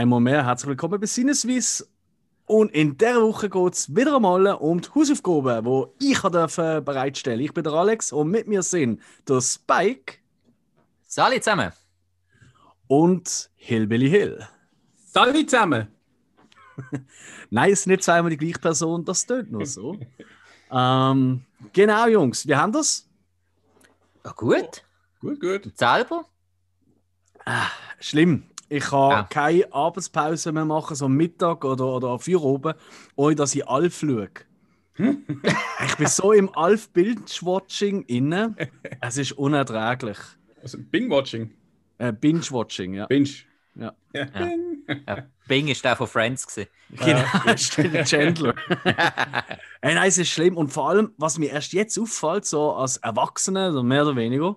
Einmal 0.00 0.20
mehr 0.20 0.46
herzlich 0.46 0.70
willkommen 0.70 0.98
bei 0.98 1.06
Sinneswiss. 1.06 1.86
Und 2.46 2.72
in 2.72 2.96
dieser 2.96 3.20
Woche 3.20 3.50
geht 3.50 3.74
es 3.74 3.94
wieder 3.94 4.16
einmal 4.16 4.46
um 4.54 4.80
die 4.80 4.88
Hausaufgaben, 4.88 5.88
die 6.00 6.12
ich 6.12 6.20
durfte 6.20 6.80
bereitstellen 6.80 7.40
Ich 7.40 7.52
bin 7.52 7.64
der 7.64 7.74
Alex 7.74 8.10
und 8.10 8.30
mit 8.30 8.48
mir 8.48 8.62
sind 8.62 9.02
der 9.28 9.42
Spike. 9.42 10.14
Salut 11.02 11.44
zusammen. 11.44 11.70
Und 12.86 13.50
Hillbilly 13.56 14.08
Hill. 14.08 14.48
Salut 15.04 15.50
zusammen. 15.50 15.88
Nein, 17.50 17.70
es 17.70 17.82
sind 17.82 17.90
nicht 17.90 18.02
zweimal 18.02 18.30
die 18.30 18.38
gleiche 18.38 18.58
Person, 18.58 19.04
das 19.04 19.26
tut 19.26 19.50
nur 19.50 19.66
so. 19.66 19.98
ähm, 20.72 21.44
genau, 21.74 22.06
Jungs, 22.06 22.48
wie 22.48 22.56
haben 22.56 22.72
das? 22.72 23.06
Ja, 24.24 24.32
gut. 24.32 24.82
Gut, 25.20 25.38
gut. 25.38 25.66
Und 25.66 25.76
selber? 25.76 26.24
Ah, 27.44 27.68
schlimm. 27.98 28.49
Ich 28.70 28.84
kann 28.84 29.10
Ja. 29.10 29.22
keine 29.24 29.72
Abendspause 29.74 30.52
mehr 30.52 30.64
machen, 30.64 30.94
so 30.94 31.06
am 31.06 31.14
Mittag 31.16 31.64
oder, 31.64 31.86
oder 31.86 32.18
für 32.20 32.40
oben, 32.40 32.74
ohne 33.16 33.34
dass 33.34 33.54
ich 33.54 33.66
Alf 33.68 33.98
schaue. 33.98 34.28
ich 34.96 35.96
bin 35.96 36.06
so 36.06 36.32
im 36.32 36.54
Alf-Binge-Watching 36.54 38.02
inne. 38.02 38.54
Es 39.00 39.16
ist 39.16 39.32
unerträglich. 39.32 40.18
Also 40.62 40.78
Bing-Watching. 40.78 41.50
Äh, 41.98 42.12
Binge-Watching, 42.12 42.94
ja. 42.94 43.06
Binge. 43.06 43.30
Ja. 43.74 43.92
Ja. 44.12 44.24
Bing. 44.26 44.84
Ja, 45.06 45.26
Bing 45.48 45.68
ist 45.68 45.84
der 45.84 45.96
von 45.96 46.06
Friends. 46.06 46.46
Gewesen. 46.46 46.68
Genau, 46.90 47.56
steht 47.56 47.92
der 47.92 48.04
Chandler. 48.04 48.54
Ey, 49.80 49.94
nein, 49.94 50.08
es 50.08 50.18
ist 50.18 50.28
schlimm. 50.30 50.56
Und 50.56 50.68
vor 50.68 50.90
allem, 50.90 51.12
was 51.16 51.38
mir 51.38 51.50
erst 51.50 51.72
jetzt 51.72 51.98
auffällt, 51.98 52.44
so 52.44 52.72
als 52.74 52.98
Erwachsener, 52.98 53.72
so 53.72 53.82
mehr 53.82 54.02
oder 54.02 54.16
weniger, 54.16 54.56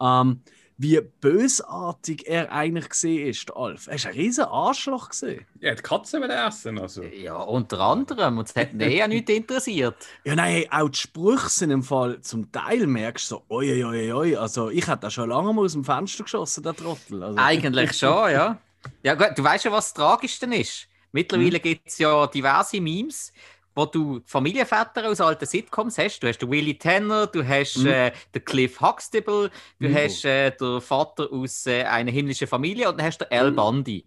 ähm, 0.00 0.42
wie 0.76 1.00
bösartig 1.00 2.26
er 2.26 2.50
eigentlich 2.50 2.88
gesehen 2.88 3.28
ist, 3.28 3.48
der 3.48 3.56
Alf. 3.56 3.86
Er 3.86 3.94
ist 3.94 4.06
ein 4.06 4.14
riesen 4.14 4.44
Arschloch 4.44 5.10
gesehen. 5.10 5.46
Ja, 5.60 5.74
die 5.74 5.82
Katze 5.82 6.20
will 6.20 6.30
essen. 6.30 6.78
Also. 6.78 7.02
Ja, 7.02 7.36
unter 7.36 7.80
anderem. 7.80 8.38
Und 8.38 8.48
es 8.48 8.56
hat 8.56 8.72
ihn 8.72 8.80
eh 8.80 8.98
ja 8.98 9.08
nichts 9.08 9.30
interessiert. 9.30 9.96
Ja, 10.24 10.34
nein, 10.34 10.64
auch 10.70 10.88
die 10.88 10.98
Sprüche 10.98 11.48
sind 11.48 11.70
im 11.70 11.82
Fall 11.82 12.20
zum 12.22 12.50
Teil 12.50 12.86
merkst 12.86 13.30
du 13.30 13.36
so, 13.36 13.42
oi, 13.48 13.84
oi, 13.84 14.12
oi. 14.12 14.36
Also, 14.36 14.70
ich 14.70 14.86
hätte 14.86 15.00
da 15.02 15.10
schon 15.10 15.28
lange 15.28 15.52
mal 15.52 15.64
aus 15.64 15.72
dem 15.72 15.84
Fenster 15.84 16.24
geschossen, 16.24 16.62
der 16.62 16.74
Trottel. 16.74 17.22
Also, 17.22 17.38
Eigentlich 17.38 17.92
schon, 17.92 18.32
ja. 18.32 18.58
Ja, 19.02 19.14
gut, 19.14 19.30
du 19.36 19.42
weißt 19.42 19.64
ja, 19.64 19.72
was 19.72 19.92
das 19.92 19.94
Tragischste 19.94 20.46
ist. 20.54 20.88
Mittlerweile 21.12 21.60
gibt 21.60 21.86
es 21.86 21.98
ja 21.98 22.26
diverse 22.26 22.80
Memes, 22.80 23.32
wo 23.74 23.86
du 23.86 24.20
Familienväter 24.26 25.08
aus 25.08 25.20
alten 25.20 25.46
Sitcoms 25.46 25.98
hast. 25.98 26.20
Du 26.20 26.28
hast 26.28 26.38
den 26.38 26.50
Willie 26.50 26.78
Tanner, 26.78 27.26
du 27.26 27.46
hast 27.46 27.78
Mhm. 27.78 27.86
äh, 27.86 28.12
den 28.34 28.44
Cliff 28.44 28.80
Huxtable, 28.80 29.50
du 29.80 29.88
Mhm. 29.88 29.94
hast 29.94 30.24
äh, 30.24 30.50
den 30.52 30.80
Vater 30.80 31.28
aus 31.32 31.66
äh, 31.66 31.82
einer 31.84 32.10
himmlischen 32.10 32.46
Familie 32.46 32.88
und 32.88 32.98
dann 32.98 33.06
hast 33.06 33.18
du 33.18 33.30
Al 33.32 33.50
Mhm. 33.50 33.56
Bundy. 33.56 34.06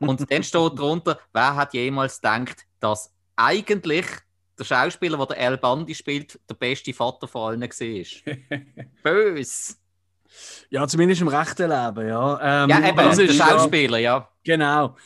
Und 0.00 0.30
dann 0.30 0.42
steht 0.42 0.78
drunter, 0.78 1.18
wer 1.32 1.54
hat 1.56 1.72
jemals 1.74 2.20
gedacht, 2.20 2.66
dass 2.80 3.12
eigentlich 3.36 4.06
der 4.58 4.64
Schauspieler, 4.64 5.24
der 5.26 5.38
Al 5.38 5.58
Bundy 5.58 5.94
spielt, 5.94 6.38
der 6.48 6.54
beste 6.54 6.92
Vater 6.92 7.26
von 7.28 7.52
allen 7.52 7.62
war. 7.62 8.24
Bös. 9.02 9.78
ja, 10.70 10.86
zumindest 10.88 11.20
im 11.20 11.28
rechten 11.28 11.68
Leben, 11.70 12.08
ja. 12.08 12.64
Ähm, 12.64 12.70
Ja, 12.70 12.88
eben, 12.88 12.96
das 12.96 13.16
der 13.16 13.24
ist 13.26 13.36
ja- 13.38 13.48
Schauspieler, 13.48 13.98
ja. 13.98 14.28
Genau. 14.44 14.96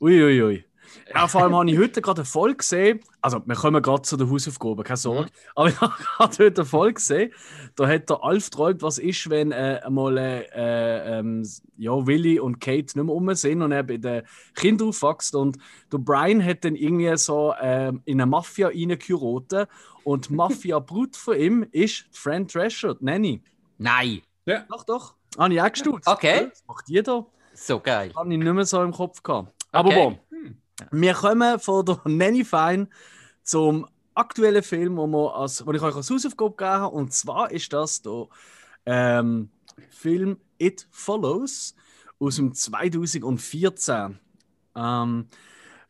Uiuiui. 0.00 0.40
Ui, 0.40 0.42
ui. 0.42 0.64
Ja, 1.14 1.26
vor 1.28 1.42
allem 1.42 1.54
habe 1.54 1.70
ich 1.70 1.78
heute 1.78 2.00
gerade 2.00 2.20
eine 2.22 2.26
Folge 2.26 2.56
gesehen. 2.56 3.00
Also, 3.20 3.40
wir 3.44 3.54
kommen 3.56 3.82
gerade 3.82 4.02
zu 4.02 4.16
den 4.16 4.30
Hausaufgaben, 4.30 4.84
keine 4.84 4.96
Sorge. 4.96 5.30
Aber 5.54 5.68
ich 5.68 5.80
habe 5.80 5.94
gerade 5.98 6.44
heute 6.44 6.60
eine 6.62 6.64
Folge 6.66 6.94
gesehen. 6.94 7.32
Da 7.74 7.86
hat 7.88 8.08
der 8.10 8.22
Alf 8.22 8.50
träumt, 8.50 8.82
was 8.82 8.98
ist, 8.98 9.28
wenn 9.30 9.52
äh, 9.52 9.80
einmal 9.84 10.18
äh, 10.18 10.42
äh, 10.54 11.18
ähm, 11.18 11.48
ja, 11.76 12.06
Willy 12.06 12.38
und 12.40 12.60
Kate 12.60 12.80
nicht 12.82 12.96
mehr 12.96 13.04
rum 13.06 13.34
sind 13.34 13.62
und 13.62 13.72
er 13.72 13.82
bei 13.82 13.96
den 13.96 14.22
Kindern 14.54 14.88
aufwächst. 14.88 15.34
Und 15.34 15.58
der 15.92 15.98
Brian 15.98 16.44
hat 16.44 16.64
dann 16.64 16.74
irgendwie 16.76 17.16
so 17.16 17.54
ähm, 17.60 18.02
in 18.04 18.20
eine 18.20 18.30
Mafia 18.30 18.68
reingeheiratet. 18.68 19.68
Und 20.04 20.28
die 20.28 20.34
Mafia-Brut 20.34 21.16
von 21.16 21.36
ihm 21.36 21.66
ist 21.72 22.06
die 22.12 22.18
Fran 22.18 22.46
Drescher, 22.46 22.94
die 22.94 23.04
Nanny. 23.04 23.42
Nein. 23.78 24.22
Doch, 24.68 24.84
doch. 24.84 25.14
Habe 25.36 25.52
ich 25.54 25.60
auch 25.60 25.70
gestutzt. 25.72 26.06
Okay. 26.08 26.46
Das 26.50 26.64
macht 26.66 26.88
jeder. 26.88 27.26
So 27.54 27.80
geil. 27.80 28.12
Habe 28.14 28.32
ich 28.32 28.38
nicht 28.38 28.52
mehr 28.52 28.64
so 28.64 28.82
im 28.82 28.92
Kopf 28.92 29.22
gehabt. 29.22 29.52
Aber 29.72 29.88
Okay. 29.88 29.98
bon. 30.04 30.18
Wir 30.90 31.14
kommen 31.14 31.58
von 31.58 31.84
der 31.84 32.00
Nanny 32.04 32.44
Fine 32.44 32.88
zum 33.42 33.86
aktuellen 34.14 34.62
Film, 34.62 34.96
wo, 34.96 35.06
wir 35.06 35.34
als, 35.34 35.64
wo 35.66 35.72
ich 35.72 35.82
euch 35.82 35.94
als 35.94 36.10
Hausaufgabe 36.10 36.50
gegeben 36.50 36.70
habe. 36.70 36.96
Und 36.96 37.12
zwar 37.12 37.50
ist 37.50 37.72
das 37.72 38.02
der 38.02 38.28
ähm, 38.86 39.50
Film 39.90 40.38
It 40.58 40.86
Follows 40.90 41.74
aus 42.18 42.36
dem 42.36 42.54
2014. 42.54 44.18
Ähm, 44.74 45.28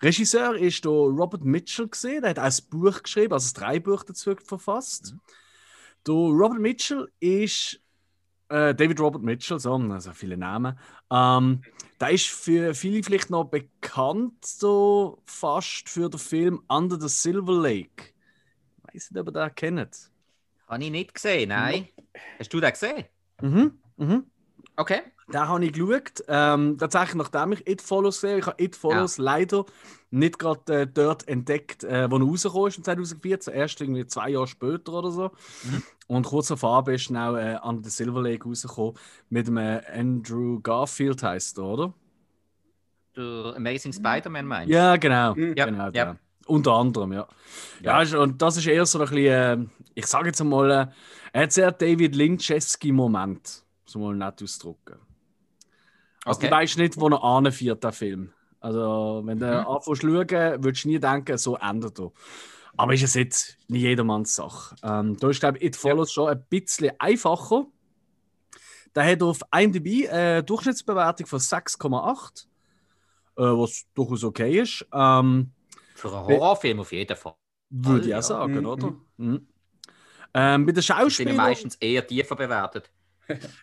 Regisseur 0.02 0.56
ist 0.56 0.84
der 0.84 0.92
Robert 0.92 1.44
Mitchell 1.44 1.88
gesehen. 1.88 2.22
Der 2.22 2.30
hat 2.30 2.38
auch 2.38 2.44
ein 2.44 2.70
Buch 2.70 3.02
geschrieben, 3.02 3.32
also 3.32 3.52
drei 3.54 3.80
Bücher 3.80 4.04
dazu 4.08 4.34
verfasst. 4.44 5.14
Der 6.06 6.14
Robert 6.14 6.60
Mitchell 6.60 7.08
ist 7.18 7.80
äh, 8.48 8.74
David 8.74 9.00
Robert 9.00 9.22
Mitchell, 9.22 9.58
so, 9.58 9.74
also 9.74 10.12
viele 10.12 10.36
Namen. 10.36 10.78
Ähm, 11.10 11.62
der 12.00 12.10
ist 12.10 12.26
für 12.26 12.74
viele 12.74 13.02
vielleicht 13.02 13.30
noch 13.30 13.44
bekannt, 13.44 14.44
so 14.44 15.22
fast 15.24 15.88
für 15.88 16.08
den 16.08 16.18
Film 16.18 16.62
Under 16.68 17.00
the 17.00 17.08
Silver 17.08 17.54
Lake. 17.54 18.12
Ich 18.88 18.94
weiß 18.94 19.10
nicht, 19.10 19.20
ob 19.20 19.28
ihr 19.28 19.32
den 19.32 19.54
kennt. 19.54 20.10
Habe 20.68 20.84
ich 20.84 20.90
nicht 20.90 21.14
gesehen, 21.14 21.48
nein. 21.50 21.88
Hast 22.38 22.52
du 22.52 22.60
den 22.60 22.70
gesehen? 22.72 23.04
Mhm, 23.40 23.78
mhm. 23.96 24.24
Okay. 24.76 25.00
Den 25.32 25.40
habe 25.48 25.64
ich 25.64 25.72
geschaut. 25.72 26.22
Ähm, 26.28 26.76
tatsächlich, 26.78 27.16
nachdem 27.16 27.52
ich 27.52 27.66
It 27.68 27.82
Follows 27.82 28.20
sehe, 28.20 28.38
ich 28.38 28.46
habe 28.46 28.62
It 28.62 28.76
Follows 28.76 29.18
leider 29.18 29.64
nicht 30.10 30.38
gerade 30.38 30.82
äh, 30.82 30.86
dort 30.86 31.26
entdeckt, 31.26 31.82
äh, 31.82 32.08
wo 32.10 32.16
er 32.16 32.22
rausgekommen 32.22 32.68
ist 32.68 32.78
in 32.78 32.84
2014, 32.84 33.52
erst 33.52 33.80
irgendwie 33.80 34.06
zwei 34.06 34.30
Jahre 34.30 34.46
später 34.46 34.92
oder 34.92 35.10
so. 35.10 35.30
Und 36.06 36.24
kurz 36.26 36.50
auf 36.52 36.60
Farbe 36.60 36.94
ist 36.94 37.10
dann 37.10 37.16
auch 37.16 37.36
äh, 37.36 37.58
Under 37.62 37.82
the 37.82 37.90
Silver 37.90 38.22
Lake 38.22 38.44
rausgekommen 38.44 38.94
mit 39.28 39.48
dem 39.48 39.56
äh, 39.56 39.80
Andrew 39.92 40.60
Garfield, 40.60 41.22
heißt 41.22 41.58
er, 41.58 41.64
oder? 41.64 41.94
Der 43.16 43.54
Amazing 43.56 43.92
Spider-Man 43.92 44.46
meinst 44.46 44.70
du? 44.70 44.74
Ja, 44.74 44.96
genau. 44.96 45.34
Mhm. 45.34 45.54
Ja, 45.56 45.64
genau 45.64 45.84
ja. 45.86 45.90
der. 45.90 46.16
Unter 46.46 46.72
anderem, 46.74 47.12
ja. 47.12 47.26
Ja, 47.82 48.02
Ja. 48.02 48.18
und 48.20 48.40
das 48.40 48.56
ist 48.58 48.66
eher 48.68 48.86
so 48.86 49.00
ein 49.00 49.08
bisschen, 49.08 49.26
äh, 49.26 49.58
ich 49.96 50.06
sage 50.06 50.28
jetzt 50.28 50.44
mal, 50.44 50.70
äh, 50.70 50.86
er 51.32 51.42
hat 51.42 51.52
sehr 51.52 51.72
David 51.72 52.14
Lynch'eski-Moment, 52.14 53.64
so 53.84 53.98
mal 53.98 54.14
nett 54.14 54.40
ausdrücken. 54.40 55.05
Also, 56.26 56.38
Okay. 56.38 56.48
du 56.48 56.54
weißt 56.56 56.78
nicht, 56.78 57.00
wo 57.00 57.08
er 57.08 57.22
anführt, 57.22 57.82
der 57.84 57.92
Film. 57.92 58.32
Also, 58.60 59.22
wenn 59.24 59.38
du 59.38 59.46
Mhm. 59.46 59.52
anfängst 59.66 59.84
zu 60.02 60.08
schauen, 60.08 60.64
würdest 60.64 60.84
du 60.84 60.88
nie 60.88 60.98
denken, 60.98 61.38
so 61.38 61.56
endet 61.56 61.98
er. 62.00 62.12
Aber 62.76 62.92
ist 62.94 63.02
es 63.04 63.14
jetzt 63.14 63.56
nicht 63.68 63.82
jedermanns 63.82 64.34
Sache. 64.34 64.74
Ähm, 64.82 65.16
da 65.18 65.30
ist, 65.30 65.40
glaube 65.40 65.58
ich, 65.58 65.64
It 65.64 65.76
Follows 65.76 66.12
schon 66.12 66.28
ein 66.28 66.44
bisschen 66.50 66.90
einfacher. 66.98 67.66
Der 68.94 69.04
hat 69.10 69.22
auf 69.22 69.40
IMDb 69.54 70.08
eine 70.10 70.42
Durchschnittsbewertung 70.42 71.26
von 71.26 71.38
6,8, 71.38 72.48
äh, 73.36 73.42
was 73.42 73.84
durchaus 73.94 74.24
okay 74.24 74.60
ist. 74.60 74.86
Ähm, 74.92 75.52
Für 75.94 76.08
einen 76.08 76.26
Horrorfilm 76.26 76.80
auf 76.80 76.92
jeden 76.92 77.16
Fall. 77.16 77.34
würde 77.70 78.04
ich 78.04 78.10
ja. 78.10 78.18
auch 78.18 78.22
sagen, 78.22 78.60
Mhm. 78.60 78.66
oder? 78.66 78.94
Mhm. 79.16 79.48
Ähm, 80.34 80.66
bei 80.66 80.72
den 80.72 80.74
Die 80.76 80.80
sind 80.82 80.88
ja 80.88 80.96
Schauspielern. 80.96 81.36
meistens 81.36 81.76
eher 81.76 82.06
tiefer 82.06 82.36
bewertet. 82.36 82.90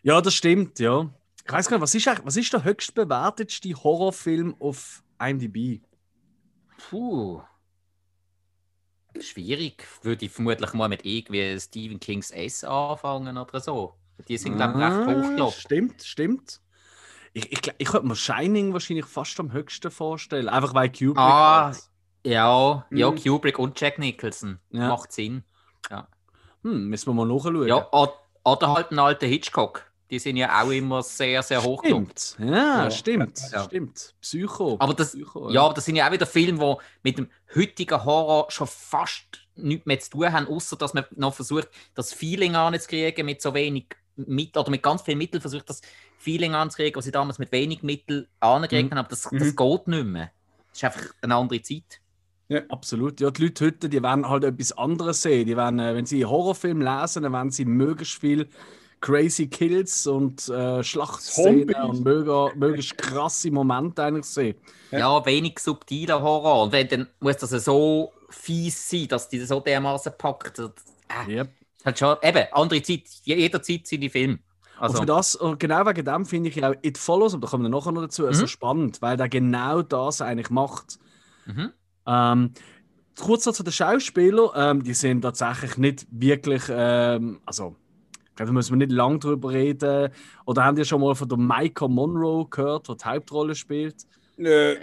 Ja, 0.01 0.21
das 0.21 0.33
stimmt, 0.33 0.79
ja. 0.79 1.09
Ich 1.45 1.51
weiß 1.51 1.67
gar 1.67 1.77
nicht, 1.77 1.83
was 1.83 1.95
ist, 1.95 2.05
was 2.25 2.37
ist 2.37 2.53
der 2.53 2.63
höchst 2.63 2.93
bewertetste 2.95 3.73
Horrorfilm 3.73 4.55
auf 4.59 5.03
IMDb? 5.21 5.81
Puh. 6.89 7.41
Schwierig. 9.19 9.85
Würde 10.01 10.25
ich 10.25 10.31
vermutlich 10.31 10.73
mal 10.73 10.87
mit 10.89 11.05
irgendwie 11.05 11.59
Stephen 11.59 11.99
Kings 11.99 12.31
S 12.31 12.63
anfangen 12.63 13.37
oder 13.37 13.59
so. 13.59 13.95
Die 14.27 14.37
sind, 14.37 14.55
glaube 14.55 14.73
ich, 14.73 14.79
recht 14.85 14.93
Ah, 14.95 15.21
hochgelobt. 15.21 15.53
Stimmt, 15.53 16.03
stimmt. 16.03 16.61
Ich, 17.33 17.51
ich, 17.51 17.59
ich 17.77 17.87
könnte 17.87 18.07
mir 18.07 18.15
Shining 18.15 18.73
wahrscheinlich 18.73 19.05
fast 19.05 19.39
am 19.39 19.51
höchsten 19.51 19.91
vorstellen. 19.91 20.49
Einfach 20.49 20.73
weil 20.73 20.89
Kubrick. 20.91 21.17
Ah, 21.17 21.65
halt- 21.67 21.89
Ja, 22.25 22.85
ja, 22.91 23.11
Mhm. 23.11 23.15
Kubrick 23.21 23.59
und 23.59 23.79
Jack 23.79 23.99
Nicholson. 23.99 24.59
Ja. 24.69 24.87
Macht 24.87 25.11
Sinn. 25.11 25.43
Hm, 26.63 26.87
müssen 26.87 27.07
wir 27.09 27.13
mal 27.13 27.25
nachschauen. 27.27 27.67
Ja, 27.67 27.87
od- 27.91 28.17
oder 28.45 28.73
halt 28.73 28.91
ein 28.91 28.99
alter 28.99 29.27
Hitchcock. 29.27 29.91
Die 30.13 30.19
sind 30.19 30.37
ja 30.37 30.61
auch 30.61 30.69
immer 30.69 31.01
sehr, 31.01 31.41
sehr 31.41 31.63
hoch 31.63 31.83
stimmt. 31.83 32.35
Ja, 32.37 32.83
Ja. 32.83 32.91
stimmt. 32.91 33.41
Ja. 33.51 33.63
Stimmt. 33.63 34.13
Psycho. 34.21 34.75
Aber 34.77 34.93
das, 34.93 35.13
Psycho, 35.13 35.49
ja, 35.49 35.63
aber 35.63 35.73
das 35.73 35.85
sind 35.85 35.95
ja 35.95 36.07
auch 36.07 36.11
wieder 36.11 36.27
Filme, 36.27 36.59
die 36.59 36.75
mit 37.01 37.17
dem 37.17 37.29
heutigen 37.55 38.05
Horror 38.05 38.45
schon 38.51 38.67
fast 38.67 39.23
nichts 39.55 39.87
mehr 39.87 39.99
zu 39.99 40.11
tun 40.11 40.31
haben, 40.31 40.47
außer 40.47 40.75
dass 40.75 40.93
man 40.93 41.05
noch 41.15 41.33
versucht, 41.33 41.67
das 41.95 42.13
Feeling 42.13 42.53
anzukriegen 42.55 43.25
mit 43.25 43.41
so 43.41 43.55
wenig 43.55 43.87
Mittel 44.15 44.59
oder 44.59 44.69
mit 44.69 44.83
ganz 44.83 45.01
viel 45.01 45.15
Mittel 45.15 45.41
versucht, 45.41 45.67
das 45.67 45.81
Feeling 46.19 46.53
anzukriegen, 46.53 46.95
was 46.95 47.05
sie 47.05 47.11
damals 47.11 47.39
mit 47.39 47.51
wenig 47.51 47.81
Mittel 47.81 48.29
angekriegt 48.39 48.91
Mhm. 48.91 48.91
haben. 48.91 48.99
Aber 48.99 49.09
das, 49.09 49.23
das 49.23 49.31
Mhm. 49.31 49.55
geht 49.55 49.87
nicht 49.87 50.05
mehr. 50.05 50.29
Das 50.69 50.77
ist 50.77 50.83
einfach 50.83 51.13
eine 51.23 51.35
andere 51.35 51.59
Zeit. 51.63 51.99
Absolut. 52.69 53.19
Ja, 53.19 53.31
die 53.31 53.45
Leute 53.45 53.65
heute, 53.65 53.89
die 53.89 54.03
wollen 54.03 54.29
halt 54.29 54.43
etwas 54.43 54.73
anderes 54.73 55.23
sehen. 55.23 55.47
Die 55.47 55.57
wollen, 55.57 55.79
äh, 55.79 55.95
wenn 55.95 56.05
sie 56.05 56.23
einen 56.23 56.29
Horrorfilm 56.29 56.81
lesen, 56.81 57.23
dann 57.23 57.33
wollen 57.33 57.49
sie 57.49 57.65
möglichst 57.65 58.19
viel 58.21 58.47
crazy 59.03 59.47
Kills 59.47 60.07
und 60.07 60.47
äh, 60.47 60.81
Schlachtszenen 60.81 61.75
und 61.75 62.05
mega, 62.05 62.49
möglichst 62.55 62.97
krasse 62.97 63.51
Momente 63.51 64.01
eigentlich 64.01 64.25
sehen. 64.25 64.55
Ja, 64.91 65.25
wenig 65.25 65.59
subtiler 65.59 66.21
Horror. 66.21 66.63
Und 66.63 66.71
wenn, 66.71 66.87
dann 66.87 67.07
muss 67.19 67.35
das 67.35 67.49
so 67.49 68.13
fies 68.29 68.89
sein, 68.89 69.09
dass 69.09 69.27
die 69.27 69.39
das 69.39 69.49
so 69.49 69.59
dermaßen 69.59 70.13
packt. 70.17 70.59
Äh, 70.59 70.69
Yep. 71.27 71.49
hat 71.83 71.99
schon, 71.99 72.15
eben, 72.23 72.47
andere 72.53 72.81
Zeit, 72.81 73.01
jederzeit 73.23 73.85
seine 73.85 74.09
Filme. 74.09 74.33
und 74.35 74.39
Also, 74.79 74.99
für 74.99 75.05
das, 75.05 75.35
und 75.35 75.59
genau 75.59 75.85
wegen 75.85 76.05
dem 76.05 76.25
finde 76.25 76.49
ich 76.49 76.63
auch 76.63 76.73
It 76.81 76.97
Follows, 76.97 77.33
und 77.33 77.43
da 77.43 77.47
kommen 77.49 77.63
wir 77.63 77.69
nachher 77.69 77.91
noch 77.91 78.01
dazu, 78.03 78.31
so 78.31 78.47
spannend, 78.47 79.01
weil 79.01 79.17
der 79.17 79.27
genau 79.27 79.81
das 79.81 80.21
eigentlich 80.21 80.49
macht. 80.49 80.97
Mhm. 81.45 81.73
Ähm, 82.07 82.53
kurz 83.19 83.45
noch 83.45 83.53
zu 83.53 83.63
den 83.63 83.73
Schauspielern, 83.73 84.49
ähm, 84.55 84.83
die 84.83 84.93
sind 84.93 85.21
tatsächlich 85.21 85.77
nicht 85.77 86.07
wirklich, 86.09 86.63
ähm, 86.69 87.41
also, 87.45 87.75
ich 88.33 88.37
glaube, 88.37 88.47
da 88.47 88.53
müssen 88.53 88.71
wir 88.79 88.87
nicht 88.87 88.91
lange 88.91 89.19
drüber 89.19 89.51
reden. 89.51 90.09
Oder 90.45 90.65
haben 90.65 90.75
ihr 90.75 90.85
schon 90.85 91.01
mal 91.01 91.13
von 91.13 91.29
der 91.29 91.37
Micah 91.37 91.87
Monroe 91.87 92.47
gehört, 92.49 92.87
die 92.89 92.97
die 92.97 93.05
Hauptrolle 93.05 93.53
spielt? 93.53 94.07
Nö. 94.37 94.75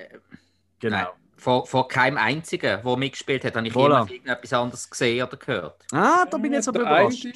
Genau. 0.79 0.97
Nein. 0.97 1.07
Von, 1.37 1.67
von 1.67 1.89
keinem 1.89 2.17
einzigen, 2.17 2.81
der 2.85 2.97
mitgespielt 2.97 3.45
hat, 3.45 3.57
habe 3.57 3.67
ich 3.67 3.75
Voilà. 3.75 3.83
jemals 3.83 4.11
irgendetwas 4.13 4.53
anderes 4.53 4.89
gesehen 4.89 5.27
oder 5.27 5.37
gehört. 5.37 5.85
Ah, 5.91 6.25
da 6.31 6.37
bin 6.39 6.53
ich 6.53 6.59
jetzt 6.59 6.69
aber 6.69 6.79
Der 6.79 6.87
überrascht. 6.87 7.27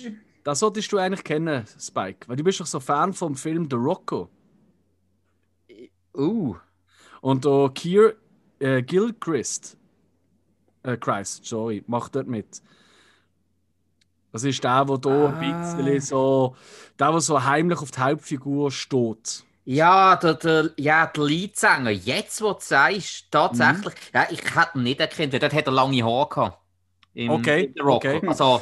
Das 0.44 0.60
solltest 0.60 0.92
du 0.92 0.98
eigentlich 0.98 1.24
kennen, 1.24 1.64
Spike, 1.80 2.28
weil 2.28 2.36
du 2.36 2.44
bist 2.44 2.60
doch 2.60 2.66
so 2.66 2.78
Fan 2.78 3.12
vom 3.12 3.34
Film 3.34 3.66
The 3.68 3.76
Rocco. 3.76 4.28
Uh, 6.16 6.54
Und 7.22 7.44
der 7.44 7.72
Keir 7.74 8.14
äh, 8.60 8.82
Gilchrist, 8.82 9.76
äh, 10.84 10.96
Christ, 10.96 11.44
sorry, 11.46 11.82
macht 11.88 12.14
dort 12.14 12.28
mit. 12.28 12.62
Das 14.34 14.42
ist 14.42 14.64
der, 14.64 14.84
der 14.84 14.98
hier 15.00 15.12
Ah. 15.12 15.38
ein 15.38 15.76
bisschen 15.76 16.00
so, 16.00 16.56
der, 16.98 17.12
der 17.12 17.20
so 17.20 17.44
heimlich 17.44 17.78
auf 17.78 17.92
die 17.92 18.00
Hauptfigur 18.00 18.72
steht. 18.72 19.44
ja, 19.64 20.16
der, 20.16 20.34
der, 20.34 20.70
ja, 20.76 21.06
der 21.06 21.24
Leadsänger, 21.24 21.90
jetzt 21.90 22.42
wo 22.42 22.52
du 22.52 22.58
sagst, 22.60 23.30
tatsächlich, 23.30 23.94
ja, 24.12 24.26
ich 24.30 24.40
hätte 24.42 24.78
ihn 24.78 24.82
nicht 24.82 24.98
erkannt, 24.98 25.32
weil 25.32 25.38
dort 25.38 25.54
hat 25.54 25.66
er 25.66 25.72
lange 25.72 26.02
Haare 26.04 26.28
gehabt. 26.28 26.58
Im, 27.14 27.30
Okay, 27.30 27.72
im 27.76 27.86
okay. 27.86 28.20
Also, 28.26 28.60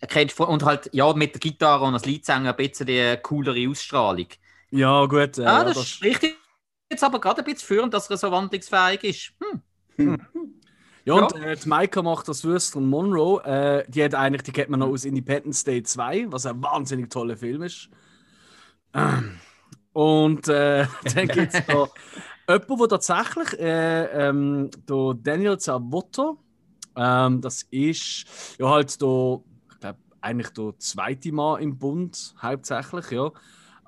erkennst 0.00 0.38
und 0.38 0.62
halt, 0.64 0.90
ja, 0.92 1.10
mit 1.14 1.32
der 1.32 1.40
Gitarre 1.40 1.86
und 1.86 1.94
als 1.94 2.04
Leadsänger 2.04 2.50
ein 2.50 2.56
bisschen 2.56 2.86
die 2.86 3.16
coolere 3.22 3.70
Ausstrahlung. 3.70 4.28
Ja, 4.70 5.06
gut. 5.06 5.38
Äh, 5.38 5.46
ah, 5.46 5.58
ja, 5.60 5.64
das, 5.64 5.76
das, 5.76 5.86
ist 5.86 6.02
richtig. 6.02 6.36
Jetzt 6.90 7.02
aber 7.02 7.20
gerade 7.20 7.40
ein 7.40 7.44
bisschen 7.44 7.66
führend, 7.66 7.94
dass 7.94 8.10
er 8.10 8.18
so 8.18 8.30
wandlungsfähig 8.30 9.02
ist. 9.02 9.32
Hm. 9.96 10.20
Ja, 11.06 11.14
und 11.14 11.34
äh, 11.34 11.56
die 11.56 11.68
Maika 11.68 12.02
macht 12.02 12.28
das 12.28 12.44
Würstel 12.44 12.82
Monroe. 12.82 13.42
Äh, 13.44 13.84
die 13.90 14.04
hat 14.04 14.14
eigentlich, 14.14 14.42
die 14.42 14.52
kennt 14.52 14.70
man 14.70 14.80
noch 14.80 14.88
aus 14.88 15.04
Independence 15.04 15.64
Day 15.64 15.82
2, 15.82 16.32
was 16.32 16.46
ein 16.46 16.62
wahnsinnig 16.62 17.10
toller 17.10 17.36
Film 17.36 17.62
ist. 17.62 17.90
Ähm, 18.94 19.40
Und 19.94 20.48
äh, 20.48 20.86
dann 21.14 21.30
gibt 21.30 21.54
es 21.54 21.64
da 21.66 21.90
jemanden, 22.48 22.78
der 22.78 22.88
tatsächlich, 22.88 23.60
äh, 23.60 24.28
ähm, 24.28 24.70
der 24.88 25.14
Daniel 25.22 25.58
Zavotto, 25.58 26.38
ähm, 26.96 27.40
das 27.42 27.64
ist 27.70 28.26
ja 28.58 28.70
halt 28.70 29.00
der, 29.02 29.40
ich 29.72 29.80
glaube, 29.80 30.00
eigentlich 30.22 30.50
der 30.50 30.74
zweite 30.78 31.32
Mann 31.32 31.62
im 31.62 31.78
Bund, 31.78 32.34
hauptsächlich, 32.42 33.10
ja. 33.12 33.32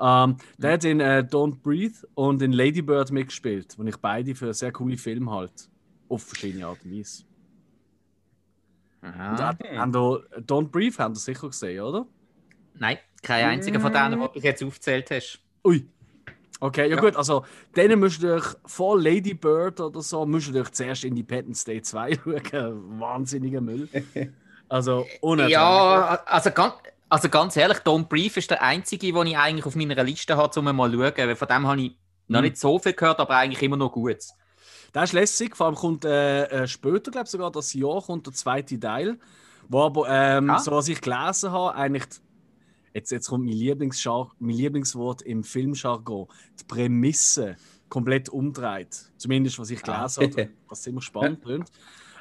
Ähm, 0.01 0.39
der 0.59 0.75
hat 0.75 0.85
in 0.85 1.01
äh, 1.01 1.27
Don't 1.29 1.61
Breathe 1.63 1.99
und 2.15 2.43
in 2.43 2.53
Lady 2.53 2.83
Bird 2.83 3.13
mitgespielt, 3.13 3.77
wo 3.79 3.85
ich 3.85 3.99
beide 3.99 4.35
für 4.37 4.55
sehr 4.55 4.73
coole 4.73 4.99
Filme 4.99 5.31
halt. 5.33 5.71
Auf 6.09 6.23
verschiedene 6.23 6.67
Art 6.67 6.79
und 6.85 6.93
Weise. 6.97 7.25
Und 9.03 9.09
Aha. 9.11 9.49
hat- 9.49 9.63
haben 9.65 9.93
da, 9.93 9.99
Don't 10.41 10.69
Breathe 10.69 10.99
haben 10.99 11.15
ihr 11.15 11.19
sicher 11.21 11.47
gesehen, 11.49 11.81
oder? 11.83 12.07
Nein, 12.75 12.99
kein 13.23 13.45
einziger 13.47 13.81
von 13.81 13.93
denen, 13.93 14.21
die 14.21 14.41
du 14.41 14.47
jetzt 14.47 14.63
aufgezählt 14.63 15.11
hast. 15.11 15.41
Ui. 15.65 15.87
Okay, 16.61 16.89
ja, 16.89 16.97
Ja. 16.97 17.01
gut, 17.01 17.15
also 17.15 17.45
denen 17.77 18.01
müsst 18.01 18.21
ihr 18.23 18.35
euch 18.35 18.45
vor 18.67 19.01
Lady 19.01 19.35
Bird 19.35 19.81
oder 19.81 20.03
so, 20.03 20.27
müsst 20.27 20.49
ihr 20.53 20.61
euch 20.63 20.71
zuerst 20.73 21.05
Independence 21.05 21.65
Day 21.65 21.81
2 21.83 22.15
schauen. 22.25 23.01
Wahnsinniger 23.01 23.61
Müll. 23.61 23.89
Also, 24.71 25.07
unerträglich. 25.23 25.55
Ja, 25.55 26.23
also 26.27 26.51
ganz, 26.51 26.75
also 27.09 27.31
ganz 27.31 27.57
ehrlich, 27.57 27.79
Don't 27.79 28.05
Brief 28.07 28.37
ist 28.37 28.51
der 28.51 28.61
einzige, 28.61 29.11
den 29.15 29.27
ich 29.29 29.39
eigentlich 29.39 29.65
auf 29.65 29.75
meiner 29.75 30.03
Liste 30.05 30.37
habe, 30.37 30.61
um 30.61 30.77
mal 30.77 30.91
zu 30.91 30.99
schauen. 30.99 31.13
Weil 31.17 31.37
von 31.37 31.49
dem 31.49 31.67
habe 31.67 31.81
ich 31.81 31.97
noch 32.27 32.41
Mhm. 32.41 32.45
nicht 32.45 32.59
so 32.59 32.79
viel 32.79 32.93
gehört, 32.93 33.19
aber 33.19 33.35
eigentlich 33.39 33.63
immer 33.63 33.79
noch 33.79 33.91
gut. 33.91 34.19
Das 34.93 35.11
ist 35.11 35.13
lässig, 35.13 35.57
vor 35.57 35.67
allem 35.67 35.75
kommt 35.75 36.05
äh, 36.05 36.45
äh, 36.47 36.67
später, 36.67 37.11
glaube 37.11 37.25
ich, 37.27 37.31
sogar 37.31 37.51
das 37.51 37.73
Jahr 37.75 38.03
kommt 38.03 38.27
der 38.27 38.33
zweite 38.33 38.79
Teil, 38.81 39.19
wo 39.69 39.83
aber, 39.83 40.07
ähm, 40.09 40.51
Ah. 40.51 40.59
so 40.59 40.71
was 40.73 40.89
ich 40.89 41.01
gelesen 41.01 41.51
habe, 41.53 41.75
eigentlich, 41.75 42.05
jetzt, 42.95 43.11
jetzt 43.11 43.29
kommt 43.29 43.45
mein, 43.45 43.55
Lieblingsschar 43.55 44.33
mein 44.39 44.57
Lieblingswort 44.57 45.23
im 45.23 45.45
Filmjargon, 45.45 46.27
die 46.59 46.65
Prämisse 46.65 47.57
komplett 47.89 48.29
umdreht. 48.29 49.11
Zumindest, 49.19 49.59
was 49.59 49.71
ich 49.71 49.81
Ah. 49.89 50.07
gelesen 50.07 50.23
habe, 50.37 50.49
was 50.69 50.83
ziemlich 50.83 51.05
spannend 51.05 51.43
klingt. 51.43 51.71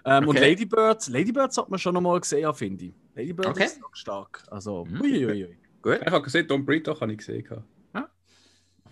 Ähm, 0.05 0.23
Und 0.27 0.37
Okay. 0.37 0.49
Lady 0.51 0.65
Bird, 0.65 1.07
Lady 1.07 1.31
Bird 1.31 1.57
hat 1.57 1.69
man 1.69 1.79
schon 1.79 1.93
noch 1.93 2.01
mal 2.01 2.19
gesehen, 2.19 2.53
finde 2.53 2.85
ich. 2.85 2.93
Lady 3.15 3.33
Bird 3.33 3.47
Okay. 3.49 3.65
ist 3.65 3.83
auch 3.83 3.93
stark. 3.95 4.43
Also, 4.51 4.85
Mhm. 4.85 5.01
uiuiui. 5.01 5.57
Gut. 5.81 5.99
Ich 6.05 6.11
habe 6.11 6.21
gesehen, 6.21 6.47
Don't 6.47 6.63
Breathe 6.65 6.83
doch 6.83 6.99
habe 7.01 7.11
ich 7.13 7.17
gesehen. 7.19 7.45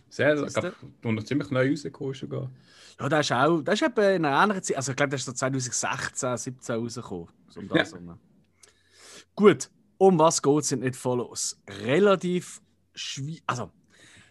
Sehr, 0.10 0.44
ich 0.44 0.54
glaube, 0.54 0.76
noch 1.04 1.24
ziemlich 1.24 1.52
neu 1.52 1.70
rausgekommen 1.70 2.14
ist 2.14 2.20
sogar. 2.20 2.52
Ja, 3.00 3.10
das 3.10 3.26
ist 3.26 3.32
auch, 3.34 3.62
das 3.62 3.76
ist 3.76 3.88
etwa 3.88 4.10
in 4.12 4.26
einer 4.26 4.38
anderen 4.38 4.64
Zeit, 4.64 4.78
also 4.78 4.92
ich 4.92 4.96
glaube, 4.96 5.12
das 5.12 5.22
ist 5.22 5.26
so 5.26 5.34
2016, 5.34 6.38
17 6.38 6.76
rausgekommen. 6.76 7.28
So 7.50 7.60
um 7.60 7.68
das 7.68 7.92
herum. 7.92 8.20
Gut, 9.36 9.70
um 9.98 10.18
was 10.18 10.42
geht 10.42 10.60
es 10.60 10.72
in 10.72 10.84
It 10.84 10.96
Follows? 10.96 11.60
Relativ 11.84 12.62
schwierig, 12.94 13.44
also 13.48 13.72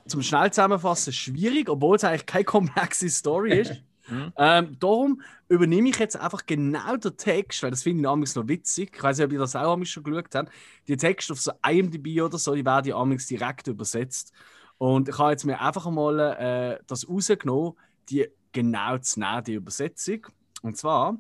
zum 0.06 0.23
schnell 0.23 0.50
zusammenfassen 0.50 1.12
schwierig, 1.12 1.69
obwohl 1.69 1.97
es 1.97 2.05
eigentlich 2.05 2.27
keine 2.27 2.44
komplexe 2.44 3.09
Story 3.09 3.61
ist. 3.61 3.82
Mhm. 4.06 4.32
ähm, 4.37 4.77
darum 4.81 5.23
übernehme 5.49 5.88
ich 5.88 5.99
jetzt 5.99 6.19
einfach 6.19 6.44
genau 6.44 6.94
den 6.99 7.17
Text, 7.17 7.62
weil 7.62 7.70
das 7.70 7.82
finde 7.82 8.00
ich 8.00 8.05
damals 8.05 8.35
noch 8.35 8.47
witzig. 8.47 8.93
Ich 8.94 9.03
weiß 9.03 9.17
nicht, 9.17 9.25
ob 9.25 9.32
ihr 9.32 9.38
das 9.38 9.56
auch 9.56 9.73
amigs 9.73 9.93
schon 9.93 10.05
geschaut 10.05 10.35
habt. 10.35 10.53
Die 10.87 10.99
Texte 10.99 11.32
auf 11.32 11.41
so 11.41 11.53
IMDb 11.67 12.20
oder 12.20 12.37
so, 12.37 12.55
die 12.55 12.67
werden 12.67 12.87
ja 12.87 12.97
amigs 12.97 13.27
direkt 13.27 13.67
übersetzt. 13.67 14.35
Und 14.79 15.09
ich 15.09 15.19
habe 15.19 15.31
jetzt 15.31 15.44
mir 15.44 15.61
einfach 15.61 15.88
mal 15.91 16.19
äh, 16.19 16.79
das 16.87 17.09
rausgenommen, 17.09 17.75
die 18.09 18.29
genau 18.53 18.99
zu 18.99 19.21
nehmen, 19.21 19.44
die 19.44 19.55
Übersetzung. 19.55 20.26
Und 20.63 20.77
zwar, 20.77 21.19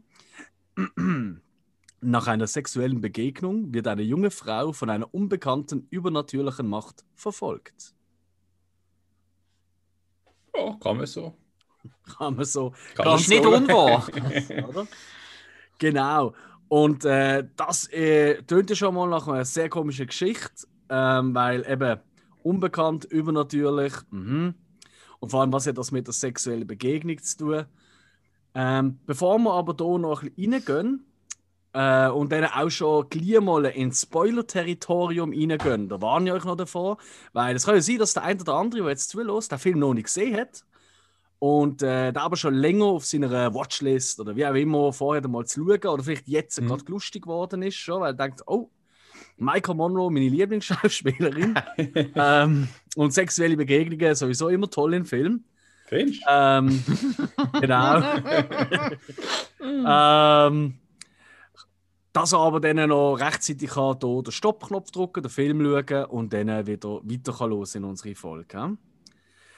nach 2.00 2.26
einer 2.26 2.46
sexuellen 2.46 3.00
Begegnung 3.00 3.72
wird 3.72 3.86
eine 3.86 4.02
junge 4.02 4.30
Frau 4.30 4.72
von 4.72 4.90
einer 4.90 5.12
unbekannten 5.12 5.86
übernatürlichen 5.90 6.68
Macht 6.68 7.04
verfolgt. 7.14 7.94
Ja, 10.54 10.76
kann 10.80 10.96
man 10.96 11.06
so. 11.06 11.36
Kann 12.16 12.36
man 12.36 12.44
so 12.44 12.72
Kann 12.94 13.06
Ganz 13.06 13.22
Ist 13.22 13.28
nicht 13.28 13.44
unwahr. 13.44 14.06
Genau. 15.78 16.34
Und 16.68 17.04
äh, 17.04 17.46
das 17.56 17.88
äh, 17.92 18.42
tönt 18.42 18.70
ja 18.70 18.76
schon 18.76 18.94
mal 18.94 19.08
nach 19.08 19.28
einer 19.28 19.44
sehr 19.44 19.68
komischen 19.68 20.06
Geschichte, 20.06 20.66
ähm, 20.88 21.34
weil 21.34 21.66
eben 21.68 22.00
unbekannt, 22.44 23.04
übernatürlich. 23.06 23.94
Mhm. 24.10 24.54
Und 25.20 25.30
vor 25.30 25.40
allem, 25.40 25.52
was 25.52 25.66
hat 25.66 25.78
das 25.78 25.90
mit 25.90 26.06
der 26.06 26.14
sexuellen 26.14 26.66
Begegnung 26.66 27.18
zu 27.22 27.38
tun? 27.38 27.64
Ähm, 28.54 29.00
bevor 29.06 29.38
wir 29.38 29.52
aber 29.52 29.74
hier 29.76 29.98
noch 29.98 30.22
ein 30.22 30.30
bisschen 30.34 30.52
reingehen 30.54 31.06
äh, 31.72 32.08
und 32.08 32.30
dann 32.30 32.44
auch 32.44 32.70
schon 32.70 33.08
gleich 33.08 33.40
mal 33.40 33.64
ins 33.64 34.02
Spoiler-Territorium 34.02 35.30
reingehen, 35.32 35.88
da 35.88 36.00
warne 36.00 36.30
ich 36.30 36.36
euch 36.36 36.44
noch 36.44 36.56
davor, 36.56 36.98
weil 37.32 37.56
es 37.56 37.66
kann 37.66 37.74
ja 37.74 37.80
sein, 37.80 37.98
dass 37.98 38.12
der 38.14 38.22
eine 38.22 38.40
oder 38.40 38.54
andere, 38.54 38.82
der 38.82 38.90
jetzt 38.90 39.10
zulässt, 39.10 39.50
den 39.50 39.58
Film 39.58 39.80
noch 39.80 39.94
nicht 39.94 40.04
gesehen 40.04 40.36
hat 40.36 40.64
und 41.40 41.82
äh, 41.82 42.12
der 42.12 42.22
aber 42.22 42.36
schon 42.36 42.54
länger 42.54 42.84
auf 42.86 43.04
seiner 43.04 43.54
Watchlist 43.54 44.20
oder 44.20 44.36
wie 44.36 44.46
auch 44.46 44.54
immer 44.54 44.92
vorher 44.92 45.26
mal 45.28 45.46
zu 45.46 45.66
schauen 45.66 45.94
oder 45.94 46.04
vielleicht 46.04 46.28
jetzt 46.28 46.60
Mhm. 46.60 46.68
gerade 46.68 46.84
lustig 46.88 47.22
geworden 47.22 47.62
ist, 47.62 47.76
schon, 47.76 48.00
weil 48.02 48.12
er 48.12 48.14
denkt, 48.14 48.42
oh, 48.46 48.70
Michael 49.36 49.74
Monroe, 49.74 50.10
meine 50.10 50.28
Lieblingsschauspielerin. 50.28 51.54
ähm, 52.14 52.68
und 52.96 53.12
sexuelle 53.12 53.56
Begegnungen 53.56 54.14
sowieso 54.14 54.48
immer 54.48 54.70
toll 54.70 54.94
im 54.94 55.04
Film. 55.04 55.44
Findest? 55.86 56.22
Ähm, 56.28 56.82
genau. 57.60 58.02
ähm, 59.60 60.74
dass 62.12 62.32
er 62.32 62.38
aber 62.38 62.60
dann 62.60 62.88
noch 62.88 63.16
rechtzeitig 63.16 63.70
kann, 63.70 63.98
hier 64.00 64.22
den 64.22 64.32
Stoppknopf 64.32 64.90
drücken, 64.92 65.22
den 65.22 65.30
Film 65.30 65.60
schauen 65.60 66.04
und 66.06 66.32
dann 66.32 66.66
wieder 66.66 67.00
weiter 67.02 67.32
kann 67.32 67.50
los 67.50 67.74
in 67.74 67.84
unsere 67.84 68.14
Folge. 68.14 68.76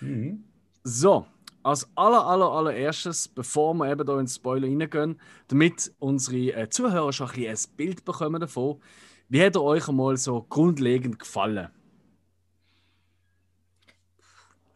Mhm. 0.00 0.44
So, 0.82 1.26
als 1.62 1.88
aller, 1.96 2.24
aller, 2.24 2.50
allererstes, 2.50 3.28
bevor 3.28 3.74
wir 3.74 3.90
eben 3.90 4.06
hier 4.06 4.18
ins 4.18 4.36
Spoiler 4.36 4.68
reingehen, 4.68 5.20
damit 5.48 5.92
unsere 5.98 6.52
äh, 6.54 6.68
Zuhörer 6.70 7.12
schon 7.12 7.28
ein, 7.28 7.34
bisschen 7.34 7.72
ein 7.72 7.76
Bild 7.76 8.04
bekommen 8.04 8.40
davon, 8.40 8.80
wie 9.28 9.44
hat 9.44 9.56
er 9.56 9.62
euch 9.62 9.88
einmal 9.88 10.16
so 10.16 10.42
grundlegend 10.42 11.18
gefallen? 11.18 11.70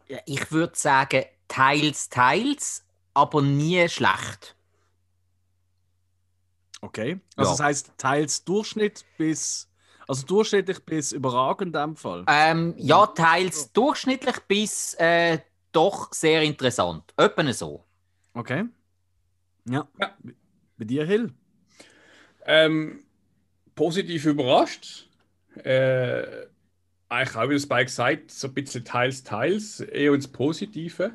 Ja, 0.07 0.19
Ich 0.25 0.51
würde 0.51 0.73
sagen, 0.75 1.23
teils, 1.47 2.09
teils, 2.09 2.85
aber 3.13 3.41
nie 3.41 3.87
schlecht. 3.89 4.55
Okay. 6.81 7.19
Also 7.35 7.51
Ja. 7.51 7.57
das 7.57 7.65
heißt 7.65 7.91
teils 7.97 8.43
Durchschnitt 8.43 9.05
bis 9.17 9.69
Also 10.07 10.25
durchschnittlich 10.25 10.83
bis 10.83 11.11
überragend 11.11 11.75
in 11.75 11.81
dem 11.81 11.95
Fall. 11.95 12.25
Ähm, 12.27 12.73
ja, 12.77 13.05
teils 13.07 13.71
durchschnittlich 13.71 14.39
bis 14.47 14.95
äh, 14.95 15.39
doch 15.71 16.11
sehr 16.11 16.41
interessant. 16.41 17.13
Öppen 17.17 17.53
so. 17.53 17.85
Okay. 18.33 18.65
Ja. 19.69 19.87
Ja. 19.99 20.17
Bei 20.77 20.85
dir, 20.85 21.05
Hill? 21.05 21.33
Ähm, 22.45 23.03
positiv 23.75 24.25
überrascht. 24.25 25.07
Äh, 25.55 26.23
eigentlich 27.09 27.35
auch 27.35 27.49
wie 27.49 27.53
das 27.53 27.63
Spike 27.63 27.89
sagt, 27.89 28.31
so 28.31 28.47
ein 28.47 28.53
bisschen 28.53 28.85
teils, 28.85 29.23
teils, 29.23 29.81
eher 29.81 30.13
ins 30.13 30.27
Positive. 30.27 31.11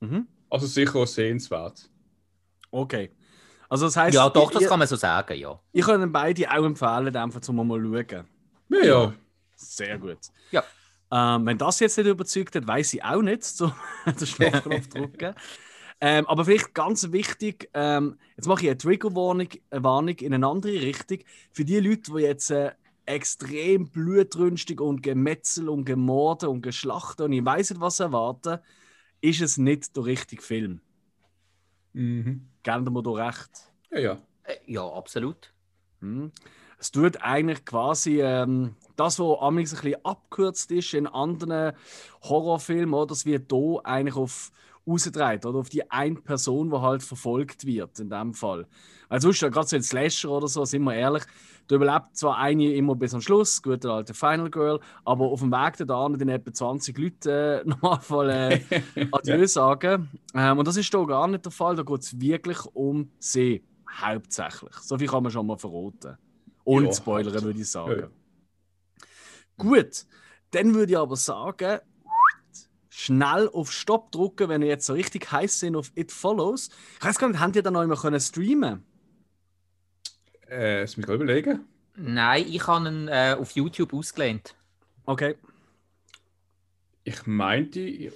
Mhm. 0.00 0.26
Also 0.50 0.66
sicher 0.66 0.96
auch 0.96 1.06
sehenswert. 1.06 1.88
Okay. 2.70 3.10
Also 3.68 3.86
das 3.86 3.96
heißt, 3.96 4.14
Ja, 4.14 4.28
doch, 4.28 4.50
das 4.50 4.62
ihr, 4.62 4.68
kann 4.68 4.78
man 4.78 4.88
so 4.88 4.96
sagen, 4.96 5.38
ja. 5.38 5.58
ich 5.72 5.84
kann 5.84 6.12
beide 6.12 6.50
auch 6.50 6.64
empfehlen, 6.64 7.14
einfach 7.16 7.40
zum 7.40 7.56
mal 7.56 7.80
schauen. 7.80 8.26
Ja, 8.68 8.84
ja. 8.84 9.14
Sehr 9.56 9.98
gut. 9.98 10.18
Ja. 10.50 10.64
Ähm, 11.10 11.46
wenn 11.46 11.58
das 11.58 11.80
jetzt 11.80 11.96
nicht 11.96 12.06
überzeugt 12.06 12.54
hat, 12.56 12.66
weiß 12.66 12.94
ich 12.94 13.04
auch 13.04 13.22
nicht, 13.22 13.44
so 13.44 13.72
den 14.06 14.26
Stoppknopf 14.26 14.88
drücken. 14.88 15.34
Ähm, 16.00 16.26
aber 16.26 16.44
vielleicht 16.44 16.74
ganz 16.74 17.10
wichtig, 17.12 17.70
ähm, 17.72 18.18
jetzt 18.36 18.46
mache 18.46 18.62
ich 18.64 18.68
eine 18.68 18.78
Triggerwarnung 18.78 19.48
eine 19.70 19.84
Warnung 19.84 20.16
in 20.16 20.34
eine 20.34 20.46
andere 20.46 20.72
Richtung. 20.72 21.18
Für 21.52 21.64
die 21.64 21.80
Leute, 21.80 22.12
die 22.12 22.22
jetzt 22.22 22.50
äh, 22.50 22.72
extrem 23.06 23.88
blutrünstig 23.88 24.80
und 24.80 25.02
Gemetzel 25.02 25.68
und 25.68 25.84
Gemorde 25.84 26.50
und 26.50 26.62
Geschlachten 26.62 27.22
und 27.22 27.32
ich 27.32 27.44
weiß 27.44 27.70
nicht, 27.70 27.80
was 27.80 28.00
erwarten, 28.00 28.58
ist 29.20 29.40
es 29.40 29.56
nicht 29.56 29.96
der 29.96 30.04
richtige 30.04 30.42
Film. 30.42 30.80
Mhm. 31.92 32.48
Geben 32.62 32.92
wir 32.92 33.02
da 33.02 33.10
recht. 33.10 33.72
Ja, 33.90 33.98
ja. 33.98 34.18
Äh, 34.42 34.56
ja, 34.66 34.86
absolut. 34.86 35.52
Hm. 36.00 36.30
Es 36.78 36.90
tut 36.90 37.22
eigentlich 37.22 37.64
quasi 37.64 38.20
ähm, 38.20 38.76
das, 38.96 39.18
was 39.18 39.38
amigs 39.40 39.72
ein 39.72 39.80
bisschen 39.80 40.04
abgekürzt 40.04 40.70
ist 40.72 40.92
in 40.92 41.06
anderen 41.06 41.74
Horrorfilmen, 42.22 42.92
oder? 42.92 43.06
das 43.06 43.24
wird 43.24 43.50
hier 43.50 43.80
eigentlich 43.84 44.16
auf 44.16 44.52
rausgedreht, 44.86 45.44
oder 45.46 45.58
auf 45.58 45.68
die 45.68 45.90
eine 45.90 46.16
Person, 46.16 46.70
die 46.70 46.76
halt 46.78 47.02
verfolgt 47.02 47.66
wird, 47.66 47.98
in 47.98 48.10
dem 48.10 48.34
Fall. 48.34 48.66
Weil 49.08 49.20
sonst, 49.20 49.40
gerade 49.40 49.66
so 49.66 49.76
ein 49.76 49.82
Slasher 49.82 50.30
oder 50.30 50.48
so, 50.48 50.64
sind 50.64 50.84
wir 50.84 50.94
ehrlich, 50.94 51.24
da 51.68 51.74
überlebt 51.74 52.16
zwar 52.16 52.38
eine 52.38 52.72
immer 52.74 52.94
bis 52.94 53.14
am 53.14 53.20
Schluss, 53.20 53.60
gute 53.60 53.90
alte 53.90 54.14
Final 54.14 54.50
Girl, 54.50 54.80
aber 55.04 55.24
auf 55.26 55.40
dem 55.40 55.50
Weg 55.50 55.76
da 55.78 55.84
dann 55.86 56.28
etwa 56.28 56.52
20 56.52 56.96
Leute 56.96 57.64
äh, 57.64 57.68
nochmal 57.82 58.30
äh, 58.30 58.60
Adieu 59.12 59.46
sagen. 59.46 60.08
Ähm, 60.34 60.58
und 60.58 60.68
das 60.68 60.76
ist 60.76 60.90
hier 60.90 61.06
gar 61.06 61.26
nicht 61.26 61.44
der 61.44 61.52
Fall, 61.52 61.74
da 61.74 61.82
geht 61.82 62.00
es 62.00 62.20
wirklich 62.20 62.58
um 62.72 63.10
sie, 63.18 63.64
hauptsächlich. 63.90 64.74
So 64.76 64.98
viel 64.98 65.08
kann 65.08 65.22
man 65.22 65.32
schon 65.32 65.46
mal 65.46 65.58
verraten. 65.58 66.16
Ohne 66.64 66.86
Ja, 66.86 66.92
spoilern, 66.92 67.42
würde 67.42 67.60
ich 67.60 67.70
sagen. 67.70 67.90
Ja, 67.90 67.98
ja. 67.98 68.08
Gut, 69.56 70.06
dann 70.50 70.74
würde 70.74 70.92
ich 70.92 70.98
aber 70.98 71.16
sagen, 71.16 71.80
schnell 72.98 73.50
auf 73.52 73.70
Stopp 73.72 74.10
drücken, 74.10 74.48
wenn 74.48 74.62
ihr 74.62 74.68
jetzt 74.68 74.86
so 74.86 74.94
richtig 74.94 75.30
heiß 75.30 75.60
sind 75.60 75.76
auf 75.76 75.92
It 75.96 76.10
Follows. 76.10 76.70
Ich 76.98 77.04
weiß 77.04 77.18
gar 77.18 77.28
nicht, 77.28 77.38
habt 77.40 77.54
ihr 77.54 77.62
da 77.62 77.70
noch 77.70 77.82
immer 77.82 77.96
können 77.96 78.18
streamen? 78.20 78.84
Äh, 80.46 80.80
das 80.80 80.96
muss 80.96 81.06
ich 81.06 81.14
überlegen. 81.14 81.66
Nein, 81.96 82.46
ich 82.48 82.66
habe 82.66 82.88
ihn 82.88 83.08
äh, 83.08 83.36
auf 83.38 83.50
YouTube 83.52 83.92
ausgelehnt. 83.92 84.54
Okay. 85.04 85.36
Ich 87.04 87.26
meinte. 87.26 87.80
Ja. 87.80 88.10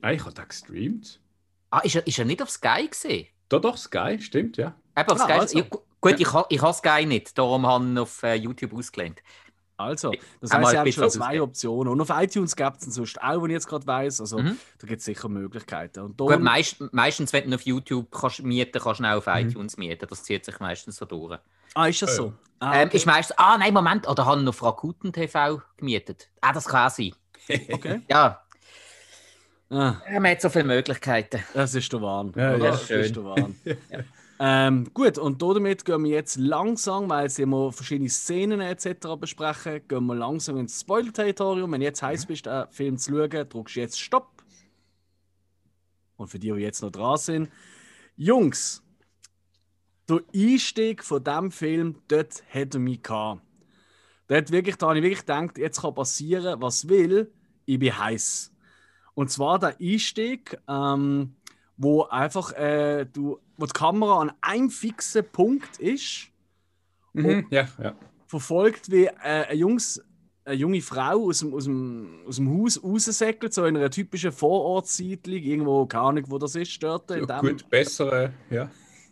Ah, 0.00 0.12
ich 0.12 0.24
habe 0.24 0.32
den 0.34 0.48
gestreamt. 0.48 1.20
Ah, 1.70 1.80
ist 1.80 1.94
er, 1.94 2.06
ist 2.06 2.18
er 2.18 2.24
nicht 2.24 2.40
auf 2.42 2.50
Sky 2.50 2.88
gesehen? 2.88 3.26
Doch, 3.50 3.60
doch, 3.60 3.76
Sky, 3.76 4.18
stimmt, 4.20 4.56
ja. 4.56 4.74
Eben 4.96 5.10
auf 5.10 5.20
Ah, 5.20 5.24
Sky. 5.24 5.32
also. 5.32 5.58
Ja, 5.58 5.64
gu- 5.68 5.80
gut, 6.00 6.18
ich, 6.18 6.32
ha, 6.32 6.46
ich 6.48 6.62
habe 6.62 6.72
Sky 6.72 7.04
nicht, 7.06 7.36
darum 7.36 7.66
habe 7.66 7.84
ich 7.84 7.90
ihn 7.90 7.98
auf 7.98 8.22
äh, 8.22 8.34
YouTube 8.34 8.72
ausgelehnt. 8.74 9.22
Also, 9.78 10.12
das 10.40 10.50
ihr 10.50 10.56
ein 10.58 10.64
habt 10.64 10.74
schon 10.74 10.84
bisschen 10.84 11.10
zwei. 11.10 11.40
Optionen. 11.40 11.92
Und 11.92 12.00
auf 12.00 12.10
iTunes 12.10 12.56
gibt 12.56 12.82
es 12.82 12.94
sonst 12.94 13.22
auch, 13.22 13.42
wenn 13.42 13.50
ich 13.50 13.54
jetzt 13.54 13.68
gerade 13.68 13.86
weiss. 13.86 14.20
Also, 14.20 14.40
Mhm. 14.40 14.58
da 14.78 14.86
gibt 14.86 14.98
es 14.98 15.04
sicher 15.06 15.28
Möglichkeiten. 15.28 16.00
Und 16.00 16.16
Gut, 16.18 16.40
meist, 16.40 16.76
meistens, 16.92 17.32
wenn 17.32 17.48
du 17.48 17.54
auf 17.54 17.62
YouTube 17.62 18.10
kannst 18.10 18.42
mieten 18.42 18.80
kannst, 18.82 19.00
du 19.00 19.04
auch 19.04 19.18
auf 19.18 19.26
Mhm. 19.26 19.48
iTunes 19.48 19.76
mieten. 19.76 20.06
Das 20.10 20.22
zieht 20.24 20.44
sich 20.44 20.58
meistens 20.60 20.96
so 20.96 21.04
durch. 21.06 21.38
ah, 21.74 21.86
ist 21.86 22.02
das 22.02 22.10
Ja, 22.10 22.16
so? 22.16 22.26
ja. 22.26 22.32
Ah, 22.60 22.80
Ähm, 22.80 22.88
okay. 22.88 22.96
ist 22.96 23.06
meistens, 23.06 23.38
ah 23.38 23.56
nein, 23.56 23.72
Moment, 23.72 24.08
oder 24.08 24.26
haben 24.26 24.40
ihn 24.42 24.48
auf 24.48 24.62
Rakuten 24.64 25.12
TV 25.12 25.62
gemietet? 25.76 26.28
Ah, 26.40 26.52
das 26.52 26.66
kann 26.66 26.90
sein. 26.90 27.12
okay. 27.72 28.00
Ja, 28.10 28.42
Ah, 29.70 29.96
man 30.10 30.26
hat 30.30 30.40
so 30.40 30.48
viele 30.48 30.64
Möglichkeiten. 30.64 31.44
das 31.54 31.74
ist 31.74 31.92
der 31.92 32.00
Wahn. 32.00 32.32
Ja, 32.34 32.56
ja, 32.56 32.70
das 32.70 32.86
schön. 32.86 33.00
ist 33.02 33.14
der 33.14 33.24
Wahn. 33.24 33.54
ähm, 34.40 34.88
gut, 34.94 35.18
und 35.18 35.42
damit 35.42 35.84
gehen 35.84 36.04
wir 36.04 36.12
jetzt 36.12 36.36
langsam, 36.36 37.10
weil 37.10 37.24
jetzt 37.24 37.38
immer 37.38 37.72
verschiedene 37.72 38.08
Szenen 38.08 38.60
etc. 38.60 39.16
besprechen, 39.18 39.86
gehen 39.88 40.06
wir 40.06 40.14
langsam 40.14 40.58
ins 40.58 40.80
Spoiler-Territorium. 40.80 41.72
Wenn 41.72 41.82
jetzt 41.82 42.02
heiß 42.02 42.26
bist, 42.26 42.46
einen 42.46 42.70
Film 42.70 42.98
zu 42.98 43.10
schauen, 43.10 43.48
drückst 43.48 43.76
du 43.76 43.80
jetzt 43.80 44.00
Stopp. 44.00 44.42
Und 46.16 46.28
für 46.28 46.38
die, 46.38 46.52
die 46.52 46.60
jetzt 46.60 46.82
noch 46.82 46.90
dran 46.90 47.16
sind, 47.16 47.50
Jungs, 48.16 48.82
der 50.08 50.20
Einstieg 50.34 51.04
von 51.04 51.22
diesem 51.22 51.50
Film, 51.50 51.96
dort 52.08 52.42
hat 52.52 52.74
er 52.74 52.80
mich 52.80 53.02
gehabt. 53.02 53.42
Dort 54.28 54.50
wirklich, 54.50 54.76
da 54.76 54.88
habe 54.88 54.98
ich 54.98 55.02
wirklich 55.02 55.20
gedacht, 55.20 55.58
jetzt 55.58 55.80
kann 55.80 55.94
passieren, 55.94 56.60
was 56.60 56.88
will, 56.88 57.32
ich 57.64 57.78
bin 57.78 57.98
heiß. 57.98 58.52
Und 59.14 59.30
zwar 59.30 59.58
der 59.58 59.76
Einstieg, 59.80 60.58
ähm, 60.68 61.34
wo 61.78 62.02
einfach 62.02 62.52
äh, 62.52 63.06
du, 63.06 63.38
wo 63.56 63.64
die 63.64 63.72
Kamera 63.72 64.20
an 64.20 64.32
einem 64.42 64.68
fixen 64.68 65.24
Punkt 65.32 65.78
ist, 65.78 66.30
Mhm. 67.18 67.46
Ja, 67.50 67.68
ja. 67.82 67.94
verfolgt, 68.26 68.90
wie 68.90 69.06
äh, 69.06 69.46
ein 69.48 69.58
Jungs, 69.58 70.02
eine 70.44 70.54
junge 70.54 70.80
Frau 70.80 71.28
aus 71.28 71.40
dem, 71.40 71.54
aus 71.54 71.64
dem, 71.64 72.20
aus 72.26 72.36
dem 72.36 72.50
Haus 72.50 72.82
raussäckelt, 72.82 73.52
so 73.52 73.64
in 73.66 73.76
einer 73.76 73.90
typischen 73.90 74.32
Vorortsiedlung, 74.32 75.38
irgendwo, 75.38 75.86
keine 75.86 76.04
Ahnung, 76.04 76.24
wo 76.28 76.38
das 76.38 76.54
ist, 76.54 76.82
dort. 76.82 77.10
In 77.10 77.26
ja 77.26 77.40
dem, 77.40 77.50
gut, 77.50 77.68
bessere, 77.68 78.32
ja. 78.50 78.70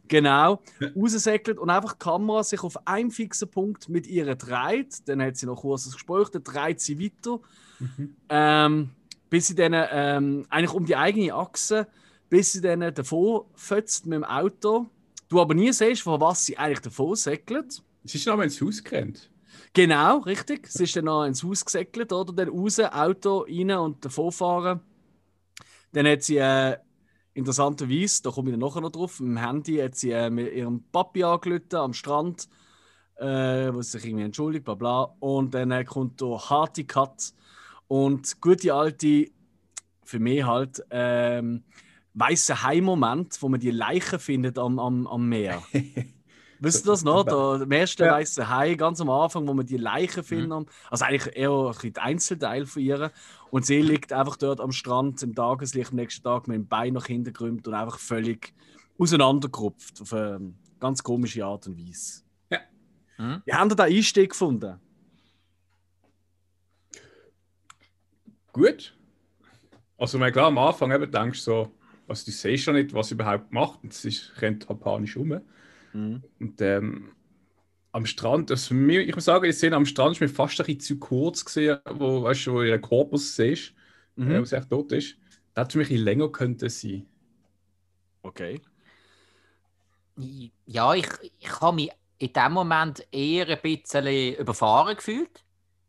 Genau, 0.08 0.62
raussäckelt 0.96 1.58
und 1.58 1.68
einfach 1.68 1.94
die 1.94 1.98
Kamera 1.98 2.44
sich 2.44 2.62
auf 2.62 2.86
einen 2.86 3.10
fixen 3.10 3.50
Punkt 3.50 3.88
mit 3.88 4.06
ihr 4.06 4.36
dreht. 4.36 5.08
Dann 5.08 5.20
hat 5.20 5.36
sie 5.36 5.46
noch 5.46 5.62
kurz 5.62 5.84
das 5.84 5.94
Gespräch, 5.94 6.28
dann 6.28 6.44
dreht 6.44 6.80
sie 6.80 7.00
weiter. 7.00 7.40
Mhm. 7.80 8.16
Ähm, 8.28 8.90
bis 9.28 9.48
sie 9.48 9.56
dann 9.56 9.72
ähm, 9.74 10.46
eigentlich 10.48 10.72
um 10.72 10.86
die 10.86 10.94
eigene 10.94 11.34
Achse, 11.34 11.88
bis 12.28 12.52
sie 12.52 12.60
dann 12.60 12.80
davon 12.94 13.44
fötzt 13.54 14.06
mit 14.06 14.16
dem 14.16 14.24
Auto. 14.24 14.86
Du 15.28 15.40
aber 15.40 15.54
nie 15.54 15.72
siehst, 15.72 16.02
von 16.02 16.20
was 16.20 16.46
sie 16.46 16.56
eigentlich 16.56 16.80
davon 16.80 17.16
säckelt. 17.16 17.82
Sie 18.04 18.18
ist 18.18 18.26
noch 18.26 18.40
ins 18.40 18.60
Haus 18.60 18.82
gerannt. 18.82 19.30
Genau, 19.72 20.18
richtig. 20.18 20.68
Sie 20.68 20.84
ist 20.84 20.96
dann 20.96 21.06
noch 21.06 21.24
ins 21.24 21.42
Haus 21.42 21.64
gesäckelt, 21.64 22.12
oder? 22.12 22.32
Dann 22.32 22.48
raus, 22.48 22.78
Auto 22.80 23.46
rein 23.48 23.70
und 23.72 24.04
davon 24.04 24.32
fahren. 24.32 24.80
Dann 25.92 26.06
hat 26.06 26.22
sie 26.22 26.38
äh, 26.38 26.76
interessanterweise, 27.34 28.22
da 28.22 28.30
komme 28.30 28.50
ich 28.50 28.52
dann 28.54 28.60
nachher 28.60 28.80
noch 28.80 28.90
drauf, 28.90 29.20
im 29.20 29.36
Handy 29.36 29.76
hat 29.76 29.94
sie 29.94 30.10
äh, 30.10 30.30
mit 30.30 30.52
ihrem 30.54 30.82
Papi 30.90 31.24
angerufen 31.24 31.76
am 31.76 31.92
Strand, 31.92 32.48
äh, 33.16 33.72
wo 33.72 33.82
sie 33.82 33.92
sich 33.92 34.06
irgendwie 34.06 34.24
entschuldigt, 34.24 34.64
bla 34.64 34.74
bla. 34.74 35.14
Und 35.20 35.54
dann 35.54 35.70
äh, 35.70 35.84
kommt 35.84 36.20
der 36.20 36.38
harte 36.38 36.84
Cut 36.84 37.32
und 37.88 38.40
gute 38.40 38.74
alte, 38.74 39.26
für 40.02 40.18
mich 40.18 40.44
halt, 40.44 40.82
ähm, 40.90 41.64
weiße 42.16 42.62
Hai-Moment, 42.62 43.40
wo 43.40 43.48
man 43.48 43.60
die 43.60 43.70
Leichen 43.70 44.18
findet 44.18 44.58
am, 44.58 44.78
am, 44.78 45.06
am 45.06 45.28
Meer. 45.28 45.62
Wisst 46.58 46.86
ihr 46.86 46.90
das 46.90 47.04
noch? 47.04 47.24
Der, 47.24 47.66
der 47.66 47.78
erste 47.78 48.06
Ja. 48.06 48.12
weiße 48.12 48.48
Hai, 48.48 48.74
ganz 48.76 49.00
am 49.02 49.10
Anfang, 49.10 49.46
wo 49.46 49.52
man 49.52 49.66
die 49.66 49.76
Leichen 49.76 50.24
findet. 50.24 50.68
Also 50.90 51.04
eigentlich 51.04 51.36
eher 51.36 51.74
ein 51.82 51.96
Einzelteil 51.96 52.64
von 52.64 52.80
ihr. 52.82 53.12
Und 53.50 53.66
sie 53.66 53.82
liegt 53.82 54.12
einfach 54.14 54.36
dort 54.36 54.60
am 54.60 54.72
Strand 54.72 55.22
im 55.22 55.34
Tageslicht 55.34 55.90
am 55.90 55.96
nächsten 55.96 56.24
Tag 56.24 56.48
mit 56.48 56.56
dem 56.56 56.66
Bein 56.66 56.94
nach 56.94 57.04
hinten 57.04 57.34
gerümmt 57.34 57.68
und 57.68 57.74
einfach 57.74 57.98
völlig 57.98 58.54
auseinandergerupft. 58.98 60.00
Auf 60.00 60.14
eine 60.14 60.54
ganz 60.80 61.02
komische 61.02 61.44
Art 61.44 61.66
und 61.66 61.78
Weise. 61.78 62.22
Ja. 62.50 62.60
Mhm. 63.18 63.42
Wie 63.44 63.52
haben 63.52 63.70
ihr 63.70 63.76
den 63.76 63.94
Einstieg 63.94 64.30
gefunden? 64.30 64.80
Gut. 68.52 68.96
Also, 69.98 70.18
man, 70.18 70.32
klar, 70.32 70.46
am 70.46 70.56
Anfang 70.56 70.90
eben 70.90 71.10
denkst 71.10 71.44
du 71.44 71.44
so, 71.44 71.72
was 72.06 72.24
du 72.24 72.30
siehst 72.32 72.66
ja 72.66 72.72
nicht, 72.72 72.94
was 72.94 73.08
sie 73.08 73.14
überhaupt 73.14 73.52
macht. 73.52 73.82
Und 73.84 73.92
sie 73.94 74.08
ist- 74.08 74.40
rennt 74.42 74.68
halt 74.68 74.80
panisch 74.80 75.16
um. 75.16 75.40
Mhm. 75.92 76.22
Und 76.40 76.60
ähm, 76.62 77.12
am 77.92 78.06
Strand, 78.06 78.50
also 78.50 78.74
mir, 78.74 79.02
ich 79.02 79.14
muss 79.14 79.26
sagen, 79.26 79.44
die 79.44 79.52
Szene 79.52 79.76
am 79.76 79.86
Strand 79.86 80.16
ist 80.16 80.20
mir 80.20 80.28
fast 80.28 80.60
ein 80.60 80.66
bisschen 80.66 80.80
zu 80.80 80.98
kurz 80.98 81.44
gesehen, 81.44 81.78
wo, 81.90 82.22
weißt 82.24 82.46
du, 82.48 82.54
wo 82.54 82.62
ihren 82.62 82.80
Korpus 82.82 83.36
siehst, 83.36 83.74
Mhm. 84.16 84.30
äh, 84.32 84.40
wo 84.40 84.44
sie 84.44 84.56
echt 84.56 84.70
tot 84.70 84.92
ist. 84.92 85.16
Das 85.54 85.64
hätte 85.64 85.72
für 85.74 85.78
mich 85.78 85.88
ein 85.88 85.94
bisschen 85.94 86.04
länger 86.04 86.28
könnte 86.32 86.70
sein. 86.70 87.06
Okay. 88.24 88.60
Ja, 90.66 90.94
ich, 90.94 91.06
ich 91.40 91.60
habe 91.60 91.76
mich 91.76 91.90
in 92.18 92.32
dem 92.32 92.52
Moment 92.52 93.06
eher 93.12 93.48
ein 93.48 93.58
bisschen 93.62 94.34
überfahren 94.36 94.96
gefühlt. 94.96 95.44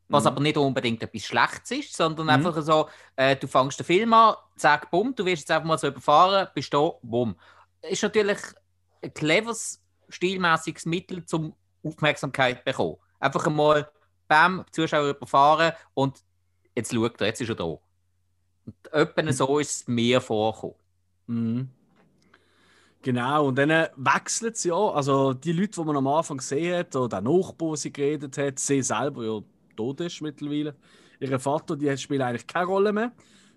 Was 0.09 0.23
Mhm. 0.23 0.27
aber 0.27 0.41
nicht 0.41 0.57
unbedingt 0.57 1.03
etwas 1.03 1.23
Schlechtes 1.23 1.71
ist, 1.71 1.95
sondern 1.95 2.27
Mhm. 2.27 2.31
einfach 2.31 2.61
so, 2.61 2.87
äh, 3.15 3.35
du 3.35 3.47
fängst 3.47 3.79
den 3.79 3.85
Film 3.85 4.13
an, 4.13 4.35
zack, 4.55 4.89
bumm, 4.89 5.13
du 5.15 5.25
wirst 5.25 5.41
jetzt 5.41 5.51
einfach 5.51 5.67
mal 5.67 5.77
so 5.77 5.87
überfahren, 5.87 6.47
bist 6.53 6.73
da, 6.73 6.91
bumm. 7.01 7.35
Ist 7.81 8.03
natürlich 8.03 8.39
ein 9.01 9.13
cleveres, 9.13 9.81
stilmäßiges 10.09 10.85
Mittel 10.85 11.25
zum 11.25 11.53
Aufmerksamkeit 11.83 12.63
bekommen. 12.63 12.97
Einfach 13.19 13.47
einmal 13.47 13.89
bam, 14.27 14.65
Zuschauer 14.71 15.09
überfahren 15.09 15.73
und 15.93 16.23
jetzt 16.75 16.93
schaut 16.93 17.19
er, 17.21 17.27
jetzt 17.27 17.41
ist 17.41 17.49
er 17.49 17.55
da. 17.55 17.63
Und 17.63 17.79
etwa 18.91 19.31
so 19.33 19.59
ist 19.59 19.81
es 19.81 19.87
mir 19.87 20.21
vorgekommen. 20.21 20.75
Mhm. 21.27 21.69
Genau, 23.01 23.47
und 23.47 23.55
dann 23.57 23.87
wechselt 23.95 24.55
es 24.55 24.63
ja. 24.63 24.75
Also 24.75 25.33
die 25.33 25.53
Leute, 25.53 25.79
die 25.79 25.83
man 25.83 25.95
am 25.97 26.07
Anfang 26.07 26.37
gesehen 26.37 26.77
hat, 26.79 26.95
oder 26.95 27.21
der 27.21 27.21
Nachbar, 27.21 27.69
der 27.69 27.77
sie 27.77 27.93
geredet 27.93 28.37
hat, 28.37 28.59
sie 28.59 28.81
selber 28.81 29.23
ja 29.23 29.39
tot 29.77 30.01
ist 30.01 30.21
mittlerweile. 30.21 30.75
Ihr 31.19 31.39
Vater, 31.39 31.75
die 31.75 31.95
spielt 31.97 32.21
eigentlich 32.21 32.47
keine 32.47 32.65
Rolle 32.65 32.91
mehr. 32.91 33.11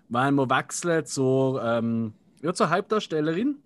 Weil 0.09 0.31
wir 0.31 0.49
wechseln 0.49 1.05
zur, 1.05 1.63
ähm, 1.63 2.13
ja, 2.41 2.53
zur 2.53 2.69
Hauptdarstellerin. 2.69 3.57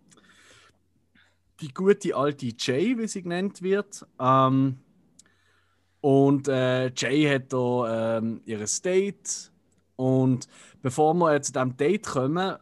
Die 1.61 1.73
gute 1.73 2.15
alte 2.15 2.51
Jay, 2.57 2.97
wie 2.97 3.07
sie 3.07 3.23
genannt 3.23 3.61
wird. 3.61 4.05
Ähm, 4.19 4.79
und 6.01 6.47
äh, 6.47 6.91
Jay 6.95 7.23
hat 7.23 7.51
da 7.51 8.17
ähm, 8.17 8.41
ihr 8.45 8.63
Date. 8.83 9.51
Und 9.95 10.47
bevor 10.81 11.13
wir 11.15 11.33
jetzt 11.33 11.47
zu 11.47 11.53
diesem 11.53 11.77
Date 11.77 12.05
kommen, 12.05 12.57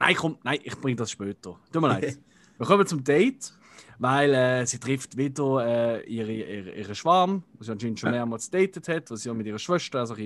nein, 0.00 0.16
komm, 0.16 0.38
nein, 0.42 0.58
ich 0.62 0.76
bringe 0.80 0.96
das 0.96 1.10
später. 1.10 1.58
Tut 1.72 1.82
mir 1.82 1.88
leid. 1.88 2.18
Wir 2.58 2.66
kommen 2.66 2.86
zum 2.86 3.02
Date, 3.02 3.52
weil 4.02 4.34
äh, 4.34 4.66
sie 4.66 4.80
trifft 4.80 5.16
wieder 5.16 5.64
äh, 5.64 6.04
ihre, 6.06 6.32
ihre, 6.32 6.70
ihre 6.72 6.94
Schwarm, 6.96 7.44
die 7.60 7.64
sie 7.64 7.70
anscheinend 7.70 8.00
schon 8.00 8.10
mehrmals 8.10 8.50
datet 8.50 8.88
hat, 8.88 9.08
was 9.12 9.22
sie 9.22 9.30
auch 9.30 9.34
mit 9.34 9.46
ihrer 9.46 9.60
Schwester 9.60 10.00
also 10.00 10.16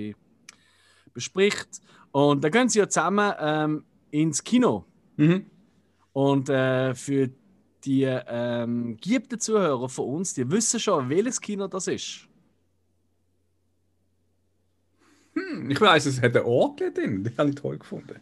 bespricht. 1.13 1.79
Und 2.11 2.43
dann 2.43 2.51
gehen 2.51 2.69
sie 2.69 2.79
ja 2.79 2.89
zusammen 2.89 3.33
ähm, 3.39 3.83
ins 4.09 4.43
Kino. 4.43 4.83
Mhm. 5.17 5.45
Und 6.11 6.49
äh, 6.49 6.95
für 6.95 7.29
die 7.85 8.01
ähm, 8.05 8.97
geübten 8.99 9.39
Zuhörer 9.39 9.87
von 9.89 10.05
uns, 10.05 10.33
die 10.33 10.49
wissen 10.49 10.79
schon, 10.79 11.07
welches 11.09 11.39
Kino 11.39 11.67
das 11.67 11.85
ist. 11.85 12.27
Hm, 15.33 15.69
ich 15.69 15.79
weiß, 15.79 16.07
es 16.07 16.19
hat 16.19 16.35
eine 16.35 16.45
Orgel 16.45 16.91
drin. 16.91 17.23
Die 17.23 17.37
habe 17.37 17.49
ich 17.49 17.55
toll 17.55 17.77
gefunden. 17.77 18.19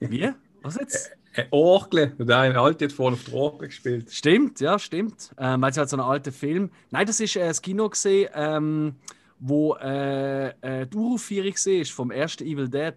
Wie? 0.00 0.32
Was 0.62 0.76
jetzt? 0.76 1.12
Eine 1.34 1.48
Orgel. 1.50 2.08
Der 2.18 2.38
eine 2.38 2.58
Alte 2.60 2.84
hat 2.86 2.92
vorne 2.92 3.16
auf 3.16 3.24
der 3.24 3.34
Orgel 3.34 3.68
gespielt. 3.68 4.12
Stimmt, 4.12 4.60
ja, 4.60 4.78
stimmt. 4.78 5.34
Ähm, 5.38 5.62
weil 5.62 5.70
es 5.70 5.76
halt 5.78 5.88
so 5.88 5.96
ein 5.96 6.00
alter 6.00 6.32
Film. 6.32 6.70
Nein, 6.90 7.06
das 7.06 7.20
ist 7.20 7.36
äh, 7.36 7.46
das 7.48 7.62
Kino 7.62 7.88
gesehen, 7.88 8.28
ähm, 8.34 8.96
wo 9.38 9.74
äh, 9.76 10.48
äh, 10.60 10.86
die 10.86 10.96
Uraufführung 10.96 11.52
war 11.54 11.84
vom 11.86 12.10
ersten 12.10 12.44
Evil 12.44 12.68
Dead. 12.68 12.94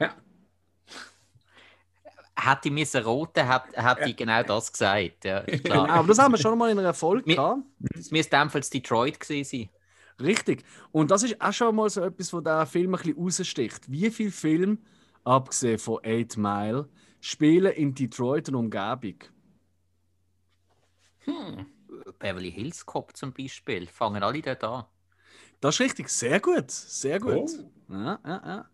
Ja. 0.00 0.14
Hätte 2.36 2.68
ich 2.68 2.72
müssen 2.72 3.02
roten, 3.04 3.46
hätte, 3.46 3.82
hätte 3.82 4.08
ich 4.08 4.16
genau 4.16 4.42
das 4.42 4.72
gesagt. 4.72 5.24
Ja, 5.24 5.38
ist 5.40 5.62
Genau, 5.64 5.84
klar. 5.84 5.98
aber 5.98 6.08
das 6.08 6.18
haben 6.18 6.32
wir 6.32 6.38
schon 6.38 6.56
mal 6.56 6.70
in 6.70 6.78
einer 6.78 6.94
Folge 6.94 7.26
Wir- 7.26 7.36
gehabt. 7.36 7.60
Es 7.98 8.10
müsste 8.10 8.36
ebenfalls 8.36 8.70
Detroit 8.70 9.20
gewesen 9.20 9.68
sein. 10.18 10.26
Richtig. 10.26 10.64
Und 10.92 11.10
das 11.10 11.22
ist 11.22 11.40
auch 11.40 11.52
schon 11.52 11.74
mal 11.76 11.90
so 11.90 12.02
etwas, 12.02 12.32
wo 12.32 12.40
der 12.40 12.64
Film 12.66 12.94
ein 12.94 13.02
bisschen 13.02 13.16
raussticht. 13.22 13.90
Wie 13.90 14.10
viele 14.10 14.30
Filme, 14.30 14.78
abgesehen 15.24 15.78
von 15.78 15.98
Eight 16.02 16.36
Mile, 16.38 16.88
spielen 17.20 17.72
in 17.72 17.94
Detroit 17.94 18.48
und 18.48 18.54
Umgebung? 18.56 19.16
Beverly 22.18 22.50
Hills 22.50 22.84
Cop 22.86 23.16
zum 23.16 23.32
Beispiel. 23.32 23.86
Fangen 23.86 24.22
alle 24.22 24.42
dort 24.42 24.64
an. 24.64 24.84
Das 25.60 25.76
ist 25.76 25.80
richtig. 25.80 26.08
Sehr 26.08 26.40
gut. 26.40 26.70
Sehr 26.70 27.20
gut. 27.20 27.50
Oh. 27.88 27.92
Ja, 27.92 28.18
ja, 28.24 28.42
ja. 28.46 28.66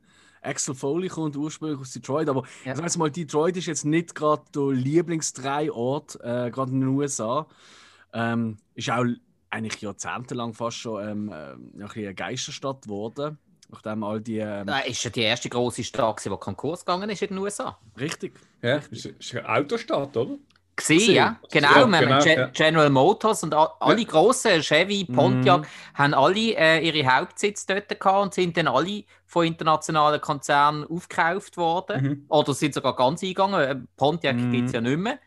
Axel 0.43 0.75
Foley 0.75 1.09
kommt 1.09 1.37
ursprünglich 1.37 1.81
aus 1.81 1.93
Detroit, 1.93 2.29
aber 2.29 2.45
Ja. 2.65 2.73
ich 2.73 2.79
sage 2.79 2.99
mal, 2.99 3.11
Detroit 3.11 3.57
ist 3.57 3.67
jetzt 3.67 3.85
nicht 3.85 4.15
gerade 4.15 4.45
der 4.55 4.71
Lieblingsdrehort, 4.71 6.21
äh, 6.23 6.51
gerade 6.51 6.71
in 6.71 6.81
den 6.81 6.89
USA. 6.91 7.49
Ähm, 8.13 8.59
ist 8.75 8.91
auch 8.91 9.05
eigentlich 9.51 9.81
jahrzehntelang 9.81 10.55
fast 10.55 10.77
schon 10.77 11.03
ähm, 11.03 11.33
ähm, 11.35 11.73
ein 11.75 11.83
eine 11.83 12.15
Geisterstadt 12.15 12.83
geworden, 12.83 13.39
nachdem 13.69 14.03
all 14.05 14.21
die. 14.21 14.39
Ähm, 14.39 14.67
Das 14.67 14.87
ist 14.87 15.05
ja 15.05 15.11
die 15.11 15.23
erste 15.23 15.49
große 15.49 15.85
Stadt, 15.85 16.25
die 16.25 16.29
Konkurs 16.31 16.85
gegangen 16.85 17.11
ist 17.11 17.23
in 17.23 17.29
den 17.29 17.39
USA. 17.39 17.79
Richtig. 17.99 18.39
Ja, 18.63 18.77
ist, 18.91 19.07
ist 19.07 19.35
eine 19.35 19.49
Autostadt, 19.49 20.17
oder? 20.17 20.37
Gesehen, 20.79 21.15
ja. 21.15 21.41
Genau, 21.51 21.69
Ja, 21.69 21.75
wir 21.87 21.97
haben 21.97 22.01
genau, 22.01 22.23
Ge 22.23 22.37
ja. 22.37 22.47
General 22.49 22.91
Motors 22.91 23.43
und 23.43 23.55
alle 23.55 24.05
grossen, 24.05 24.61
Chevy, 24.61 25.07
Pontiac, 25.07 25.63
Mhm. 25.63 25.67
haben 25.95 26.13
alle 26.15 26.55
äh, 26.55 26.87
ihre 26.87 27.07
Hauptsitz 27.17 27.65
dort 27.65 27.89
gehabt 27.89 28.23
und 28.23 28.35
sind 28.35 28.59
dann 28.59 28.69
alle 28.69 29.05
von 29.25 29.47
internationalen 29.47 30.21
Konzernen 30.21 30.85
aufgekauft 30.85 31.57
worden. 31.57 32.03
Mhm. 32.03 32.25
Oder 32.29 32.53
sind 32.53 32.75
sogar 32.75 32.95
ganz 32.95 33.23
eingegangen. 33.23 33.61
Äh, 33.61 33.77
Pontiac 33.97 34.37
Mhm. 34.37 34.51
gibt 34.53 34.67
es 34.67 34.73
ja 34.75 34.83
nicht 34.83 34.99
mehr. 34.99 35.19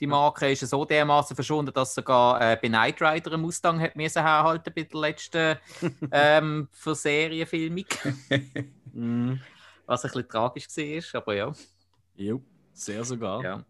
Die 0.00 0.06
Marke 0.06 0.50
ist 0.50 0.62
ja 0.62 0.66
so 0.66 0.84
dermaßen 0.84 1.34
verschwunden, 1.36 1.72
dass 1.74 1.94
sogar 1.94 2.40
äh, 2.40 2.56
bei 2.60 2.68
Knight 2.68 3.02
Rider 3.02 3.32
einen 3.32 3.42
Mustang 3.42 3.78
hat 3.80 3.96
müssen 3.96 4.22
herhalten 4.22 4.72
bei 4.74 4.82
der 4.84 5.00
letzten 5.00 5.56
ähm, 6.10 6.68
für 6.72 6.94
Serienfilmung. 6.94 7.84
Mhm. 8.92 9.38
Was 9.86 10.04
ein 10.04 10.10
bisschen 10.10 10.28
tragisch 10.28 10.66
war, 11.14 11.20
aber 11.22 11.34
ja. 11.34 11.52
Jo, 12.16 12.42
sehr 12.72 13.04
sogar. 13.04 13.42
ja. 13.44 13.64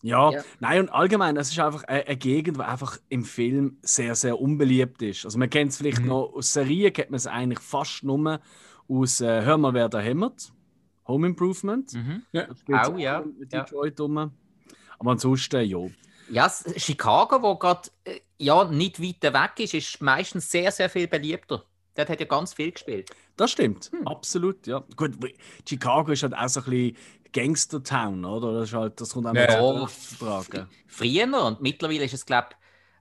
Ja, 0.00 0.30
Ja. 0.30 0.42
nein, 0.60 0.80
und 0.82 0.88
allgemein, 0.90 1.36
es 1.36 1.50
ist 1.50 1.58
einfach 1.58 1.82
eine, 1.84 2.06
eine 2.06 2.16
Gegend, 2.16 2.56
die 2.56 2.62
einfach 2.62 2.98
im 3.08 3.24
Film 3.24 3.78
sehr, 3.82 4.14
sehr 4.14 4.40
unbeliebt 4.40 5.02
ist. 5.02 5.24
Also 5.24 5.38
man 5.38 5.50
kennt 5.50 5.72
es 5.72 5.76
vielleicht 5.78 6.00
Mhm. 6.00 6.06
noch 6.08 6.32
aus 6.34 6.52
Serien, 6.52 6.92
kennt 6.92 7.10
man 7.10 7.16
es 7.16 7.26
eigentlich 7.26 7.58
fast 7.60 8.04
nur 8.04 8.40
aus 8.88 9.20
äh, 9.20 9.42
Hör 9.42 9.58
mal, 9.58 9.74
wer 9.74 9.88
da 9.88 9.98
hämmert. 9.98 10.52
Home 11.06 11.26
Improvement. 11.26 11.92
Mhm. 11.94 12.22
Ja. 12.32 12.46
Auch, 12.72 12.96
ja. 12.98 13.22
Mit 13.38 13.52
Ja. 13.52 13.64
Detroit 13.64 13.98
rum. 14.00 14.30
Aber 14.98 15.12
ansonsten, 15.12 15.64
ja. 15.64 15.78
Ja, 16.30 16.52
Chicago, 16.76 17.42
wo 17.42 17.56
gerade 17.56 17.88
äh, 18.04 18.20
ja, 18.38 18.64
nicht 18.64 19.00
weiter 19.02 19.32
weg 19.32 19.52
ist, 19.60 19.74
ist 19.74 20.02
meistens 20.02 20.50
sehr, 20.50 20.70
sehr 20.70 20.90
viel 20.90 21.08
beliebter. 21.08 21.64
Dort 21.94 22.08
hat 22.10 22.20
ja 22.20 22.26
ganz 22.26 22.54
viel 22.54 22.70
gespielt. 22.70 23.10
Das 23.36 23.50
stimmt, 23.52 23.90
Hm. 23.92 24.06
absolut, 24.06 24.66
ja. 24.66 24.84
Gut, 24.96 25.12
Chicago 25.68 26.12
ist 26.12 26.22
halt 26.22 26.34
auch 26.36 26.48
so 26.48 26.60
ein 26.60 26.66
bisschen 26.70 26.96
Gangster-Town, 27.32 28.24
oder? 28.24 28.52
Das, 28.60 28.68
ist 28.68 28.74
halt, 28.74 29.00
das 29.00 29.12
kommt 29.14 29.26
auch 29.26 29.32
mit 29.32 29.48
ja. 29.50 29.86
zu 29.88 30.16
tragen. 30.18 30.68
Früher 30.86 31.44
und 31.44 31.60
mittlerweile 31.60 32.04
ist 32.04 32.14
es, 32.14 32.26
glaube 32.26 32.48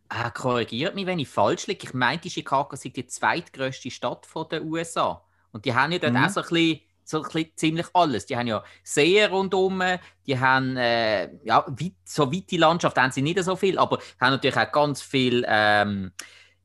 ich, 0.09 0.17
äh, 0.17 0.31
korrigiert 0.31 0.95
mich, 0.95 1.05
wenn 1.05 1.19
ich 1.19 1.27
falsch 1.27 1.67
liege. 1.67 1.85
Ich 1.87 1.93
meinte, 1.93 2.29
Chicago 2.29 2.75
sei 2.75 2.89
die 2.89 3.05
zweitgrößte 3.05 3.91
Stadt 3.91 4.25
der 4.51 4.63
USA. 4.63 5.21
Und 5.51 5.65
die 5.65 5.73
haben 5.73 5.91
ja 5.91 5.99
dort 5.99 6.13
Mhm. 6.13 6.23
auch 6.23 6.29
so 6.29 6.41
ein, 6.41 6.47
bisschen, 6.47 6.79
so 7.07 7.23
ziemlich 7.55 7.87
alles. 7.93 8.25
Die 8.25 8.35
haben 8.35 8.47
ja 8.47 8.63
Seen 8.83 9.31
rundum, 9.31 9.81
die 10.25 10.37
haben 10.37 10.75
äh, 10.75 11.33
ja, 11.43 11.65
weit, 11.67 11.93
so 12.05 12.31
weite 12.31 12.57
Landschaft 12.57 12.97
haben 12.97 13.11
sie 13.11 13.21
nicht 13.21 13.41
so 13.43 13.55
viel, 13.55 13.79
aber 13.79 13.99
haben 14.19 14.33
natürlich 14.33 14.57
auch 14.57 14.71
ganz 14.71 15.01
viel 15.01 15.45
ähm, 15.47 16.11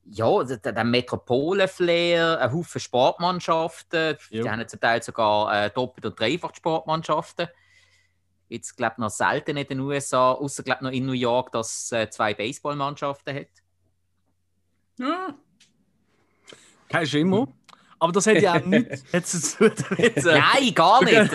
ja, 0.04 0.42
der, 0.42 0.84
Metropolen-Flair, 0.84 2.40
ein 2.40 2.52
Haufen 2.52 2.80
Sportmannschaften. 2.80 4.16
Jo. 4.30 4.42
Die 4.42 4.50
haben 4.50 4.66
zum 4.66 4.80
Teil 4.80 5.00
sogar 5.00 5.66
äh, 5.66 5.70
doppelt 5.70 6.06
und 6.06 6.18
dreifach 6.18 6.54
Sportmannschaften. 6.54 7.46
Jetzt 8.48 8.76
glaube 8.76 8.94
ich 8.96 8.98
noch 8.98 9.10
selten 9.10 9.56
in 9.56 9.66
den 9.66 9.80
USA, 9.80 10.32
außer 10.32 10.64
glaube 10.64 10.84
noch 10.84 10.90
in 10.90 11.06
New 11.06 11.12
York, 11.12 11.52
dass 11.52 11.84
es 11.84 11.92
äh, 11.92 12.10
zwei 12.10 12.34
Baseballmannschaften 12.34 13.34
hat. 13.34 13.46
Ja. 14.98 15.34
Kein 16.88 17.06
Schimmer. 17.06 17.46
Aber 18.02 18.10
das 18.10 18.26
hat 18.26 18.42
ja 18.42 18.54
auch 18.56 18.66
nichts 18.66 19.04
zu 19.56 19.70
tun. 19.70 19.70
damit, 19.96 20.24
Nein, 20.24 20.74
gar 20.74 21.04
nicht. 21.04 21.30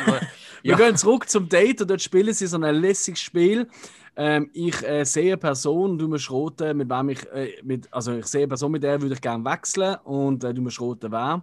Wir 0.63 0.71
Ja. 0.71 0.75
gehen 0.75 0.97
zurück 0.97 1.29
zum 1.29 1.47
Date 1.47 1.81
und 1.81 1.89
dort 1.89 2.01
spielen 2.01 2.33
sie 2.33 2.45
so 2.45 2.57
ein 2.59 2.75
lässiges 2.75 3.21
Spiel. 3.21 3.69
Ähm, 4.17 4.49
ich 4.51 4.83
äh, 4.85 5.05
sehe 5.05 5.27
eine 5.27 5.37
Person, 5.37 5.97
du 5.97 6.09
musst 6.09 6.29
roten, 6.29 6.75
mit 6.75 6.89
wem 6.89 7.07
ich, 7.07 7.25
äh, 7.31 7.53
mit, 7.63 7.87
also 7.93 8.11
ich 8.17 8.25
sehe 8.25 8.41
eine 8.41 8.49
Person, 8.49 8.71
mit 8.73 8.83
der 8.83 9.01
würde 9.01 9.15
ich 9.15 9.21
gerne 9.21 9.45
wechseln 9.45 9.95
und 10.03 10.43
äh, 10.43 10.53
du 10.53 10.61
musst 10.61 10.81
roten, 10.81 11.09
wer. 11.09 11.41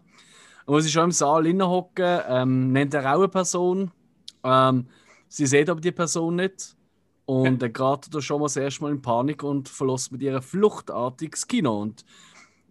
Und 0.66 0.82
sie 0.82 0.90
schon 0.90 1.04
im 1.04 1.10
Saal 1.10 1.46
hocken, 1.62 2.20
ähm, 2.28 2.72
nennt 2.72 2.92
er 2.92 3.10
auch 3.14 3.20
eine 3.20 3.28
Person. 3.28 3.90
Ähm, 4.42 4.88
sie 5.28 5.46
sieht 5.46 5.70
aber 5.70 5.80
die 5.80 5.92
Person 5.92 6.37
nicht 6.37 6.76
und 7.24 7.62
er 7.62 7.70
gerät 7.70 8.08
da 8.14 8.20
schon 8.20 8.40
mal 8.40 8.46
das 8.46 8.56
erste 8.56 8.82
Mal 8.82 8.90
in 8.90 9.00
Panik 9.00 9.42
und 9.42 9.70
verlässt 9.70 10.12
mit 10.12 10.20
ihr 10.20 10.42
fluchtartiges 10.42 11.46
Kino. 11.46 11.80
Und 11.80 12.04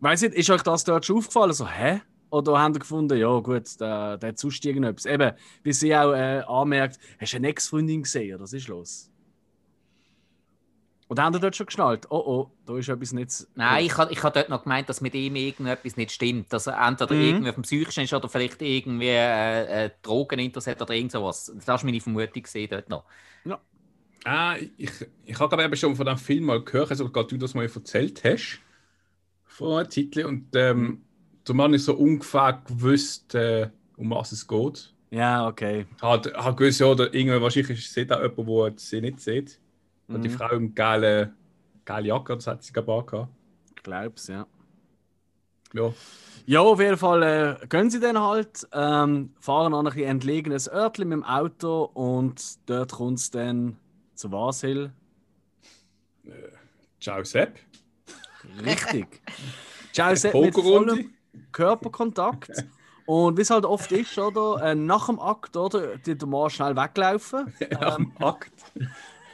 weiss 0.01 0.21
nicht, 0.21 0.35
ist 0.35 0.51
euch 0.51 0.61
das 0.61 0.83
dort 0.83 1.03
schon 1.03 1.17
aufgefallen? 1.17 1.53
So, 1.53 1.67
hä? 1.67 2.01
Oder 2.33 2.59
haben 2.59 2.73
ihr 2.73 2.79
gefunden, 2.79 3.17
ja 3.17 3.39
gut, 3.39 3.79
der, 3.79 4.17
der 4.17 4.29
hat 4.29 4.39
sonst 4.39 4.65
irgendetwas. 4.65 5.05
Eben, 5.05 5.33
wie 5.63 5.73
sie 5.73 5.95
auch 5.95 6.13
äh, 6.13 6.41
anmerkt, 6.47 6.99
hast 7.19 7.33
du 7.33 7.37
eine 7.37 7.47
Ex-Freundin 7.49 8.03
gesehen? 8.03 8.33
Oder 8.35 8.43
was 8.43 8.53
ist 8.53 8.67
los? 8.67 9.09
Oder 11.09 11.23
haben 11.23 11.35
ihr 11.35 11.39
dort 11.39 11.55
schon 11.55 11.67
geschnallt? 11.67 12.07
Oh 12.09 12.23
oh, 12.25 12.51
da 12.65 12.77
ist 12.77 12.89
etwas 12.89 13.11
nicht. 13.11 13.45
Nein, 13.55 13.85
ich 13.85 13.95
habe 13.97 14.11
ich 14.11 14.23
hab 14.23 14.33
dort 14.33 14.49
noch 14.49 14.63
gemeint, 14.63 14.89
dass 14.89 14.99
mit 15.01 15.13
ihm 15.13 15.35
irgendetwas 15.35 15.95
nicht 15.95 16.11
stimmt. 16.11 16.51
Dass 16.51 16.65
er 16.65 16.85
entweder 16.87 17.13
Mhm. 17.13 17.21
irgendwie 17.21 17.49
auf 17.49 17.55
dem 17.55 17.63
Psychischen 17.63 18.03
ist 18.05 18.13
oder 18.13 18.27
vielleicht 18.29 18.61
irgendwie 18.61 19.09
äh, 19.09 19.85
äh, 19.85 19.89
Drogeninteresse 20.01 20.71
hat 20.71 20.81
oder 20.81 20.93
irgend 20.95 21.11
sowas. 21.11 21.53
Das 21.55 21.67
war 21.67 21.85
meine 21.85 22.01
Vermutung 22.01 22.41
gesehen 22.41 22.67
dort 22.71 22.89
noch. 22.89 23.03
Ah, 24.25 24.55
ich, 24.77 24.89
ich 25.25 25.37
habe 25.37 25.49
gerade 25.49 25.65
eben 25.65 25.75
schon 25.75 25.97
von 25.97 26.05
dem 26.05 26.17
Film 26.17 26.45
mal 26.45 26.63
gehört, 26.63 26.91
also 26.91 27.09
gerade 27.09 27.27
du 27.27 27.37
das 27.37 27.53
mal 27.55 27.65
erzählt 27.65 28.23
hast. 28.23 28.61
Vor 29.45 29.79
einem 29.79 29.89
Titel. 29.89 30.25
Und 30.25 30.55
ähm, 30.55 31.02
der 31.47 31.55
Mann 31.55 31.73
ist 31.73 31.85
so 31.85 31.95
ungefähr 31.95 32.61
gewusst, 32.65 33.35
äh, 33.35 33.69
um 33.97 34.09
was 34.11 34.31
es 34.31 34.47
geht. 34.47 34.93
Ja, 35.11 35.47
okay. 35.47 35.85
Hat, 36.01 36.33
hat 36.33 36.57
gewusst, 36.57 36.79
ja, 36.79 36.87
oder 36.87 37.13
irgendwie 37.13 37.41
wahrscheinlich 37.41 37.89
sieht 37.89 38.11
auch 38.11 38.21
jemand, 38.21 38.79
der 38.79 38.79
sie 38.79 39.01
nicht 39.01 39.19
sieht. 39.19 39.59
Und 40.07 40.23
die 40.23 40.29
Mhm. 40.29 40.33
Frau 40.33 40.49
im 40.49 40.73
gelben 40.75 41.33
geile 41.85 42.07
Jacke, 42.07 42.35
das 42.35 42.47
hat 42.47 42.63
sie 42.63 42.73
gerade. 42.73 43.27
Ich 43.75 43.83
glaub's, 43.83 44.27
ja. 44.27 44.47
ja. 45.73 45.93
Ja, 46.45 46.59
auf 46.61 46.79
jeden 46.81 46.97
Fall 46.97 47.23
äh, 47.61 47.67
gehen 47.67 47.89
sie 47.89 47.99
dann 48.01 48.19
halt, 48.19 48.67
ähm, 48.73 49.33
fahren 49.39 49.73
an 49.73 49.87
ein 49.87 49.97
entlegenes 49.99 50.67
Örtchen 50.69 51.07
mit 51.09 51.17
dem 51.17 51.23
Auto 51.23 51.83
und 51.93 52.41
dort 52.65 52.91
kommt 52.91 53.19
es 53.19 53.31
dann 53.31 53.77
zu 54.15 54.31
was, 54.31 54.61
Hill? 54.61 54.91
Ciao, 56.99 57.23
Sepp. 57.23 57.59
Richtig. 58.65 59.21
Ciao, 59.93 60.15
Sepp 60.15 60.33
mit 60.33 60.53
Pokerrunde. 60.53 60.93
vollem 60.95 61.13
Körperkontakt. 61.51 62.65
Und 63.05 63.37
wie 63.37 63.41
es 63.41 63.49
halt 63.49 63.65
oft 63.65 63.91
ist, 63.91 64.17
oder? 64.17 64.63
Äh, 64.63 64.75
nach 64.75 65.07
dem 65.07 65.19
Akt, 65.19 65.57
oder? 65.57 65.97
Die 65.97 66.17
der 66.17 66.27
Mann 66.27 66.49
schnell 66.49 66.75
weglaufen. 66.75 67.53
Nach 67.71 67.97
dem 67.97 68.11
Akt. 68.19 68.53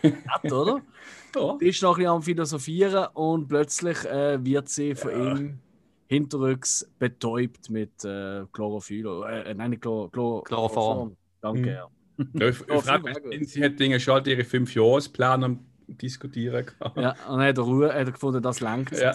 Nett, 0.02 0.52
oder? 0.52 0.82
Ja. 1.36 1.58
Die 1.62 1.68
ist 1.68 1.84
noch 1.84 1.92
ein 1.92 1.98
bisschen 1.98 2.10
am 2.12 2.22
Philosophieren 2.24 3.06
und 3.14 3.48
plötzlich 3.50 4.04
äh, 4.06 4.44
wird 4.44 4.68
sie 4.68 4.96
von 4.96 5.12
ihm 5.12 5.60
hinterrücks 6.08 6.90
betäubt 6.98 7.70
mit 7.70 8.04
äh, 8.04 8.46
Chlorophyll. 8.52 9.06
Äh, 9.30 9.54
nein, 9.54 9.70
nicht 9.70 9.84
Chlor 9.84 10.12
Chlor 10.12 10.44
Chloroform. 10.44 11.16
Danke, 11.40 11.60
Mhm. 11.62 11.68
ja. 11.68 11.88
Ja, 12.34 12.50
ich 12.50 12.60
ich 12.68 12.82
frage 12.82 13.28
mich, 13.28 13.48
sie 13.54 13.64
hat 13.64 13.80
Dinge 13.80 14.00
schon 14.00 14.16
halt 14.16 14.26
ihre 14.28 14.44
fünf 14.44 14.74
Jahrespläne 14.74 15.46
am 15.46 15.60
diskutieren 15.98 16.66
gehabt. 16.66 16.98
Ja, 16.98 17.12
und 17.28 17.38
dann 17.40 17.48
hat 17.48 17.58
er 17.58 17.64
Ruhe, 17.64 17.88
hat 17.90 17.96
er 18.08 18.12
gefunden, 18.12 18.42
das 18.42 18.60
lenkt. 18.60 18.92
Ja. 18.98 19.14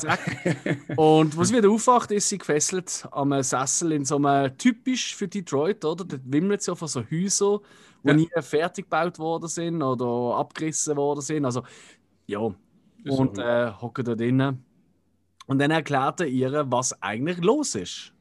Und 0.96 1.32
sie 1.46 1.54
wieder 1.56 1.70
aufwacht, 1.70 2.10
ist 2.10 2.28
sie 2.28 2.38
gefesselt 2.38 3.06
am 3.10 3.42
Sessel 3.42 3.92
in 3.92 4.04
so 4.04 4.16
einem 4.16 4.56
typisch 4.58 5.14
für 5.14 5.28
Detroit, 5.28 5.84
oder? 5.84 6.04
Dort 6.04 6.22
wimmelt 6.24 6.60
es 6.60 6.66
ja 6.66 6.74
von 6.74 6.88
so 6.88 7.02
Häusern, 7.10 7.60
die 8.02 8.08
Ja. 8.08 8.14
nie 8.14 8.28
fertig 8.40 8.87
gebaut 8.87 9.18
worden 9.18 9.48
sind 9.48 9.82
oder 9.82 10.37
abgerissen 10.38 10.96
worden 10.96 11.20
sind. 11.20 11.44
Also, 11.44 11.62
ja. 12.26 12.38
Und 12.38 13.38
äh, 13.38 13.70
hocken 13.72 14.04
da 14.04 14.14
drinnen. 14.14 14.64
Und 15.46 15.58
dann 15.58 15.70
erklärt 15.70 16.20
er 16.20 16.26
ihr, 16.26 16.64
was 16.70 17.00
eigentlich 17.02 17.38
los 17.38 17.74
ist. 17.74 18.12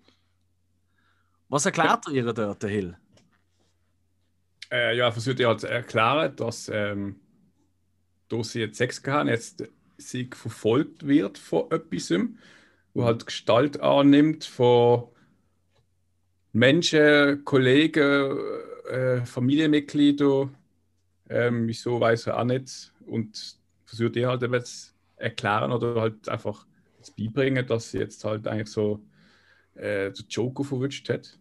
Was 1.50 1.66
erklärt 1.66 2.08
er 2.08 2.14
ihr 2.14 2.34
dort, 2.34 2.64
der 2.64 2.70
Hill? 2.70 2.98
Äh, 4.72 4.98
ja, 4.98 5.06
er 5.06 5.12
versucht 5.12 5.40
ihr 5.40 5.48
halt 5.48 5.62
zu 5.62 5.70
erklären, 5.70 6.36
dass 6.36 6.68
ähm, 6.68 7.20
da 8.34 8.44
sie 8.44 8.62
jetzt 8.62 8.78
Sex 8.78 9.02
gehabt 9.02 9.30
jetzt 9.30 9.64
sie 9.98 10.30
verfolgt 10.34 11.08
wird 11.08 11.38
von 11.38 11.72
etwas, 11.72 12.14
wo 12.94 13.04
halt 13.04 13.26
Gestalt 13.26 13.80
annimmt 13.80 14.44
von 14.44 15.08
Menschen, 16.52 17.44
Kollegen, 17.46 18.38
äh, 18.90 19.26
Familienmitgliedern. 19.26 20.56
Ähm, 21.30 21.68
wieso 21.68 22.00
weiß 22.00 22.28
er 22.28 22.40
auch 22.40 22.44
nicht. 22.44 22.92
Und 23.06 23.58
versucht 23.86 24.16
ihr 24.16 24.28
halt 24.28 24.42
zu 24.42 24.94
erklären 25.18 25.72
oder 25.72 26.00
halt 26.02 26.28
einfach 26.30 26.66
beibringen, 27.18 27.66
dass 27.66 27.92
sie 27.92 28.00
jetzt 28.00 28.24
halt 28.24 28.48
eigentlich 28.48 28.70
so 28.70 29.04
äh, 29.76 30.12
den 30.12 30.26
Joker 30.30 30.64
verwünscht 30.64 31.10
hat. 31.10 31.40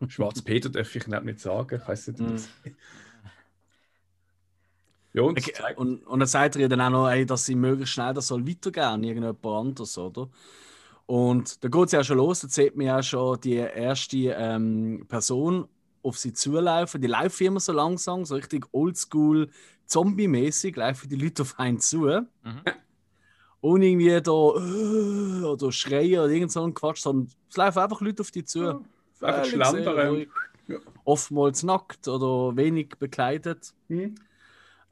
Schwarz 0.08 0.42
Peter 0.42 0.68
darf 0.68 0.94
ich 0.94 1.06
nicht 1.06 1.40
sagen, 1.40 1.80
ich 1.80 1.88
weiß 1.88 2.08
nicht. 2.08 2.20
Mhm. 2.20 2.74
Ja, 5.16 5.22
und 5.22 5.38
Okay, 5.38 5.74
Und, 5.76 6.06
und 6.06 6.20
dann 6.20 6.28
sagt 6.28 6.56
er 6.56 6.62
ihr 6.62 6.68
dann 6.68 6.80
auch 6.82 6.90
noch, 6.90 7.08
ey, 7.08 7.24
dass 7.24 7.46
sie 7.46 7.54
möglichst 7.54 7.94
schnell 7.94 8.12
das 8.12 8.26
soll 8.26 8.46
weitergehen 8.46 8.84
an 8.84 9.02
irgendjemand 9.02 9.44
anderes, 9.46 9.96
oder? 9.96 10.28
Und 11.06 11.64
da 11.64 11.68
geht 11.68 11.86
es 11.86 11.92
ja 11.92 12.04
schon 12.04 12.18
los, 12.18 12.40
da 12.40 12.48
sieht 12.48 12.76
man 12.76 12.86
ja 12.86 13.02
schon 13.02 13.40
die 13.40 13.54
erste 13.54 14.16
ähm, 14.36 15.06
Person 15.08 15.68
auf 16.02 16.18
sie 16.18 16.34
zulaufen. 16.34 17.00
Die 17.00 17.06
laufen 17.06 17.46
immer 17.46 17.60
so 17.60 17.72
langsam, 17.72 18.26
so 18.26 18.34
richtig 18.34 18.66
oldschool, 18.72 19.48
zombie-mäßig, 19.86 20.76
laufen 20.76 21.08
die 21.08 21.16
Leute 21.16 21.42
auf 21.42 21.58
einen 21.58 21.80
zu. 21.80 22.00
Mhm. 22.00 22.60
Und 23.62 23.82
irgendwie 23.82 24.20
da 24.20 24.30
äh, 24.30 25.44
oder 25.44 25.72
schreien 25.72 26.20
oder 26.20 26.28
irgend 26.28 26.52
so 26.52 26.62
ein 26.62 26.74
Quatsch, 26.74 27.00
sondern 27.00 27.32
es 27.48 27.56
laufen 27.56 27.78
einfach 27.78 28.00
Leute 28.02 28.20
auf 28.20 28.30
die 28.30 28.44
zu. 28.44 28.64
Ja, 28.64 28.80
einfach 29.22 30.10
ruhig. 30.10 30.28
Ja. 30.68 30.78
Oftmals 31.04 31.62
nackt 31.62 32.06
oder 32.06 32.54
wenig 32.54 32.90
bekleidet. 32.98 33.72
Hm. 33.88 34.16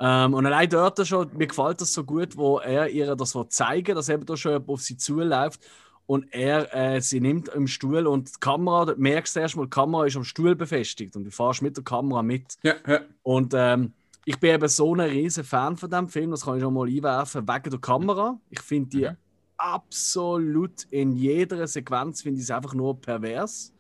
Ähm, 0.01 0.35
und 0.35 0.45
allein 0.47 0.69
dort 0.69 1.07
schon, 1.07 1.31
mir 1.37 1.47
gefällt 1.47 1.81
das 1.81 1.93
so 1.93 2.05
gut, 2.05 2.37
wo 2.37 2.59
er 2.59 2.89
ihr 2.89 3.15
das 3.15 3.35
will 3.35 3.49
zeigen 3.49 3.95
dass 3.95 4.09
eben 4.09 4.27
da 4.27 4.37
schon 4.37 4.53
jemand 4.53 4.71
auf 4.71 4.83
sie 4.83 4.97
zuläuft 4.97 5.61
und 6.07 6.27
er 6.33 6.75
äh, 6.75 7.01
sie 7.01 7.21
nimmt 7.21 7.49
im 7.49 7.67
Stuhl 7.67 8.07
und 8.07 8.29
die 8.29 8.41
Kamera, 8.41 8.93
merkst 8.97 9.37
du 9.37 9.41
erst 9.41 9.57
mal, 9.57 9.65
die 9.65 9.71
Kamera 9.71 10.07
ist 10.07 10.17
am 10.17 10.25
Stuhl 10.25 10.55
befestigt 10.55 11.17
und 11.17 11.25
du 11.25 11.31
fährst 11.31 11.63
mit 11.63 11.77
der 11.77 11.85
Kamera 11.85 12.23
mit. 12.23 12.57
Ja, 12.63 12.75
ja. 12.87 13.01
Und 13.23 13.55
ähm, 13.57 13.93
ich 14.27 14.39
bin 14.39 14.55
eben 14.55 14.69
so 14.69 14.95
ein 14.95 15.01
riesen 15.01 15.45
Fan 15.45 15.77
von 15.77 15.91
dem 15.91 16.09
Film, 16.09 16.31
das 16.31 16.45
kann 16.45 16.57
ich 16.57 16.63
schon 16.63 16.75
mal 16.75 16.89
einwerfen, 16.89 17.47
wegen 17.47 17.71
der 17.71 17.81
Kamera. 17.81 18.39
Ich 18.51 18.61
finde 18.61 18.91
die 18.91 19.05
Mhm. 19.05 19.17
absolut 19.57 20.85
in 20.91 21.13
jeder 21.13 21.67
Sequenz, 21.67 22.23
finde 22.23 22.39
ich 22.39 22.45
es 22.45 22.51
einfach 22.51 22.75
nur 22.75 23.01
pervers. 23.01 23.73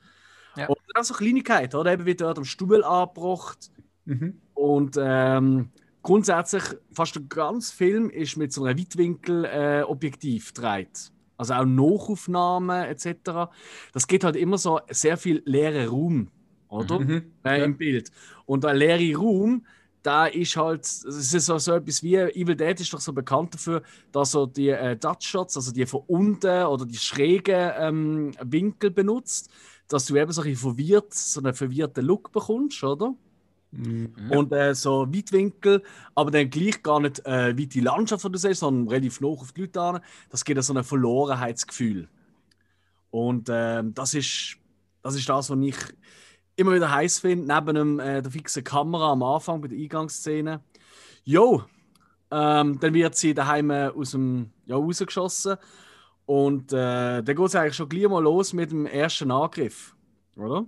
Ja. 0.56 0.68
Und 0.68 0.78
auch 0.94 1.02
so 1.02 1.14
Kleinigkeiten, 1.14 1.76
oder? 1.76 1.92
Eben 1.92 2.06
wie 2.06 2.14
dort 2.14 2.38
am 2.38 2.44
Stuhl 2.44 2.84
angebracht. 2.84 3.70
Mhm. 4.04 4.40
Und 4.54 4.96
ähm, 5.00 5.70
grundsätzlich, 6.04 6.62
fast 6.92 7.16
der 7.16 7.22
ganze 7.22 7.74
Film 7.74 8.10
ist 8.10 8.36
mit 8.36 8.52
so 8.52 8.62
einem 8.64 8.78
Weitwinkel-Objektiv 8.78 10.50
äh, 10.50 10.54
gedreht. 10.54 11.10
Also 11.36 11.54
auch 11.54 11.64
Nachaufnahmen 11.64 12.84
etc. 12.84 13.50
Das 13.92 14.06
geht 14.06 14.22
halt 14.22 14.36
immer 14.36 14.56
so 14.56 14.80
sehr 14.90 15.16
viel 15.16 15.42
leeren 15.46 15.88
Raum, 15.88 16.28
oder? 16.68 17.00
Mhm. 17.00 17.32
äh, 17.44 17.58
Ja. 17.58 17.64
im 17.64 17.76
Bild. 17.76 18.12
Und 18.46 18.62
der 18.62 18.74
leere 18.74 19.18
Raum, 19.18 19.66
da 20.02 20.26
ist 20.26 20.56
halt, 20.56 20.84
es 20.84 21.32
ist 21.34 21.46
so, 21.46 21.58
so 21.58 21.72
etwas 21.72 22.02
wie, 22.02 22.16
Evil 22.16 22.54
Dead 22.54 22.78
ist 22.78 22.92
doch 22.92 23.00
so 23.00 23.12
bekannt 23.12 23.54
dafür, 23.54 23.82
dass 24.12 24.32
so 24.32 24.46
die 24.46 24.68
äh, 24.68 24.96
Dutch-Shots, 24.96 25.56
also 25.56 25.72
die 25.72 25.86
von 25.86 26.02
unten 26.06 26.66
oder 26.66 26.84
die 26.84 26.98
schrägen 26.98 27.72
ähm, 27.78 28.32
Winkel 28.42 28.90
benutzt, 28.90 29.50
dass 29.88 30.04
du 30.04 30.16
eben 30.16 30.30
so 30.30 30.42
ein 30.42 30.54
verwirrt, 30.54 31.14
so 31.14 31.40
einen 31.40 31.54
verwirrten 31.54 32.04
Look 32.04 32.30
bekommst, 32.30 32.84
oder? 32.84 33.14
Mhm. 33.76 34.14
Ja. 34.30 34.38
Und 34.38 34.52
äh, 34.52 34.74
so 34.74 35.06
Weitwinkel, 35.12 35.82
aber 36.14 36.30
dann 36.30 36.50
gleich 36.50 36.82
gar 36.82 37.00
nicht 37.00 37.24
äh, 37.26 37.56
wie 37.56 37.66
die 37.66 37.80
Landschaft, 37.80 38.24
du 38.24 38.38
siehst, 38.38 38.60
sondern 38.60 38.88
relativ 38.88 39.20
nah 39.20 39.28
auf 39.28 39.52
die 39.52 39.62
Leute 39.62 39.80
an. 39.80 40.00
Das 40.30 40.44
gibt 40.44 40.62
so 40.62 40.74
ein 40.74 40.84
Verlorenheitsgefühl. 40.84 42.08
Und 43.10 43.48
ähm, 43.50 43.94
das, 43.94 44.14
ist, 44.14 44.56
das 45.02 45.14
ist 45.14 45.28
das, 45.28 45.50
was 45.50 45.58
ich 45.58 45.76
immer 46.56 46.74
wieder 46.74 46.90
heiß 46.90 47.20
finde, 47.20 47.52
neben 47.52 47.74
dem, 47.74 48.00
äh, 48.00 48.22
der 48.22 48.30
fixen 48.30 48.64
Kamera 48.64 49.12
am 49.12 49.22
Anfang 49.22 49.60
bei 49.60 49.68
der 49.68 49.78
Eingangsszene. 49.78 50.60
Jo, 51.24 51.64
ähm, 52.30 52.78
dann 52.80 52.94
wird 52.94 53.14
sie 53.16 53.34
daheim 53.34 53.70
äh, 53.70 53.88
aus 53.88 54.12
dem 54.12 54.50
ja, 54.66 54.76
rausgeschossen. 54.76 55.56
Und 56.26 56.72
äh, 56.72 57.22
dann 57.22 57.24
geht 57.24 57.38
es 57.38 57.54
eigentlich 57.54 57.74
schon 57.74 57.88
gleich 57.88 58.08
mal 58.08 58.22
los 58.22 58.52
mit 58.52 58.70
dem 58.70 58.86
ersten 58.86 59.30
Angriff, 59.30 59.94
oder? 60.36 60.64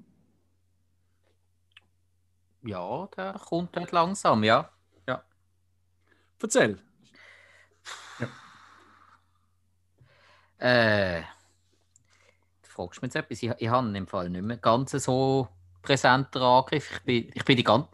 Ja, 2.66 3.09
der 3.16 3.35
kommt 3.35 3.76
dort 3.76 3.92
langsam, 3.92 4.42
ja. 4.44 4.70
Erzähl. 6.42 6.79
Äh, 10.59 11.20
du 12.62 12.68
fragst 12.68 13.02
mich 13.02 13.09
jetzt 13.12 13.16
etwas. 13.16 13.42
Ich, 13.42 13.50
ich 13.59 13.68
habe 13.68 13.96
im 13.96 14.07
Fall 14.07 14.31
nicht 14.31 14.42
mehr 14.42 14.57
ganz 14.57 14.92
so 14.92 15.48
präsenter 15.83 16.40
Angriff. 16.42 16.90
Ich 16.92 17.02
bin, 17.05 17.31
ich 17.35 17.44
bin 17.44 17.57
die 17.57 17.64
ganze. 17.64 17.88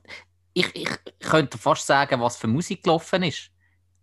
Ich, 0.55 0.75
ich 0.75 0.89
könnte 1.21 1.59
fast 1.59 1.87
sagen, 1.87 2.21
was 2.21 2.37
für 2.37 2.47
Musik 2.47 2.83
gelaufen 2.85 3.23
ist. 3.23 3.51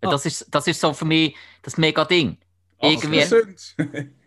Ah. 0.01 0.09
Das 0.09 0.25
ist. 0.25 0.47
Das 0.53 0.67
ist 0.67 0.79
so 0.81 0.93
für 0.93 1.05
mich 1.05 1.35
das 1.61 1.77
mega 1.77 2.05
Ding. 2.05 2.37
Irgendwie- 2.81 3.19
Irgendwie. 3.19 4.15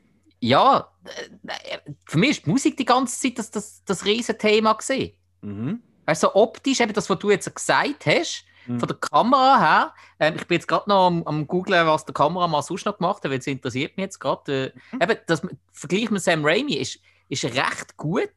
Ja, 0.45 0.93
äh, 1.05 1.79
für 2.05 2.19
mich 2.19 2.31
ist 2.31 2.47
die 2.47 2.51
Musik 2.51 2.77
die 2.77 2.85
ganze 2.85 3.17
Zeit 3.21 3.39
das, 3.39 3.49
das, 3.53 3.85
das 3.85 4.05
Riesenthema 4.05 4.73
gesehen. 4.73 5.17
Mhm. 5.41 5.81
Weißt 6.13 6.23
du, 6.25 6.27
so 6.27 6.35
optisch, 6.35 6.81
eben 6.81 6.93
das, 6.93 7.09
was 7.09 7.19
du 7.19 7.31
jetzt 7.31 7.55
gesagt 7.55 8.05
hast, 8.05 8.45
Mhm. 8.67 8.79
von 8.79 8.87
der 8.87 8.97
Kamera 8.99 9.59
her. 9.59 9.95
Ähm, 10.21 10.35
ich 10.37 10.47
bin 10.47 10.57
jetzt 10.57 10.69
gerade 10.69 10.89
noch 10.89 11.07
am, 11.07 11.23
am 11.25 11.47
googlen, 11.49 11.85
was 11.87 12.05
der 12.05 12.13
Kameramann 12.15 12.63
sonst 12.63 12.85
noch 12.85 12.97
gemacht 12.99 13.25
hat, 13.25 13.31
weil 13.31 13.39
es 13.39 13.47
interessiert 13.47 13.97
mich 13.97 14.05
jetzt 14.05 14.19
gerade. 14.21 14.73
Äh, 15.01 15.03
eben, 15.03 15.19
das 15.27 15.41
Vergleich 15.73 16.11
mit 16.11 16.23
Sam 16.23 16.45
Raimi 16.45 16.75
ist, 16.75 17.01
ist 17.31 17.45
recht 17.45 17.97
gut, 17.97 18.31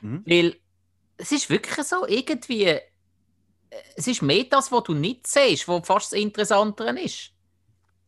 Mhm. 0.00 0.22
weil 0.26 0.56
es 1.16 1.30
ist 1.32 1.48
wirklich 1.48 1.86
so 1.86 2.04
irgendwie. 2.06 2.64
äh, 2.64 2.80
Es 3.94 4.08
ist 4.08 4.20
mehr 4.22 4.44
das, 4.50 4.72
was 4.72 4.82
du 4.82 4.92
nicht 4.94 5.28
siehst, 5.28 5.68
was 5.68 5.86
fast 5.86 6.12
das 6.12 6.18
Interessantere 6.18 7.00
ist. 7.00 7.30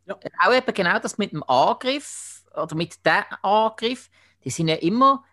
Ja. 0.06 0.18
Auch 0.44 0.52
eben 0.52 0.74
genau 0.74 0.98
das 0.98 1.16
mit 1.16 1.30
dem 1.30 1.44
Angriff 1.44 2.42
oder 2.54 2.74
mit 2.74 2.98
dem 3.06 3.22
Angriff, 3.42 4.10
die 4.44 4.50
sind 4.50 4.66
ja 4.68 4.74
immer. 4.74 5.24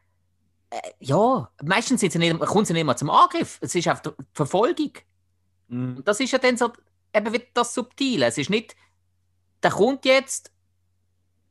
Äh, 0.70 0.92
ja, 1.00 1.50
meistens 1.64 2.02
sind 2.02 2.12
sie 2.12 2.20
nicht, 2.20 2.40
kommt 2.40 2.68
sie 2.68 2.74
nicht 2.74 2.86
mehr 2.86 2.96
zum 2.96 3.10
Angriff. 3.10 3.58
Es 3.62 3.74
ist 3.76 3.88
einfach 3.88 4.04
die 4.04 4.12
Verfolgung. 4.34 4.92
Mhm. 5.68 5.98
Und 5.98 6.08
das 6.08 6.20
ist 6.20 6.32
ja 6.32 6.38
dann 6.38 6.58
so 6.58 6.72
eben 7.14 7.34
wieder 7.34 7.46
das 7.54 7.74
Subtile. 7.74 8.28
Es 8.28 8.38
ist 8.38 8.50
nicht, 8.50 8.76
der 9.64 9.72
kommt 9.72 10.06
jetzt, 10.06 10.52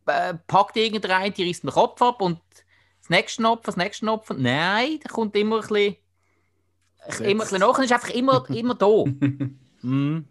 äh, 0.07 0.35
packt 0.47 0.77
irgendeinen, 0.77 1.33
die 1.35 1.47
reißt 1.47 1.65
den 1.65 1.71
Kopf 1.71 2.01
ab 2.03 2.23
und 2.23 2.41
das 3.01 3.11
nächste 3.11 3.45
Opfer, 3.45 3.67
das 3.67 3.77
nächste 3.77 4.07
Opfer. 4.11 4.35
Nein, 4.35 5.01
der 5.01 5.11
kommt 5.11 5.35
immer 5.37 5.57
ein 5.57 5.61
bisschen, 5.63 5.97
Setzt. 7.07 7.21
immer 7.21 7.31
ein 7.31 7.39
bisschen 7.39 7.61
nach 7.61 7.79
und 7.79 7.85
ist 7.85 7.93
einfach 7.93 8.11
immer, 8.11 8.51
immer 8.51 8.75
da. 8.75 9.05
Mhm. 9.83 10.27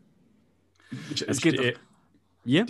es 1.14 1.22
Es 1.22 1.42
gibt 1.42 1.60
die, 1.60 1.76
Wie? 2.44 2.66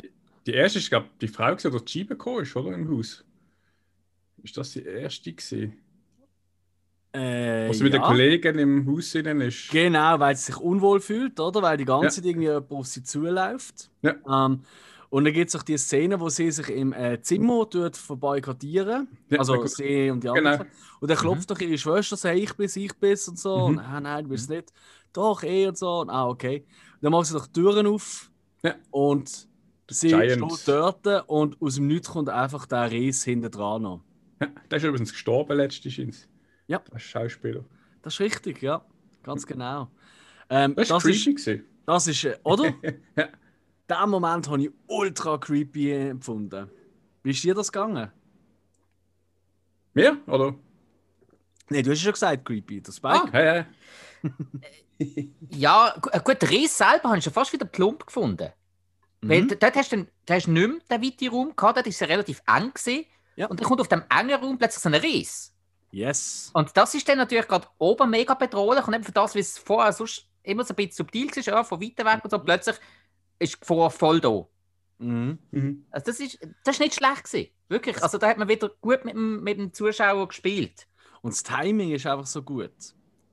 die 0.46 0.54
erste 0.54 0.80
ist, 0.80 0.90
glaube 0.90 1.10
die 1.22 1.28
Frau, 1.28 1.54
die 1.54 1.70
die 1.70 1.92
Scheibe 1.92 2.10
gekommen 2.10 2.44
ist, 2.44 2.56
oder? 2.56 2.74
Im 2.74 2.90
Haus. 2.90 3.24
ist 4.44 4.58
das 4.58 4.72
die 4.72 4.84
erste 4.84 5.32
gewesen? 5.34 5.78
Äh, 7.14 7.74
sie 7.74 7.84
mit 7.84 7.94
ja. 7.94 8.00
den 8.00 8.06
Kollegen 8.06 8.60
im 8.60 8.88
Haus 8.88 9.16
innen 9.16 9.42
ist. 9.42 9.70
Genau, 9.72 10.20
weil 10.20 10.36
sie 10.36 10.52
sich 10.52 10.58
unwohl 10.58 11.00
fühlt, 11.00 11.40
oder? 11.40 11.62
Weil 11.62 11.78
die 11.78 11.86
ganze 11.86 12.18
Zeit 12.18 12.26
irgendwie 12.26 12.48
jemand 12.48 12.72
auf 12.72 12.86
sie 12.88 13.04
zuläuft. 13.04 13.90
Ja. 14.02 14.16
Ähm, 14.28 14.62
und 15.10 15.24
dann 15.24 15.34
gibt 15.34 15.50
es 15.50 15.56
auch 15.56 15.64
die 15.64 15.78
Szene, 15.78 16.20
wo 16.20 16.28
sie 16.30 16.52
sich 16.52 16.70
im 16.70 16.92
äh, 16.92 17.22
Zimmer 17.22 17.70
tut 17.70 17.96
verbarrikadieren. 17.96 19.08
Ja, 19.30 19.40
also 19.40 19.66
sie 19.66 20.10
und 20.10 20.24
die 20.24 20.28
Genau. 20.28 20.50
anderen. 20.50 20.68
Und 21.00 21.10
dann 21.10 21.18
klopft 21.18 21.50
doch 21.50 21.60
ihre 21.60 21.78
Schwester, 21.78 22.18
sagt, 22.18 22.38
ich 22.38 22.54
bin's, 22.54 22.76
ich 22.76 22.94
bin's 22.94 23.28
und 23.28 23.40
so. 23.40 23.58
Mhm. 23.58 23.78
Und, 23.78 23.80
ah, 23.80 24.02
nein, 24.02 24.26
du 24.26 24.30
bist 24.32 24.50
nicht. 24.50 24.74
Doch, 25.14 25.44
eh 25.44 25.68
und 25.68 25.78
so. 25.78 26.02
Und, 26.02 26.10
ah, 26.10 26.28
okay. 26.28 26.66
Und 26.96 27.04
dann 27.04 27.12
machen 27.12 27.24
sie 27.26 27.34
doch 27.34 27.48
die 27.48 27.54
Türen 27.54 27.88
auf. 27.88 28.30
Ja. 28.64 28.76
Und 28.92 29.48
sie 29.90 30.10
Giant. 30.10 30.52
steht 30.52 30.68
dort 30.68 31.30
und 31.30 31.62
aus 31.62 31.76
dem 31.76 31.88
Nichts 31.88 32.10
kommt 32.10 32.30
einfach 32.30 32.66
der 32.66 32.92
Ries 32.92 33.24
hinten 33.24 33.50
dran 33.50 33.84
noch. 33.84 34.02
Ja, 34.42 34.48
der 34.70 34.78
ist 34.78 34.84
übrigens 34.84 35.12
gestorben 35.12 35.56
letztens. 35.58 36.28
Ja. 36.68 36.80
Der 36.92 37.00
Schauspieler. 37.00 37.64
Das 38.02 38.14
ist 38.14 38.20
richtig, 38.20 38.62
ja. 38.62 38.84
Ganz 39.24 39.46
genau. 39.46 39.90
Ähm, 40.50 40.76
Das, 40.76 40.88
das 40.90 41.04
war 41.04 41.12
ist, 41.12 41.24
creepy. 41.24 41.34
gewesen. 41.44 41.66
das 41.86 42.08
ist, 42.08 42.24
äh, 42.24 42.38
oder? 42.44 42.74
Ja. 43.16 43.30
Den 44.04 44.10
Moment 44.10 44.50
habe 44.50 44.62
ich 44.64 44.72
ultra 44.88 45.38
creepy 45.38 45.92
empfunden. 45.94 46.70
Wie 47.24 47.32
ist 47.32 47.42
dir 47.44 47.54
das 47.54 47.72
gegangen? 47.72 48.12
Mir? 49.94 50.18
Oder? 50.28 50.56
Nein, 51.70 51.84
du 51.84 51.92
hast 51.92 52.00
ja 52.00 52.04
schon 52.06 52.12
gesagt, 52.14 52.46
creepy. 52.46 52.82
Der 52.82 52.92
Spike. 52.92 53.30
Ah, 53.34 53.40
ja, 53.40 53.56
ja. 53.56 53.66
Ja, 55.52 55.96
gu- 56.02 56.10
äh, 56.12 56.20
gut, 56.24 56.42
der 56.42 56.50
Riss 56.50 56.78
selber 56.78 57.10
habe 57.10 57.18
ich 57.18 57.24
schon 57.24 57.34
fast 57.34 57.54
wieder 57.54 57.66
plump 57.66 58.06
gefunden. 58.06 58.50
Weil 59.22 59.44
Mhm. 59.44 59.48
d- 59.50 59.56
dort 59.60 59.76
hast 59.76 59.92
du, 59.92 60.06
da 60.26 60.36
hast 60.36 60.48
du 60.48 60.52
nicht 60.52 60.68
mehr 60.68 61.00
den 61.00 61.04
weiten 61.08 61.28
Raum 61.30 61.56
gehabt, 61.56 61.78
dort 61.78 61.86
war 61.86 61.90
es 61.90 62.00
ja 62.00 62.08
relativ 62.08 62.42
eng. 62.48 62.72
Gewesen. 62.74 63.06
Ja. 63.36 63.48
Und 63.48 63.60
dann 63.60 63.68
kommt 63.68 63.82
auf 63.82 63.88
dem 63.88 64.04
engen 64.10 64.40
Raum 64.40 64.58
plötzlich 64.58 64.82
so 64.84 64.90
ein 64.90 64.96
Riss. 64.96 65.54
Yes. 65.92 66.52
Und 66.54 66.76
das 66.76 66.94
ist 66.96 67.08
dann 67.08 67.18
natürlich 67.18 67.48
gerade 67.48 67.68
oben 67.78 68.10
mega 68.10 68.34
bedrohlich 68.34 68.86
und 68.88 68.94
eben 68.94 69.04
für 69.04 69.12
das, 69.12 69.36
wie 69.36 69.40
es 69.40 69.58
vorher 69.58 69.94
sonst 69.94 70.28
immer 70.44 70.64
so 70.64 70.74
ein 70.74 70.76
bisschen 70.76 70.94
subtil 70.94 71.28
war, 71.36 71.44
ja, 71.44 71.64
von 71.64 71.82
weiter 71.82 72.06
weg 72.06 72.24
und 72.24 72.30
so, 72.30 72.40
plötzlich 72.40 72.76
ist 73.40 73.56
die 73.56 73.60
Gefahr 73.60 73.90
voll 73.90 74.20
da. 74.20 74.46
Mhm. 75.00 75.40
Mhm. 75.52 75.86
Also 75.92 76.06
das 76.08 76.20
ist, 76.20 76.40
das 76.64 76.76
ist 76.76 76.80
nicht 76.80 76.96
schlecht 76.96 77.24
gewesen. 77.26 77.50
Wirklich. 77.70 78.02
Also 78.02 78.18
da 78.18 78.28
hat 78.30 78.38
man 78.38 78.48
wieder 78.48 78.70
gut 78.82 79.06
mit 79.06 79.14
dem, 79.14 79.44
mit 79.44 79.58
dem 79.58 79.74
Zuschauer 79.74 80.28
gespielt. 80.28 80.88
Und 81.22 81.34
das 81.34 81.44
Timing 81.44 81.92
ist 81.92 82.06
einfach 82.08 82.26
so 82.28 82.42
gut. 82.42 82.72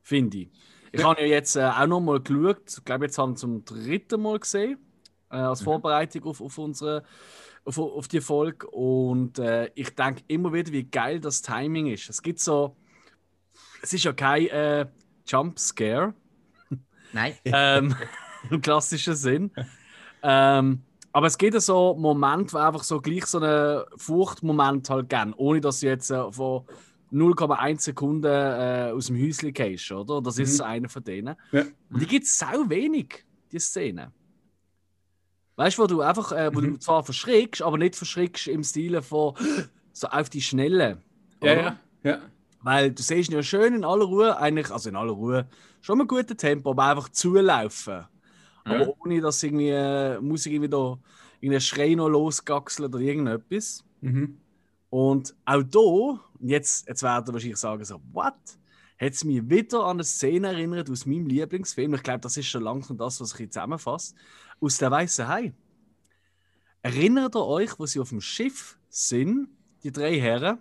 Finde 0.02 0.38
ich. 0.38 0.50
Ich 0.92 1.00
Ja. 1.00 1.08
habe 1.08 1.22
ja 1.22 1.26
jetzt 1.26 1.56
äh, 1.56 1.64
auch 1.64 1.86
noch 1.86 2.00
mal 2.00 2.20
geschaut. 2.20 2.62
Ich 2.78 2.84
glaube, 2.84 3.06
jetzt 3.06 3.18
haben 3.18 3.32
wir 3.32 3.36
zum 3.36 3.64
dritten 3.64 4.22
Mal 4.22 4.38
gesehen. 4.38 4.78
Äh, 5.34 5.42
als. 5.42 5.62
Vorbereitung 5.62 6.24
auf, 6.24 6.40
auf, 6.40 6.58
unsere, 6.58 7.02
auf, 7.64 7.78
auf 7.78 8.08
die 8.08 8.20
Folge. 8.20 8.66
Und 8.68 9.38
äh, 9.38 9.70
ich 9.74 9.94
denke 9.94 10.22
immer 10.28 10.52
wieder, 10.52 10.72
wie 10.72 10.84
geil 10.84 11.20
das 11.20 11.42
Timing 11.42 11.86
ist. 11.88 12.08
Es 12.08 12.22
gibt 12.22 12.40
so. 12.40 12.76
Es 13.82 13.92
ist 13.92 14.04
ja 14.04 14.12
kein 14.12 14.46
äh, 14.48 14.86
Jump 15.26 15.58
Scare. 15.58 16.14
Nein. 17.12 17.34
ähm, 17.44 17.94
im 18.50 18.60
klassischen 18.60 19.14
Sinn. 19.14 19.50
Ähm, 20.22 20.82
aber 21.12 21.26
es 21.28 21.38
gibt 21.38 21.54
ja 21.54 21.60
so 21.60 21.94
Momente, 21.94 22.54
wo 22.54 22.58
einfach 22.58 22.82
so 22.82 23.00
gleich 23.00 23.26
so 23.26 23.38
einen 23.38 23.84
Furchtmoment 23.96 24.90
halt 24.90 25.08
gern, 25.08 25.32
ohne 25.34 25.60
dass 25.60 25.80
du 25.80 25.86
jetzt 25.86 26.10
äh, 26.10 26.32
von 26.32 26.64
0,1 27.12 27.80
Sekunden 27.80 28.26
äh, 28.26 28.90
aus 28.92 29.06
dem 29.06 29.16
Häuschen 29.16 29.52
gehst, 29.52 29.92
oder? 29.92 30.20
Das 30.20 30.38
ist 30.38 30.58
Mhm. 30.58 30.64
einer 30.66 30.88
von 30.88 31.04
denen. 31.04 31.36
Ja. 31.52 31.62
Und 31.90 32.02
die 32.02 32.06
gibt 32.06 32.24
es 32.24 32.36
sau 32.36 32.68
wenig, 32.68 33.24
die 33.52 33.60
Szene. 33.60 34.10
Weißt 35.56 35.78
du, 35.78 35.82
wo 35.82 35.86
du 35.86 36.00
einfach, 36.00 36.32
äh, 36.32 36.54
wo 36.54 36.60
du 36.60 36.68
Mhm. 36.68 36.80
zwar 36.80 37.04
verschreckst, 37.04 37.62
aber 37.62 37.78
nicht 37.78 37.94
verschreckst 37.96 38.48
im 38.48 38.64
Stile 38.64 39.02
von 39.02 39.34
so 39.92 40.08
auf 40.08 40.28
die 40.28 40.40
Schnelle. 40.42 40.98
Ja, 41.42 41.52
oder? 41.52 41.62
ja, 41.62 41.78
ja. 42.02 42.18
Weil 42.62 42.90
du 42.92 43.02
siehst 43.02 43.30
ja 43.30 43.42
schön 43.42 43.74
in 43.74 43.84
aller 43.84 44.04
Ruhe, 44.06 44.36
eigentlich, 44.38 44.70
also 44.70 44.88
in 44.88 44.96
aller 44.96 45.12
Ruhe, 45.12 45.46
schon 45.80 45.98
mit 45.98 46.08
gutem 46.08 46.36
Tempo, 46.36 46.70
aber 46.70 46.84
einfach 46.86 47.08
zulaufen. 47.10 48.04
Aber 48.64 48.80
Ja. 48.80 48.92
ohne 48.98 49.20
dass 49.20 49.42
irgendwie 49.42 49.68
äh, 49.68 50.18
Musik 50.20 50.54
irgendwie 50.54 50.70
da 50.70 50.98
irgendein 51.40 51.60
Schrei 51.60 51.94
noch 51.94 52.08
losgaxelt 52.08 52.88
oder 52.94 52.98
irgendetwas. 53.04 53.84
Mhm. 54.00 54.38
Und 54.90 55.34
auch 55.44 55.62
da, 55.62 55.78
und 55.78 56.48
jetzt, 56.48 56.88
jetzt 56.88 57.02
werden 57.02 57.32
wahrscheinlich 57.34 57.58
sagen 57.58 57.84
so, 57.84 58.00
what? 58.12 58.32
Hat 58.98 59.12
es 59.12 59.24
mich 59.24 59.42
wieder 59.50 59.84
an 59.84 59.96
eine 59.96 60.04
Szene 60.04 60.48
erinnert 60.48 60.88
aus 60.88 61.04
meinem 61.04 61.26
Lieblingsfilm. 61.26 61.94
Ich 61.94 62.02
glaube, 62.02 62.20
das 62.20 62.36
ist 62.36 62.46
schon 62.46 62.62
langsam 62.62 62.96
das, 62.96 63.20
was 63.20 63.34
ich 63.34 63.40
jetzt 63.40 63.54
zusammenfasse. 63.54 64.14
Aus 64.60 64.78
der 64.78 64.90
Weißen 64.90 65.28
Hai. 65.28 65.52
Erinnert 66.82 67.34
ihr 67.34 67.46
euch, 67.46 67.78
wo 67.78 67.86
sie 67.86 68.00
auf 68.00 68.10
dem 68.10 68.20
Schiff 68.20 68.78
sind, 68.88 69.48
die 69.82 69.92
drei 69.92 70.18
Herren? 70.18 70.60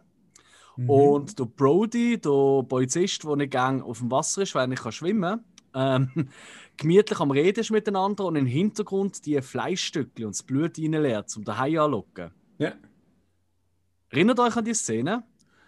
Mhm. 0.78 0.90
Und 0.90 1.40
der 1.40 1.46
Brody, 1.46 2.18
der 2.18 2.64
Polizist, 2.64 3.24
der 3.24 3.36
nicht 3.36 3.52
gerne 3.52 3.84
auf 3.84 4.00
dem 4.00 4.10
Wasser 4.10 4.42
ist, 4.42 4.56
weil 4.56 4.64
er 4.64 4.68
nicht 4.68 4.84
kann 4.84 4.92
schwimmen 4.92 5.44
kann, 5.74 6.10
ähm, 6.16 6.30
gemütlich 6.78 7.20
am 7.20 7.32
Reden 7.32 7.60
ist 7.60 7.72
miteinander 7.72 8.26
und 8.26 8.36
im 8.36 8.46
Hintergrund 8.46 9.26
die 9.26 9.42
Fleischstücke 9.42 10.26
und 10.26 10.36
das 10.36 10.44
Blut 10.44 10.78
reinleert, 10.78 11.36
um 11.36 11.44
den 11.44 11.58
Hai 11.58 11.80
anzulocken. 11.80 12.32
Ja. 12.58 12.74
Erinnert 14.10 14.40
euch 14.40 14.56
an 14.56 14.66
die 14.66 14.74
Szene? 14.74 15.24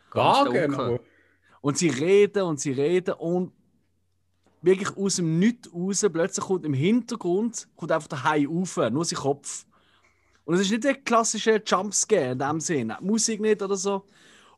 Gar 0.09 0.49
genau. 0.51 0.99
Und 1.61 1.77
sie 1.77 1.89
reden 1.89 2.43
und 2.43 2.59
sie 2.59 2.71
reden 2.71 3.15
und 3.15 3.51
wirklich 4.65 4.95
aus 4.97 5.17
dem 5.17 5.39
Nichts 5.39 5.71
raus, 5.73 6.05
plötzlich 6.11 6.45
kommt 6.45 6.65
im 6.65 6.73
Hintergrund 6.73 7.67
kommt 7.75 7.91
einfach 7.91 8.07
der 8.07 8.23
Hai 8.23 8.45
rauf, 8.47 8.77
nur 8.91 9.05
sein 9.05 9.19
Kopf. 9.19 9.65
Und 10.43 10.55
es 10.55 10.61
ist 10.61 10.71
nicht 10.71 10.83
der 10.83 10.95
klassische 10.95 11.61
Jumpscare 11.65 12.31
in 12.31 12.39
dem 12.39 12.59
Sinn, 12.59 12.93
Musik 13.01 13.39
nicht 13.41 13.61
oder 13.61 13.75
so. 13.75 14.07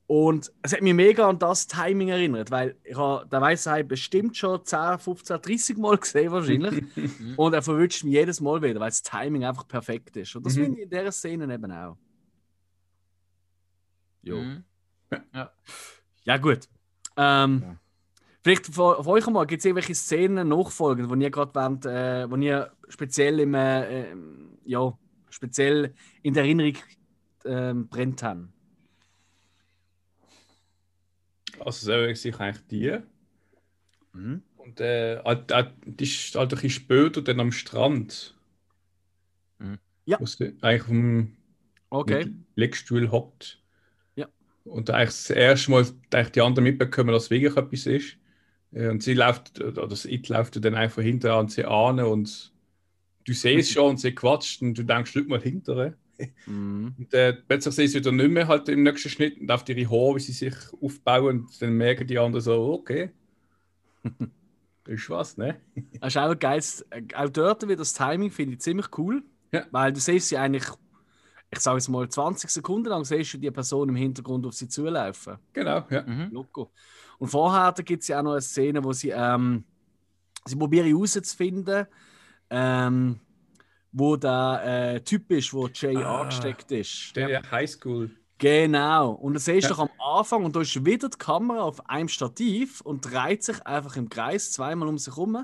Und 0.05 0.51
es 0.61 0.71
hat 0.73 0.81
mich 0.81 0.93
mega 0.93 1.27
an 1.27 1.37
das 1.37 1.67
Timing 1.67 2.07
erinnert, 2.09 2.49
weil 2.49 2.77
ich 2.85 2.95
habe 2.95 3.27
den 3.27 3.41
weißen 3.41 3.71
Hai 3.71 3.83
bestimmt 3.83 4.37
schon 4.37 4.63
10, 4.65 4.99
15, 4.99 5.41
30 5.41 5.77
Mal 5.77 5.97
gesehen 5.97 6.31
wahrscheinlich. 6.31 6.83
und 7.37 7.53
er 7.53 7.61
verwünscht 7.61 8.03
mich 8.05 8.13
jedes 8.13 8.39
Mal 8.39 8.61
wieder, 8.61 8.79
weil 8.79 8.89
das 8.89 9.01
Timing 9.03 9.43
einfach 9.43 9.67
perfekt 9.67 10.15
ist. 10.15 10.33
Und 10.35 10.45
das 10.45 10.55
Mhm. 10.55 10.63
finde 10.63 10.77
ich 10.77 10.83
in 10.85 10.89
dieser 10.89 11.11
Szene 11.11 11.53
eben 11.53 11.71
auch. 11.71 11.97
Jo. 14.23 14.37
Mhm. 14.41 14.63
Ja, 16.23 16.37
gut. 16.37 16.67
Ähm, 17.17 17.61
Ja. 17.65 17.77
Vielleicht 18.47 18.67
von, 18.67 19.03
von 19.03 19.07
euch 19.07 19.27
mal, 19.27 19.45
gibt 19.45 19.59
es 19.59 19.65
irgendwelche 19.65 19.93
Szenen 19.93 20.47
nachfolgend, 20.47 21.11
die 21.11 21.21
ihr 21.21 21.31
gerade 21.31 21.53
wollt, 21.53 21.85
äh, 21.85 22.31
wo 22.31 22.37
ihr 22.37 22.71
speziell 22.87 23.41
im, 23.41 23.53
äh, 23.53 24.11
ähm, 24.11 24.57
ja, 24.63 24.97
speziell 25.29 25.93
in 26.23 26.33
der 26.33 26.43
Erinnerung 26.43 26.77
ähm, 27.43 27.89
brennt 27.89 28.23
haben? 28.23 28.53
Also, 31.59 31.65
das 31.65 31.85
wäre 31.87 32.15
sicher 32.15 32.39
eigentlich 32.39 32.67
die. 32.67 32.97
Mhm. 34.13 34.43
Und 34.55 34.79
äh, 34.79 35.21
halt- 35.25 35.51
halt- 35.51 35.73
die 35.83 36.05
ist 36.05 36.33
halt 36.35 36.45
ein 36.45 36.55
bisschen 36.55 36.69
später 36.69 37.21
dann 37.21 37.41
am 37.41 37.51
Strand. 37.51 38.33
Mhm. 39.59 39.77
Ja. 40.05 40.21
Wo 40.21 40.25
sie 40.25 40.55
eigentlich 40.61 40.83
auf 40.83 40.87
dem 40.87 41.37
Okay. 41.89 42.33
Liegestuhl 42.55 43.11
hockt. 43.11 43.61
Ja. 44.15 44.29
Und 44.63 44.89
eigentlich 44.89 45.09
das 45.09 45.31
erste 45.31 45.69
Mal 45.71 45.85
eigentlich 46.13 46.31
die 46.31 46.41
anderen 46.41 46.63
mitbekommen, 46.63 47.11
dass 47.11 47.23
es 47.25 47.29
wirklich 47.29 47.57
etwas 47.57 47.85
ist. 47.85 48.17
Äh, 48.71 48.89
Und 48.89 49.03
sie 49.03 49.13
läuft, 49.13 49.61
oder 49.61 49.87
das 49.87 50.05
It 50.05 50.29
läuft 50.29 50.63
dann 50.63 50.75
einfach 50.75 51.01
hinter 51.01 51.35
an 51.35 51.49
sie 51.49 51.65
an 51.65 51.99
und 51.99 52.53
du 53.25 53.33
siehst 53.33 53.71
schon 53.71 53.91
und 53.91 53.99
sie 53.99 54.13
quatscht 54.13 54.61
und 54.61 54.77
du 54.77 54.83
denkst, 54.83 55.11
schau 55.13 55.21
mal 55.21 55.41
hinterher. 55.41 55.95
Mhm. 56.45 56.95
Und 56.97 57.13
äh, 57.13 57.33
plötzlich 57.33 57.75
sehen 57.75 57.87
sie 57.87 57.99
wieder 57.99 58.11
nicht 58.11 58.31
mehr 58.31 58.47
halt 58.47 58.69
im 58.69 58.83
nächsten 58.83 59.09
Schnitt 59.09 59.39
und 59.39 59.51
auf 59.51 59.67
ihre 59.69 59.89
Haare, 59.89 60.15
wie 60.15 60.19
sie 60.19 60.31
sich 60.31 60.55
aufbauen 60.81 61.41
und 61.41 61.61
dann 61.61 61.73
merken 61.73 62.07
die 62.07 62.17
anderen 62.17 62.41
so, 62.41 62.73
okay. 62.73 63.11
das 64.03 64.13
ist 64.87 65.09
was, 65.09 65.37
ne? 65.37 65.59
Das 65.99 66.15
ist 66.15 66.17
auch 66.17 66.37
geil. 66.37 66.61
Auch 67.15 67.29
dort 67.29 67.63
wieder 67.63 67.75
das 67.75 67.93
Timing 67.93 68.31
finde 68.31 68.53
ich 68.53 68.61
ziemlich 68.61 68.97
cool. 68.97 69.23
Ja. 69.51 69.65
Weil 69.71 69.93
du 69.93 69.99
siehst 69.99 70.29
sie 70.29 70.37
eigentlich, 70.37 70.65
ich 71.51 71.59
sage 71.59 71.77
es 71.77 71.87
mal, 71.87 72.07
20 72.09 72.49
Sekunden 72.49 72.89
lang 72.89 73.05
siehst 73.05 73.33
du 73.33 73.37
die 73.37 73.51
Person 73.51 73.89
im 73.89 73.95
Hintergrund 73.95 74.45
auf 74.45 74.53
sie 74.53 74.67
zulaufen. 74.67 75.37
Genau, 75.53 75.83
ja. 75.89 76.01
Mhm. 76.03 76.29
Loco. 76.31 76.71
Und 77.19 77.29
vorher 77.29 77.71
gibt 77.83 78.01
es 78.03 78.09
ja 78.09 78.19
auch 78.19 78.23
noch 78.23 78.31
eine 78.33 78.41
Szene, 78.41 78.83
wo 78.83 78.91
sie, 78.93 79.09
ähm, 79.09 79.63
sie 80.45 80.55
probieren 80.55 80.87
herauszufinden, 80.87 81.87
ähm, 82.49 83.19
wo 83.91 84.15
der 84.17 84.61
äh, 84.95 85.01
Typ 85.01 85.31
ist, 85.31 85.53
wo 85.53 85.67
Jay 85.67 85.95
Ah. 85.97 86.21
angesteckt 86.21 86.71
ist. 86.71 87.15
Der 87.15 87.41
Highschool. 87.49 88.11
Genau. 88.37 89.11
Und 89.13 89.33
das 89.33 89.45
siehst 89.45 89.67
du 89.67 89.73
Ja. 89.73 89.77
doch 89.77 89.89
am 89.89 90.17
Anfang 90.19 90.45
und 90.45 90.55
da 90.55 90.61
ist 90.61 90.85
wieder 90.85 91.09
die 91.09 91.17
Kamera 91.17 91.61
auf 91.63 91.89
einem 91.89 92.07
Stativ 92.07 92.81
und 92.81 93.01
dreht 93.11 93.43
sich 93.43 93.65
einfach 93.65 93.95
im 93.95 94.09
Kreis 94.09 94.51
zweimal 94.51 94.87
um 94.89 94.97
sich 94.99 95.15
herum 95.15 95.43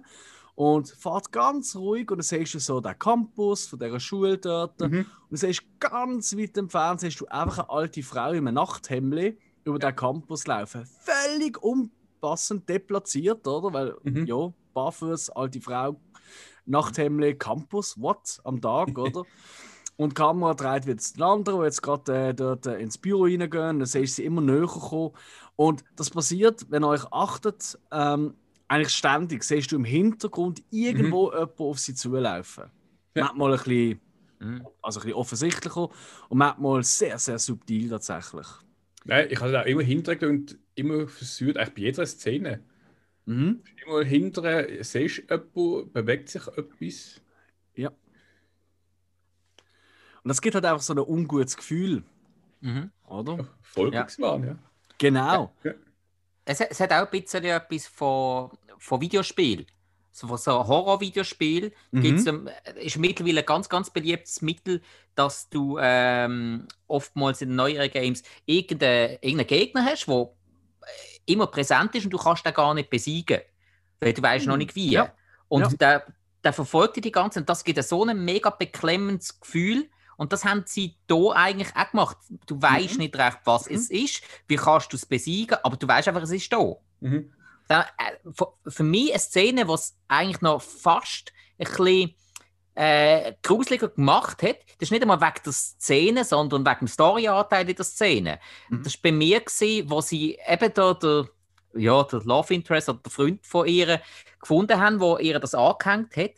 und 0.56 0.90
fährt 0.90 1.32
ganz 1.32 1.76
ruhig 1.76 2.10
und 2.12 2.18
dann 2.18 2.24
siehst 2.24 2.54
du 2.54 2.60
so 2.60 2.80
den 2.80 2.98
Campus 3.00 3.66
von 3.68 3.80
dieser 3.80 4.00
Schule 4.00 4.38
dort 4.38 4.80
Mhm. 4.80 5.00
und 5.00 5.32
du 5.32 5.36
siehst 5.38 5.64
ganz 5.80 6.38
weit 6.38 6.58
im 6.58 6.70
Fernsehen 6.70 7.10
siehst 7.10 7.22
du 7.22 7.26
einfach 7.28 7.60
eine 7.60 7.70
alte 7.70 8.04
Frau 8.04 8.32
in 8.32 8.48
einem 8.48 8.56
Nachthemdli 8.56 9.38
über 9.66 9.80
den 9.80 9.96
Campus 9.96 10.46
laufen. 10.46 10.86
Völlig 11.00 11.58
unpassend 11.64 12.68
deplatziert, 12.70 13.48
oder? 13.48 13.74
Weil, 13.74 13.96
Mhm. 14.04 14.26
ja, 14.28 14.54
barfuß, 14.74 15.32
alte 15.32 15.62
Frau, 15.62 16.00
Nachthemdli, 16.66 17.36
Campus, 17.36 18.00
what? 18.00 18.40
Am 18.44 18.62
Tag, 18.62 18.98
oder? 18.98 19.24
und 19.98 20.10
die 20.12 20.16
Kamera 20.16 20.54
dreht 20.56 20.88
wieder 20.88 20.98
zu 20.98 21.14
den 21.14 21.24
anderen, 21.24 21.60
die 21.60 21.66
jetzt 21.66 21.82
gerade 21.84 22.30
äh, 22.30 22.34
dort 22.34 22.66
äh, 22.66 22.80
ins 22.80 22.98
Büro 22.98 23.24
reingehen. 23.24 23.80
Dann 23.80 23.86
siehst 23.86 24.18
du 24.18 24.22
sie 24.22 24.26
immer 24.26 24.42
näher 24.42 24.66
kommen. 24.66 25.12
Und 25.56 25.84
das 25.96 26.10
passiert, 26.10 26.66
wenn 26.72 26.84
ihr 26.84 26.88
euch 26.90 27.06
achtet, 27.12 27.78
ähm, 27.92 28.34
eigentlich 28.74 28.94
ständig. 28.94 29.44
Siehst 29.44 29.72
du 29.72 29.76
im 29.76 29.86
Hintergrund 29.86 30.64
irgendwo 30.72 31.28
mhm. 31.28 31.34
jemanden 31.34 31.64
auf 31.64 31.80
sie 31.80 31.94
zulaufen. 31.94 32.66
Ja. 33.16 33.26
Manchmal 33.26 33.54
ein 33.54 33.58
bisschen, 33.58 34.02
mhm. 34.40 34.68
also 34.82 35.00
ein 35.00 35.04
bisschen 35.04 35.18
offensichtlicher 35.18 35.90
und 36.30 36.38
manchmal 36.38 36.84
sehr, 36.84 37.20
sehr 37.20 37.40
subtil 37.40 37.90
tatsächlich. 37.90 38.48
Nein, 39.06 39.28
ich 39.30 39.40
habe 39.40 39.52
da 39.52 39.62
immer 39.64 39.84
hinterher 39.84 40.30
und 40.30 40.58
immer 40.76 41.08
versucht, 41.08 41.58
eigentlich 41.58 41.76
bei 41.76 41.82
jeder 41.82 42.06
Szene. 42.06 42.64
Mhm. 43.26 43.62
Immer 43.86 44.04
hinterher 44.04 44.84
siehst 44.84 45.30
du 45.30 45.36
jemanden, 45.36 45.92
bewegt 45.92 46.30
sich 46.30 46.48
etwas. 46.48 47.22
Ja. 47.76 47.90
Und 47.90 50.30
das 50.30 50.42
gibt 50.42 50.56
halt 50.56 50.66
einfach 50.66 50.82
so 50.82 50.94
ein 50.94 51.00
ungutes 51.00 51.58
Gefühl. 51.58 52.04
Mhm. 52.62 52.92
Oder? 53.08 53.38
Ja, 53.38 53.48
Folgungswahn, 53.62 54.44
ja. 54.44 54.50
ja. 54.50 54.58
Genau. 54.98 55.54
Ja. 55.64 55.74
Es, 56.46 56.60
es, 56.60 56.80
hat 56.80 56.92
auch 56.92 57.12
ein 57.12 57.22
bisschen 57.22 57.44
etwas 57.46 57.88
von, 57.88 58.52
von 58.78 59.02
Videospiel. 59.02 59.66
So, 60.12 60.28
von 60.28 60.38
so 60.38 60.68
Horror-Videospiel 60.68 61.74
mhm. 61.92 62.48
ist 62.76 62.98
mittlerweile 62.98 63.40
ein 63.40 63.46
ganz, 63.46 63.68
ganz 63.68 63.90
beliebtes 63.90 64.44
Mittel, 64.44 64.82
dass 65.16 65.50
du 65.50 65.80
ähm, 65.82 66.68
oftmals 66.88 67.42
in 67.42 67.56
neueren 67.56 67.90
Games 67.90 68.22
irgendeinen, 68.46 69.18
irgendeinen 69.22 69.48
Gegner 69.48 69.86
hast, 69.86 70.06
der 70.06 70.30
immer 71.26 71.48
präsent 71.48 71.96
ist 71.96 72.06
und 72.06 72.12
du 72.12 72.18
kannst 72.18 72.46
den 72.46 72.54
gar 72.54 72.76
nicht 72.76 72.92
besiegen. 72.92 73.40
Weil 74.00 74.14
du 74.14 74.22
weißt 74.22 74.46
mhm. 74.46 74.52
noch 74.52 74.58
nicht 74.58 74.76
wie. 74.76 74.92
Ja. 74.92 75.14
Und 75.48 75.62
ja. 75.62 75.70
Der, 75.80 76.06
der 76.44 76.54
verfolgt 76.54 76.98
dich 76.98 77.04
die 77.04 77.12
ganze 77.12 77.36
Zeit. 77.36 77.42
Und 77.44 77.50
das 77.50 77.64
gibt 77.64 77.82
so 77.84 78.04
ein 78.06 78.24
mega 78.24 78.50
beklemmendes 78.50 79.40
Gefühl. 79.40 79.90
Und 80.18 80.34
das 80.34 80.46
haben 80.46 80.64
sie 80.66 80.96
hier 81.08 81.32
eigentlich 81.36 81.76
auch 81.76 81.92
gemacht. 81.92 82.18
Du 82.46 82.62
weißt 82.62 82.96
mhm. 82.96 83.00
nicht 83.00 83.16
recht, 83.16 83.40
was 83.46 83.70
mhm. 83.70 83.76
es 83.76 83.90
ist, 83.90 84.22
wie 84.48 84.56
kannst 84.56 84.92
du 84.92 84.98
es 84.98 85.06
besiegen, 85.06 85.58
aber 85.64 85.78
du 85.78 85.88
weißt 85.88 86.08
einfach, 86.08 86.22
es 86.22 86.32
ist 86.32 86.52
da. 86.52 86.76
Mhm. 87.00 87.32
Da, 87.68 87.82
äh, 87.98 88.70
für 88.70 88.84
mich 88.84 89.12
eine 89.12 89.20
Szene, 89.20 89.66
die 89.66 89.72
es 89.72 89.96
eigentlich 90.08 90.42
noch 90.42 90.62
fast 90.62 91.32
ein 91.58 91.66
bisschen 91.66 92.16
äh, 92.76 93.34
gruseliger 93.42 93.90
gemacht 93.90 94.42
hat, 94.44 94.58
das 94.80 94.88
ist 94.88 94.92
nicht 94.92 95.02
einmal 95.02 95.22
wegen 95.22 95.44
der 95.46 95.54
Szene, 95.54 96.26
sondern 96.26 96.66
wegen 96.66 96.80
dem 96.80 96.88
Storyanteil 96.88 97.70
in 97.70 97.76
der 97.76 97.86
Szene. 97.86 98.40
Mhm. 98.70 98.84
Das 98.84 98.94
war 98.94 99.02
bei 99.04 99.12
mir, 99.12 99.40
gewesen, 99.40 99.90
wo 99.90 100.02
sie 100.02 100.40
eben 100.48 100.74
da 100.74 100.94
der, 100.94 101.30
ja, 101.76 102.04
der 102.04 102.22
Love 102.22 102.54
Interest 102.54 102.90
oder 102.90 103.00
der 103.00 103.12
Freund 103.12 103.46
von 103.46 103.68
ihr 103.68 104.02
gefunden 104.40 104.80
haben, 104.80 105.00
wo 105.00 105.18
ihr 105.18 105.40
das 105.40 105.56
angehängt 105.56 106.16
hat. 106.18 106.32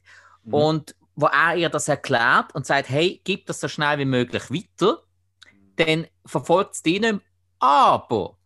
Mhm. 0.43 0.53
Und 0.53 0.95
wo 1.15 1.27
er 1.27 1.55
ihr 1.55 1.69
das 1.69 1.87
erklärt 1.87 2.53
und 2.53 2.65
sagt, 2.65 2.89
hey, 2.89 3.21
gib 3.23 3.45
das 3.45 3.59
so 3.59 3.67
schnell 3.67 3.97
wie 3.99 4.05
möglich 4.05 4.51
weiter, 4.51 5.03
dann 5.77 6.07
verfolgt 6.25 6.75
es 6.75 6.81
die 6.81 6.99
nicht 6.99 7.13
mehr. 7.13 7.21
Aber 7.59 8.37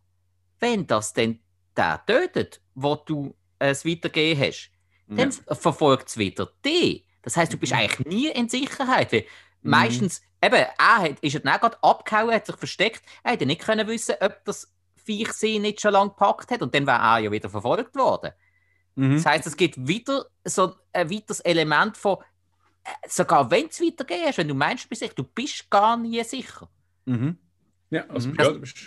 wenn 0.59 0.85
das 0.85 1.13
denn 1.13 1.39
der 1.75 2.03
tötet, 2.05 2.61
wo 2.75 2.95
du 2.95 3.35
es 3.57 3.85
weitergegeben 3.85 4.43
hast, 4.43 4.71
ja. 5.07 5.15
dann 5.15 5.31
verfolgt 5.31 6.09
es 6.09 6.17
wieder 6.17 6.49
die. 6.63 7.05
Das 7.21 7.37
heißt, 7.37 7.51
du 7.51 7.57
bist 7.57 7.73
mhm. 7.73 7.79
eigentlich 7.79 8.07
nie 8.07 8.27
in 8.27 8.49
Sicherheit. 8.49 9.11
Weil 9.11 9.25
mhm. 9.61 9.71
meistens, 9.71 10.21
eben, 10.41 10.55
er 10.55 10.75
hat, 10.77 11.19
ist 11.19 11.35
er 11.35 11.41
dann 11.41 11.55
auch 11.55 11.61
gerade 11.61 11.83
abgehauen, 11.83 12.33
hat 12.33 12.45
sich 12.45 12.55
versteckt, 12.55 13.03
er 13.23 13.31
hätte 13.31 13.45
nicht 13.45 13.61
können 13.61 13.87
wissen, 13.87 14.15
ob 14.21 14.43
das 14.45 14.71
Viech 14.95 15.31
sie 15.33 15.59
nicht 15.59 15.81
schon 15.81 15.93
lange 15.93 16.11
gepackt 16.11 16.51
hat 16.51 16.61
und 16.61 16.75
dann 16.75 16.85
wäre 16.85 16.99
er 16.99 17.19
ja 17.19 17.31
wieder 17.31 17.49
verfolgt 17.49 17.95
worden. 17.95 18.31
Mhm. 18.95 19.15
Das 19.15 19.25
heißt, 19.25 19.47
es 19.47 19.57
gibt 19.57 19.87
wieder 19.87 20.25
so 20.43 20.75
ein 20.93 21.09
weiteres 21.09 21.39
Element 21.39 21.97
von, 21.97 22.17
sogar 23.07 23.49
wenn 23.51 23.67
es 23.67 23.81
weitergeht, 23.81 24.37
wenn 24.37 24.47
du 24.47 24.53
meinst, 24.53 24.89
bist 24.89 25.17
du 25.17 25.23
bist 25.23 25.69
gar 25.69 25.97
nie 25.97 26.23
sicher. 26.23 26.69
Mhm. 27.05 27.37
Ja, 27.89 28.05
also 28.07 28.29
mhm. 28.29 28.37
das, 28.37 28.47
ja, 28.47 28.53
du 28.53 28.59
bist 28.59 28.77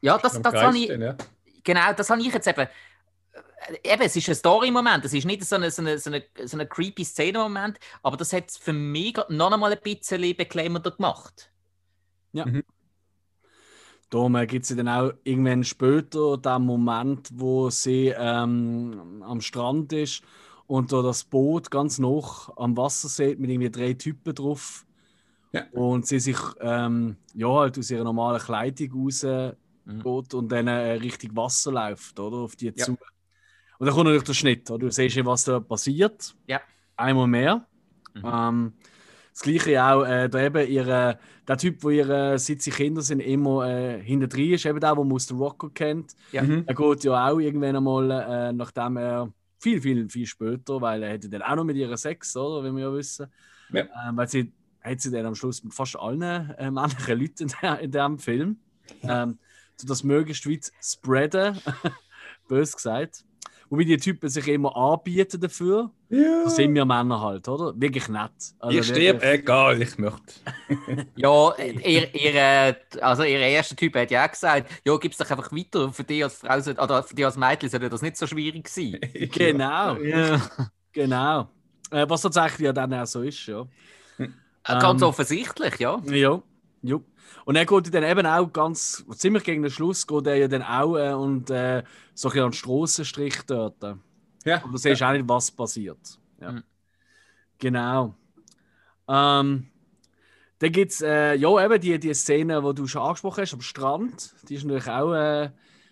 ja, 0.00 0.18
das, 0.18 0.40
das 0.42 0.54
habe 0.54 0.76
ich. 0.76 0.88
Ja. 0.88 1.16
Genau, 1.62 1.92
das 1.94 2.10
habe 2.10 2.20
ich 2.20 2.32
jetzt 2.32 2.46
eben. 2.46 2.60
Äh, 2.60 3.92
eben, 3.94 4.02
es 4.02 4.14
ist 4.14 4.28
ein 4.28 4.34
Story-Moment, 4.34 5.04
es 5.06 5.14
ist 5.14 5.24
nicht 5.24 5.44
so 5.44 5.56
eine, 5.56 5.70
so 5.70 5.80
eine, 5.80 5.98
so 5.98 6.10
eine, 6.10 6.22
so 6.44 6.56
eine 6.58 6.66
creepy 6.66 7.04
Szene-Moment, 7.04 7.78
aber 8.02 8.18
das 8.18 8.34
hat 8.34 8.50
es 8.50 8.58
für 8.58 8.74
mich 8.74 9.16
noch 9.30 9.50
einmal 9.50 9.72
ein 9.72 9.78
bisschen 9.82 10.36
beklemmender 10.36 10.90
gemacht. 10.90 11.50
Ja. 12.32 12.44
Mhm. 12.44 12.64
Darum 14.10 14.34
gibt 14.46 14.68
es 14.68 14.76
dann 14.76 14.88
auch 14.88 15.12
irgendwann 15.24 15.64
später 15.64 16.36
den 16.36 16.62
Moment, 16.62 17.30
wo 17.32 17.70
sie 17.70 18.08
ähm, 18.08 19.24
am 19.26 19.40
Strand 19.40 19.92
ist 19.94 20.22
und 20.74 20.92
da 20.92 21.02
das 21.02 21.22
Boot 21.22 21.70
ganz 21.70 22.00
noch 22.00 22.56
am 22.56 22.76
Wasser 22.76 23.06
sieht 23.06 23.38
mit 23.38 23.48
irgendwie 23.48 23.70
drei 23.70 23.94
Typen 23.94 24.34
drauf. 24.34 24.84
Ja. 25.52 25.66
Und 25.70 26.04
sie 26.04 26.18
sich 26.18 26.38
ähm, 26.60 27.16
ja, 27.32 27.48
halt 27.48 27.78
aus 27.78 27.92
ihrer 27.92 28.02
normalen 28.02 28.40
Kleidung 28.40 28.92
raus 28.92 29.24
mhm. 29.84 30.02
und 30.02 30.50
dann 30.50 30.66
äh, 30.66 30.94
richtig 30.94 31.36
Wasser 31.36 31.70
läuft, 31.70 32.18
oder? 32.18 32.38
Auf 32.38 32.56
die 32.56 32.72
ja. 32.74 32.74
zu. 32.74 32.98
Und 33.78 33.86
dann 33.86 33.90
kommt 33.90 34.06
natürlich 34.06 34.24
der 34.24 34.34
Schnitt, 34.34 34.68
oder? 34.68 34.80
Du 34.80 34.90
siehst, 34.90 35.24
was 35.24 35.44
da 35.44 35.60
passiert. 35.60 36.34
Ja. 36.48 36.60
Einmal 36.96 37.28
mehr. 37.28 37.64
Mhm. 38.14 38.22
Ähm, 38.24 38.72
das 39.32 39.42
gleiche 39.42 39.80
auch, 39.80 40.02
äh, 40.02 40.28
da 40.28 40.42
eben 40.42 40.68
ihre, 40.68 41.20
der 41.46 41.56
Typ, 41.56 41.84
wo 41.84 41.90
ihre, 41.90 42.36
seit 42.40 42.62
sie 42.62 42.72
Kinder 42.72 43.02
sind, 43.02 43.20
immer 43.20 43.64
äh, 43.68 44.02
hinter 44.02 44.26
drin 44.26 44.54
ist, 44.54 44.66
eben 44.66 44.80
der, 44.80 44.96
der 44.96 45.04
Mr. 45.04 45.34
Rocker 45.38 45.70
kennt. 45.72 46.16
Ja. 46.32 46.42
Mhm. 46.42 46.64
Er 46.66 46.74
geht 46.74 47.04
ja 47.04 47.28
auch 47.28 47.38
irgendwann 47.38 47.76
einmal, 47.76 48.10
äh, 48.10 48.52
nachdem 48.52 48.96
er 48.96 49.32
viel, 49.64 49.80
viel, 49.80 50.08
viel 50.10 50.26
später, 50.26 50.80
weil 50.80 51.02
er 51.02 51.10
hätte 51.10 51.30
dann 51.30 51.40
auch 51.40 51.56
noch 51.56 51.64
mit 51.64 51.76
ihrer 51.76 51.96
Sex, 51.96 52.36
oder? 52.36 52.68
Wie 52.68 52.76
wir 52.76 52.84
ja 52.84 52.92
wissen. 52.92 53.26
Ja. 53.72 53.86
Ähm, 54.06 54.16
weil 54.16 54.28
sie 54.28 54.52
hat 54.82 55.00
sie 55.00 55.10
dann 55.10 55.24
am 55.24 55.34
Schluss 55.34 55.64
mit 55.64 55.72
fast 55.72 55.96
allen 55.96 56.22
äh, 56.58 56.70
männlichen 56.70 57.18
Leuten 57.18 57.42
in, 57.44 57.52
der, 57.62 57.80
in 57.80 57.90
diesem 57.90 58.18
Film. 58.18 58.58
Ähm, 59.02 59.38
so 59.76 59.86
das 59.86 60.04
möglichst 60.04 60.46
weit 60.48 60.70
spreaden, 60.82 61.58
bös 62.48 62.76
gesagt. 62.76 63.24
Wobei 63.74 63.82
die 63.82 63.96
Typen 63.96 64.28
sich 64.28 64.46
immer 64.46 64.74
anbieten 64.76 65.40
dafür. 65.40 65.90
Ja. 66.08 66.48
Sind 66.48 66.76
wir 66.76 66.84
Männer 66.84 67.20
halt, 67.20 67.48
oder? 67.48 67.72
Wirklich 67.74 68.08
nett. 68.08 68.30
Also 68.60 68.78
ich 68.78 68.86
sterbe, 68.86 69.26
egal, 69.32 69.82
ich 69.82 69.98
möchte. 69.98 70.34
ja, 71.16 71.54
ihr, 71.56 72.14
ihr, 72.14 72.76
also 73.00 73.24
ihr 73.24 73.40
erster 73.40 73.74
Typ 73.74 73.96
hat 73.96 74.12
ja 74.12 74.24
auch 74.24 74.30
gesagt, 74.30 74.70
ja, 74.84 74.96
gib 74.96 75.10
es 75.10 75.18
doch 75.18 75.28
einfach 75.28 75.50
weiter. 75.50 75.92
Für 75.92 76.04
dich 76.04 76.22
als 76.22 76.36
Frau 76.36 76.82
oder 76.84 77.02
für 77.02 77.16
dich 77.16 77.24
als 77.24 77.36
Mädchen 77.36 77.68
sollte 77.68 77.90
das 77.90 78.00
nicht 78.00 78.16
so 78.16 78.28
schwierig 78.28 78.68
sein. 78.68 79.00
genau. 79.32 79.96
Ja. 79.96 80.40
Genau. 80.92 81.48
Äh, 81.90 82.06
was 82.08 82.22
tatsächlich 82.22 82.66
ja 82.66 82.72
dann 82.72 82.94
auch 82.94 83.06
so 83.06 83.22
ist, 83.22 83.44
ja. 83.46 83.66
Ganz 84.62 85.02
ähm, 85.02 85.08
offensichtlich, 85.08 85.80
ja. 85.80 86.00
Ja. 86.06 86.40
ja. 86.82 87.00
Und 87.44 87.56
er 87.56 87.66
geht 87.66 87.94
dann 87.94 88.04
eben 88.04 88.26
auch 88.26 88.46
ganz, 88.52 89.04
ziemlich 89.16 89.44
gegen 89.44 89.62
den 89.62 89.70
Schluss, 89.70 90.06
geht 90.06 90.26
er 90.26 90.36
ja 90.36 90.48
dann 90.48 90.62
auch 90.62 90.96
äh, 90.96 91.12
und 91.12 91.50
äh, 91.50 91.82
so 92.14 92.30
ein 92.30 92.38
an 92.38 92.50
den 92.50 92.52
Strassenstrich 92.52 93.42
dort. 93.46 93.82
Ja. 94.44 94.62
Und 94.62 94.72
du 94.72 94.78
siehst 94.78 95.00
ja. 95.00 95.08
auch 95.08 95.12
nicht, 95.12 95.28
was 95.28 95.50
passiert. 95.50 95.98
Ja. 96.40 96.52
Mhm. 96.52 96.62
Genau. 97.58 98.14
Ähm, 99.08 99.68
dann 100.58 100.72
gibt 100.72 100.92
es 100.92 101.02
äh, 101.02 101.34
ja, 101.34 101.64
eben 101.64 101.80
die, 101.80 101.98
die 101.98 102.14
Szene, 102.14 102.62
die 102.62 102.74
du 102.74 102.86
schon 102.86 103.02
angesprochen 103.02 103.42
hast, 103.42 103.54
am 103.54 103.60
Strand. 103.60 104.34
Die 104.48 104.54
ist 104.54 104.64
natürlich 104.64 104.88
auch 104.88 105.12
äh, 105.12 105.50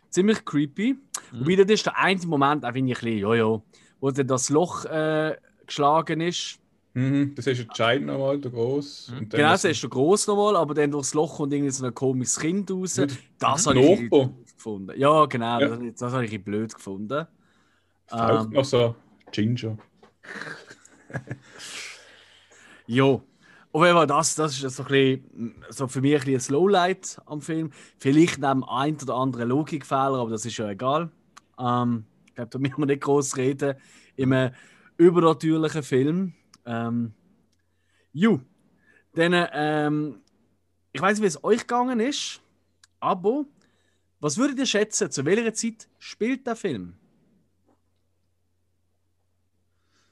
ziemlich 0.08 0.44
creepy. 0.44 0.94
Mhm. 0.94 1.40
Wobei 1.40 1.56
das 1.56 1.70
ist 1.70 1.86
der 1.86 1.98
einzige 1.98 2.30
Moment, 2.30 2.64
auch 2.64 2.72
finde 2.72 2.92
ich 2.92 2.98
ein 2.98 3.04
bisschen, 3.04 3.18
ja, 3.18 3.34
ja, 3.34 3.62
wo 4.00 4.10
dann 4.10 4.26
das 4.26 4.48
Loch 4.48 4.84
äh, 4.84 5.36
geschlagen 5.66 6.20
ist. 6.20 6.58
Mhm, 6.94 7.34
das 7.34 7.46
ist 7.46 7.72
Giant 7.72 8.06
nochmal, 8.06 8.38
der 8.38 8.50
groß. 8.50 9.12
Mhm. 9.12 9.28
Genau, 9.30 9.42
das 9.50 9.64
ist 9.64 9.82
der 9.82 9.90
groß 9.90 10.26
nochmal, 10.26 10.56
aber 10.56 10.74
dann 10.74 10.90
durchs 10.90 11.14
Loch 11.14 11.36
kommt 11.36 11.52
irgendwie 11.52 11.70
so 11.70 11.86
ein 11.86 11.94
komisches 11.94 12.38
Kind 12.38 12.70
raus. 12.70 13.00
Das 13.38 13.66
habe 13.66 13.80
ich 13.80 14.10
gefunden. 14.10 14.92
Ja, 14.98 15.24
genau, 15.24 15.60
ja. 15.60 15.68
das, 15.68 15.78
das 15.98 16.12
habe 16.12 16.26
ich 16.26 16.44
blöd 16.44 16.74
gefunden. 16.74 17.26
Ähm, 18.12 18.50
noch 18.50 18.64
so 18.64 18.94
Ginger. 19.30 19.78
ja. 22.86 23.20
Auf 23.74 23.82
jeden 23.84 23.96
Fall, 23.96 24.06
das, 24.06 24.34
das 24.34 24.62
ist 24.62 24.76
so, 24.76 24.82
ein 24.82 24.88
bisschen, 24.88 25.54
so 25.70 25.88
für 25.88 26.02
mich 26.02 26.14
ein, 26.14 26.20
bisschen 26.26 26.54
ein 26.54 26.60
Lowlight 26.60 27.18
am 27.24 27.40
Film. 27.40 27.70
Vielleicht 27.96 28.38
neben 28.38 28.64
ein 28.64 28.98
oder 29.00 29.14
anderen 29.14 29.48
Logikfehler, 29.48 30.18
aber 30.18 30.30
das 30.30 30.44
ist 30.44 30.58
ja 30.58 30.68
egal. 30.68 31.10
Ähm, 31.58 32.04
ich 32.26 32.34
glaube, 32.34 32.50
da 32.50 32.58
müssen 32.58 32.78
wir 32.78 32.86
nicht 32.86 33.00
groß 33.00 33.38
reden. 33.38 33.76
In 34.16 34.34
einem 34.34 34.52
übernatürlichen 34.98 35.82
Film 35.82 36.34
ähm, 36.66 37.14
ju, 38.12 38.40
dann, 39.14 39.48
ähm, 39.52 40.22
ich 40.92 41.00
weiß 41.00 41.18
nicht, 41.18 41.22
wie 41.22 41.28
es 41.28 41.44
euch 41.44 41.60
gegangen 41.60 42.00
ist, 42.00 42.40
aber 43.00 43.44
was 44.20 44.38
würdet 44.38 44.58
ihr 44.58 44.66
schätzen, 44.66 45.10
zu 45.10 45.24
welcher 45.24 45.52
Zeit 45.52 45.88
spielt 45.98 46.46
der 46.46 46.56
Film? 46.56 46.94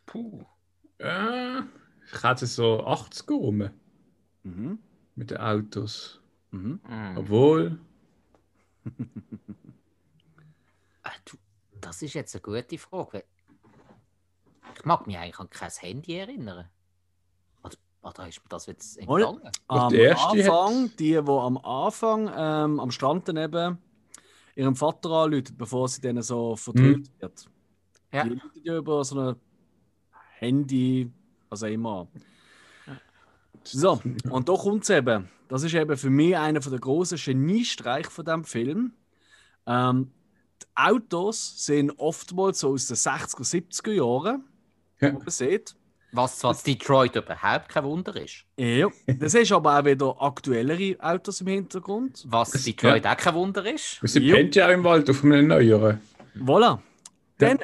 Puh. 0.06 0.44
Äh, 0.98 1.60
ich 2.12 2.22
hätte 2.22 2.46
so 2.46 2.84
80 2.84 3.30
rum. 3.30 3.70
Mhm. 4.42 4.78
Mit 5.14 5.30
den 5.30 5.38
Autos. 5.38 6.20
Mhm. 6.50 6.80
mhm. 6.86 7.16
Obwohl. 7.16 7.78
Ach, 11.02 11.18
du, 11.24 11.36
das 11.80 12.02
ist 12.02 12.14
jetzt 12.14 12.34
eine 12.34 12.42
gute 12.42 12.78
Frage. 12.78 13.24
Ich 14.76 14.84
mag 14.84 15.06
mich 15.06 15.18
eigentlich 15.18 15.38
an 15.38 15.50
kein 15.50 15.70
Handy 15.70 16.16
erinnern. 16.16 16.68
Oder 17.62 17.76
Oder 18.02 18.28
ist 18.28 18.42
mir 18.42 18.48
das 18.48 18.66
jetzt 18.66 19.04
Mal. 19.06 19.20
entgangen? 19.20 19.52
Am 19.68 19.92
die 19.92 20.08
Anfang, 20.08 20.90
die, 20.98 21.12
die 21.12 21.16
am 21.16 21.58
Anfang 21.58 22.30
ähm, 22.34 22.80
am 22.80 22.90
Strand 22.90 23.28
daneben 23.28 23.78
ihrem 24.56 24.76
Vater 24.76 25.10
anrufen, 25.10 25.56
bevor 25.56 25.88
sie 25.88 26.00
dann 26.00 26.20
so 26.22 26.56
vertötet 26.56 27.10
wird. 27.20 27.46
Ja. 28.12 28.24
Die 28.24 28.30
rufen 28.30 28.60
ja 28.62 28.76
über 28.76 29.04
so 29.04 29.18
ein 29.18 29.36
Handy, 30.38 31.10
was 31.48 31.62
auch 31.62 31.68
immer. 31.68 32.08
So, 33.64 34.00
und 34.30 34.48
da 34.48 34.54
kommt 34.54 34.84
es 34.84 34.90
eben. 34.90 35.28
Das 35.48 35.62
ist 35.62 35.74
eben 35.74 35.96
für 35.96 36.10
mich 36.10 36.36
einer 36.36 36.60
der 36.60 36.78
großen 36.78 37.18
Geniestreiche 37.18 38.10
von 38.10 38.24
diesem 38.24 38.44
Film. 38.44 38.92
Ähm, 39.66 40.12
die 40.62 40.66
Autos 40.74 41.64
sehen 41.64 41.90
oftmals 41.90 42.60
so 42.60 42.72
aus 42.72 42.86
den 42.86 42.96
60er, 42.96 43.42
70er 43.42 43.92
Jahren, 43.92 44.44
Ja. 45.00 45.14
wo 45.14 45.18
man 45.18 45.30
sieht. 45.30 45.74
Was 46.12 46.38
zwar 46.40 46.52
in 46.54 46.58
Detroit 46.66 47.14
überhaupt 47.14 47.68
kein 47.68 47.84
Wunder 47.84 48.16
ist. 48.16 48.44
Ja, 48.56 48.88
das 49.06 49.34
ist 49.34 49.52
aber 49.52 49.78
auch 49.78 49.84
wieder 49.84 50.16
aktuellere 50.20 50.96
Autos 50.98 51.40
im 51.40 51.46
Hintergrund. 51.46 52.24
Was 52.26 52.54
in 52.54 52.64
Detroit 52.64 53.06
auch 53.06 53.16
kein 53.16 53.34
Wunder 53.34 53.64
ist. 53.72 54.02
Wir 54.02 54.08
sind 54.08 54.24
Jo. 54.24 54.34
pennt 54.34 54.56
ja 54.56 54.66
auch 54.66 54.72
im 54.72 54.82
Wald 54.82 55.08
auf 55.08 55.22
einem 55.22 55.46
neueren. 55.46 56.00
Voilà. 56.36 56.78
Dann, 57.38 57.58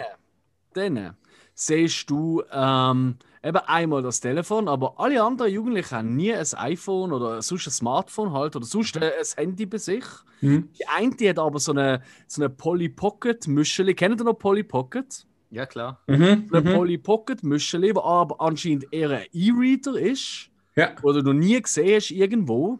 dann 0.74 1.16
siehst 1.54 2.08
du 2.08 2.42
ähm, 2.52 3.16
eben 3.42 3.56
einmal 3.66 4.02
das 4.02 4.20
Telefon, 4.20 4.68
aber 4.68 4.94
alle 4.98 5.22
anderen 5.22 5.52
Jugendlichen 5.52 5.96
haben 5.96 6.16
nie 6.16 6.32
ein 6.32 6.46
iPhone 6.54 7.12
oder 7.12 7.42
sonst 7.42 7.66
ein 7.66 7.72
Smartphone 7.72 8.32
halt 8.32 8.54
oder 8.54 8.64
sonst 8.64 8.96
ein 8.96 9.10
Handy 9.36 9.66
bei 9.66 9.78
sich. 9.78 10.04
Mhm. 10.40 10.68
Die 10.78 10.86
eine 10.86 11.16
die 11.16 11.28
hat 11.28 11.38
aber 11.38 11.58
so 11.58 11.72
eine, 11.72 12.02
so 12.26 12.42
eine 12.42 12.50
Polly 12.50 12.88
Pocket 12.90 13.46
Mischeli. 13.48 13.94
Kennt 13.94 14.20
ihr 14.20 14.24
noch 14.24 14.34
Polly 14.38 14.62
Pocket? 14.62 15.26
Ja, 15.50 15.66
klar. 15.66 16.00
Mhm. 16.06 16.48
Eine 16.52 16.60
Mhm. 16.60 16.74
Polly 16.74 16.98
Pocket 16.98 17.42
Mischeli, 17.42 17.92
die 17.92 18.00
aber 18.00 18.40
anscheinend 18.40 18.92
eher 18.92 19.10
ein 19.10 19.26
E-Reader 19.32 19.98
ist, 19.98 20.50
Ja, 20.74 20.94
oder 21.02 21.22
du 21.22 21.32
noch 21.32 21.38
nie 21.38 21.60
gesehen 21.60 21.96
hast 21.96 22.10
irgendwo. 22.10 22.78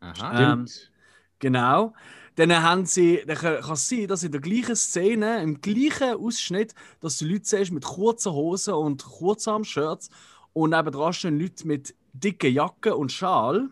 Aha. 0.00 0.52
Ähm, 0.52 0.66
stimmt. 0.66 0.92
Genau. 1.40 1.94
Dann 2.36 2.62
haben 2.62 2.86
sie, 2.86 3.22
dann 3.26 3.36
kann 3.36 3.60
kann 3.60 3.72
es 3.72 3.88
sein, 3.88 4.06
dass 4.06 4.22
in 4.22 4.30
der 4.30 4.40
gleichen 4.40 4.76
Szene, 4.76 5.42
im 5.42 5.60
gleichen 5.60 6.14
Ausschnitt, 6.14 6.72
dass 7.00 7.18
du 7.18 7.26
Leute 7.26 7.44
siehst 7.44 7.72
mit 7.72 7.84
kurzen 7.84 8.32
Hosen 8.32 8.74
und 8.74 9.04
kurzarm 9.04 9.64
Shirts 9.64 10.08
und 10.52 10.70
nebenan 10.70 11.12
stehen 11.12 11.40
Leute 11.40 11.66
mit 11.66 11.94
dicken 12.12 12.52
Jacken 12.52 12.92
und 12.92 13.10
Schal. 13.10 13.68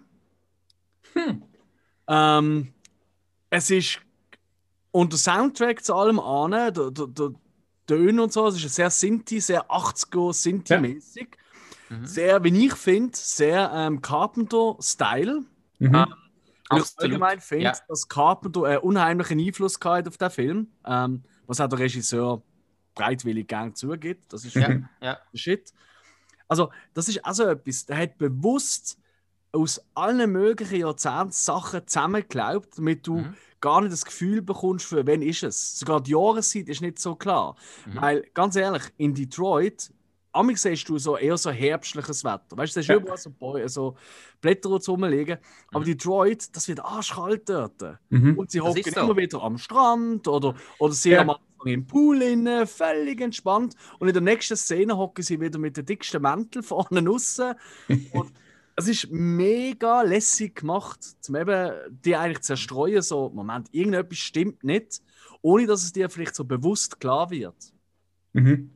Hm. 1.14 1.43
Ähm, 2.09 2.72
es 3.51 3.70
ist 3.70 4.01
und 4.91 5.12
der 5.12 5.18
Soundtrack 5.18 5.85
zu 5.85 5.95
allem 5.95 6.18
an, 6.18 6.51
der, 6.51 6.70
der, 6.70 6.91
der 6.91 7.31
Töne 7.87 8.22
und 8.22 8.32
so, 8.32 8.47
es 8.49 8.62
ist 8.62 8.74
sehr 8.74 8.91
Sinti, 8.91 9.41
sehr 9.41 9.70
80er 9.70 10.32
Sinti-mäßig. 10.32 11.28
Mhm. 11.89 12.07
Sehr, 12.07 12.43
wie 12.43 12.66
ich 12.66 12.74
finde, 12.74 13.16
sehr 13.16 13.70
ähm, 13.74 14.03
Carpenter-Style. 14.03 15.43
Mhm. 15.78 15.93
Weil 16.68 16.80
ich 16.80 16.93
allgemein 16.97 17.41
finde, 17.41 17.64
Ja. 17.64 17.74
dass 17.89 18.09
Carpenter 18.09 18.64
einen 18.64 18.78
unheimlichen 18.78 19.39
Einfluss 19.39 19.78
gehabt 19.78 19.99
hat 19.99 20.09
auf 20.09 20.16
den 20.16 20.30
Film, 20.30 20.68
ähm, 20.84 21.22
was 21.47 21.61
auch 21.61 21.68
der 21.68 21.78
Regisseur 21.78 22.43
breitwillig 22.97 23.47
gern 23.47 23.74
zugibt. 23.74 24.32
Das 24.32 24.45
ist 24.45 24.55
Ja, 24.55 24.64
schon 24.64 24.89
ja. 25.01 25.18
Shit. 25.34 25.72
Also, 26.49 26.70
das 26.95 27.09
ist 27.09 27.24
also 27.24 27.45
etwas, 27.45 27.87
der 27.87 27.99
hat 27.99 28.18
bewusst 28.18 28.99
aus 29.53 29.80
allen 29.95 30.32
möglichen 30.32 30.80
Jahrzehnten 30.80 31.30
Sachen 31.32 31.87
zusammengeglaubt, 31.87 32.78
damit 32.78 33.07
du 33.07 33.18
Mhm. 33.18 33.34
Gar 33.67 33.81
nicht 33.81 33.93
das 33.93 34.05
Gefühl 34.05 34.43
bekommst, 34.43 34.87
für 34.87 35.07
wen 35.07 35.23
ist 35.23 35.43
es. 35.43 35.79
Sogar 35.79 36.01
die 36.01 36.12
Jahreszeit 36.12 36.69
ist 36.69 36.81
nicht 36.83 36.99
so 36.99 37.14
klar. 37.17 37.57
Mhm. 37.87 38.01
Weil, 38.01 38.23
ganz 38.33 38.55
ehrlich, 38.57 38.85
in 38.97 39.12
Detroit, 39.14 39.91
amig 40.33 40.59
siehst 40.59 40.89
du 40.89 40.99
so 40.99 41.17
eher 41.17 41.37
so 41.37 41.51
herbstliches 41.51 42.23
Wetter. 42.23 42.57
Weißt 42.57 42.77
du, 42.77 42.81
es 42.81 42.85
ist 42.85 42.89
Ja. 42.89 42.97
überall 42.97 43.17
so, 43.19 43.31
Bäu- 43.31 43.69
so 43.69 43.97
Blätter 44.41 44.69
rumliegen. 44.69 45.39
Aber 45.73 45.81
Mhm. 45.81 45.85
Detroit, 45.87 46.55
das 46.55 46.69
wird 46.69 46.81
arschkalt 46.85 47.49
dort. 47.49 47.83
Mhm. 48.11 48.39
Und 48.39 48.51
sie 48.51 48.61
hocken 48.61 48.93
so. 48.95 49.01
immer 49.01 49.17
wieder 49.17 49.43
am 49.43 49.59
Strand 49.59 50.29
oder, 50.29 50.55
oder 50.79 50.93
sie 50.95 51.11
Ja. 51.11 51.23
am 51.23 51.31
Anfang 51.31 51.43
im 51.73 51.87
Pool 51.87 52.21
inne, 52.23 52.67
völlig 52.67 53.21
entspannt. 53.21 53.75
Und 53.99 54.09
in 54.09 54.12
der 54.14 54.23
nächsten 54.23 54.57
Szene 54.57 54.97
hocken 54.97 55.25
sie 55.25 55.41
wieder 55.41 55.59
mit 55.59 55.77
dem 55.77 55.87
dicksten 55.87 56.21
Mäntel 56.23 56.62
vorne 56.73 57.11
aussen. 57.11 57.55
Und 58.12 58.33
es 58.77 58.89
ist 58.89 59.11
mega 59.11 60.03
lässig 60.03 60.57
gemacht, 60.57 61.03
zum 61.22 61.35
eben 61.37 61.72
die 62.05 62.14
eigentlich 62.14 62.41
zu 62.41 62.49
zerstreuen, 62.49 63.03
so, 63.03 63.31
Moment, 63.31 63.72
irgendetwas 63.72 64.18
stimmt 64.18 64.62
nicht, 64.64 65.01
ohne 65.41 65.66
dass 65.66 65.83
es 65.83 65.93
dir 65.93 66.11
vielleicht 66.11 66.35
so 66.35 66.45
bewusst 66.45 67.01
klar 67.01 67.31
wird. 67.31 67.57
Mhm. 68.35 68.70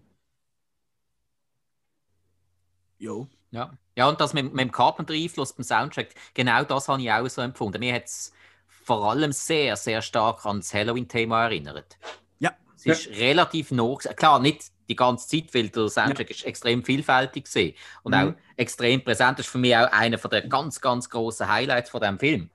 Jo. 2.99 3.29
Ja. 3.51 3.77
ja, 3.97 4.09
und 4.09 4.21
das 4.21 4.33
mit, 4.33 4.53
mit 4.53 4.61
dem 4.61 4.73
Carpenter-Einfluss 4.73 5.55
beim 5.55 5.65
Soundtrack, 5.65 6.15
genau 6.35 6.63
das 6.65 6.89
habe 6.89 7.03
ich 7.03 7.11
auch 7.11 7.29
so 7.29 7.43
empfunden. 7.43 7.81
Mir 7.81 7.95
hat 7.95 8.05
es 8.05 8.33
vor 8.69 9.11
allem 9.11 9.33
sehr, 9.33 9.77
sehr 9.77 10.03
stark 10.03 10.47
an 10.47 10.59
das 10.59 10.73
Halloween-Thema 10.73 11.45
erinnert. 11.45 11.99
Ja. 12.39 12.57
Es 12.77 12.87
ist 12.87 13.09
relativ 13.19 13.73
nah. 13.73 13.97
Klar, 13.97 14.39
nicht 14.39 14.71
die 14.91 14.97
ganze 14.97 15.29
Zeit, 15.29 15.55
weil 15.55 15.71
der 15.71 15.89
Soundtrack 15.89 16.31
ist 16.31 16.45
extrem 16.45 16.85
vielfältig 16.85 17.45
gesehen 17.45 17.75
und 18.03 18.15
Mhm. 18.15 18.19
auch 18.19 18.35
extrem 18.57 19.03
präsent. 19.05 19.39
Das 19.39 19.47
ist 19.47 19.53
für 19.53 19.59
mich 19.59 19.77
auch 19.77 19.91
einer 19.93 20.19
der 20.19 20.49
ganz, 20.49 20.81
ganz 20.81 21.09
großen 21.09 21.49
Highlights 21.49 21.91
von 21.91 22.01
dem 22.03 22.19
Film. 22.19 22.51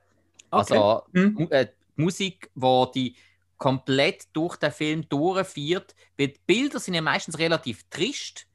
Okay. 0.52 0.86
Also 0.86 1.04
Mhm. 1.14 1.48
Äh, 1.50 1.68
die 1.98 2.04
Musik, 2.04 2.52
wo 2.56 2.86
die 2.88 3.16
komplett 3.58 4.26
durch 4.34 4.58
den 4.58 4.72
Film 4.72 5.08
durchführt, 5.10 5.96
weil 6.18 6.30
die 6.30 6.40
Bilder 6.46 6.80
sind 6.80 6.94
ja 6.94 7.02
meistens 7.02 7.40
relativ 7.40 7.90
trist. 7.90 8.48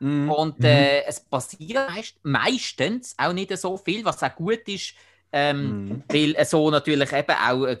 Mhm. 0.00 0.30
Und 0.30 0.58
Mhm. 0.58 0.64
äh, 0.64 1.04
es 1.04 1.20
passiert 1.20 1.88
meist, 1.90 2.18
meistens 2.22 3.14
auch 3.18 3.32
nicht 3.32 3.56
so 3.56 3.76
viel, 3.76 4.04
was 4.04 4.22
auch 4.22 4.34
gut 4.34 4.68
ist, 4.68 4.94
ähm, 5.32 5.84
Mhm. 5.88 6.04
weil 6.08 6.34
äh, 6.36 6.44
so 6.44 6.70
natürlich 6.70 7.12
eben 7.12 7.36
auch 7.36 7.64
äh, 7.66 7.78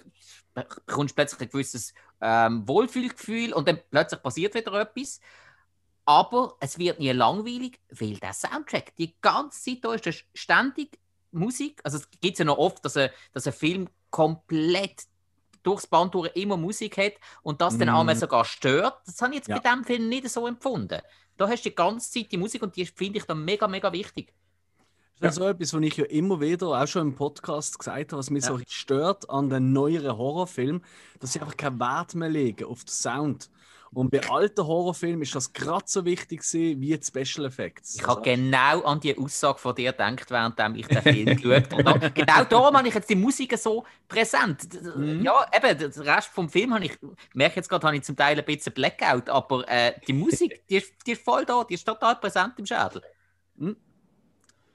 bekommst 0.54 1.14
plötzlich 1.14 1.40
ein 1.42 1.50
gewisses 1.50 1.94
ähm, 2.20 2.66
Wohlfühlgefühl 2.66 3.52
und 3.52 3.68
dann 3.68 3.80
plötzlich 3.90 4.22
passiert 4.22 4.54
wieder 4.54 4.72
etwas. 4.80 5.20
Aber 6.08 6.56
es 6.60 6.78
wird 6.78 7.00
nie 7.00 7.12
langweilig, 7.12 7.78
weil 7.90 8.14
der 8.16 8.32
Soundtrack 8.32 8.96
die 8.96 9.12
ganze 9.20 9.62
Zeit 9.62 9.84
da 9.84 9.92
ist, 9.92 10.06
das 10.06 10.14
ist 10.16 10.24
ständig 10.32 10.98
Musik. 11.32 11.82
Also 11.84 11.98
es 11.98 12.08
gibt 12.22 12.38
ja 12.38 12.46
noch 12.46 12.56
oft, 12.56 12.82
dass 12.82 12.96
ein, 12.96 13.10
dass 13.34 13.46
ein 13.46 13.52
Film 13.52 13.88
komplett 14.08 15.02
durchs 15.62 15.86
Band 15.86 16.14
durch 16.14 16.34
immer 16.34 16.56
Musik 16.56 16.96
hat 16.96 17.12
und 17.42 17.60
das 17.60 17.76
dann 17.76 17.88
Mhm. 17.88 17.94
einmal 17.96 18.16
sogar 18.16 18.46
stört. 18.46 19.02
Das 19.06 19.20
habe 19.20 19.32
ich 19.32 19.40
jetzt 19.40 19.48
Ja. 19.48 19.58
bei 19.58 19.70
dem 19.70 19.84
Film 19.84 20.08
nicht 20.08 20.30
so 20.30 20.46
empfunden. 20.46 21.02
Da 21.36 21.46
hast 21.46 21.66
du 21.66 21.68
die 21.68 21.74
ganze 21.76 22.10
Zeit 22.10 22.32
die 22.32 22.38
Musik 22.38 22.62
und 22.62 22.74
die 22.74 22.86
finde 22.86 23.18
ich 23.18 23.24
dann 23.26 23.44
mega, 23.44 23.68
mega 23.68 23.92
wichtig. 23.92 24.32
Das 25.20 25.32
ist 25.34 25.40
so 25.42 25.46
etwas, 25.46 25.74
was 25.74 25.82
ich 25.82 25.96
ja 25.98 26.04
immer 26.06 26.40
wieder, 26.40 26.68
auch 26.68 26.86
schon 26.86 27.08
im 27.08 27.14
Podcast 27.16 27.78
gesagt 27.78 28.12
habe, 28.12 28.18
was 28.18 28.30
mich 28.30 28.44
Ja. 28.44 28.50
so 28.56 28.60
stört 28.66 29.28
an 29.28 29.50
den 29.50 29.74
neueren 29.74 30.16
Horrorfilmen, 30.16 30.82
dass 31.20 31.34
sie 31.34 31.40
einfach 31.40 31.56
keinen 31.58 31.78
Wert 31.78 32.14
mehr 32.14 32.30
legen 32.30 32.64
auf 32.64 32.84
den 32.84 32.92
Sound. 32.92 33.50
Und 33.92 34.10
bei 34.10 34.20
alten 34.28 34.66
Horrorfilmen 34.66 35.22
ist 35.22 35.34
das 35.34 35.52
gerade 35.52 35.84
so 35.86 36.04
wichtig 36.04 36.40
gewesen 36.40 36.80
wie 36.80 36.96
die 36.96 37.04
Special 37.04 37.46
Effects. 37.46 37.96
Ich 37.96 38.02
habe 38.02 38.20
Also, 38.20 38.22
genau 38.22 38.80
an 38.82 39.00
die 39.00 39.16
Aussage 39.16 39.58
von 39.58 39.74
dir 39.74 39.92
gedacht, 39.92 40.30
während 40.30 40.76
ich 40.76 40.86
den 40.86 41.02
Film 41.02 41.36
geschaut 41.36 41.86
habe. 41.86 42.10
Genau 42.10 42.44
darum 42.44 42.76
habe 42.76 42.88
ich 42.88 42.94
jetzt 42.94 43.08
die 43.08 43.14
Musik 43.14 43.56
so 43.56 43.84
präsent. 44.06 44.68
Mhm. 44.96 45.22
Ja, 45.22 45.46
eben, 45.54 45.78
der 45.78 46.16
Rest 46.16 46.28
vom 46.28 46.48
Film 46.48 46.74
habe 46.74 46.84
ich, 46.84 46.92
ich 46.92 47.34
merke 47.34 47.56
jetzt 47.56 47.68
gerade, 47.68 47.86
habe 47.86 47.96
ich 47.96 48.02
zum 48.02 48.16
Teil 48.16 48.38
ein 48.38 48.44
bisschen 48.44 48.72
Blackout, 48.72 49.28
aber 49.28 49.68
äh, 49.68 49.94
die 50.06 50.12
Musik, 50.12 50.62
die 50.70 50.76
ist, 50.76 50.92
die 51.06 51.12
ist 51.12 51.22
voll 51.22 51.44
da, 51.44 51.64
die 51.64 51.74
ist 51.74 51.84
total 51.84 52.16
präsent 52.16 52.54
im 52.58 52.66
Schädel. 52.66 53.02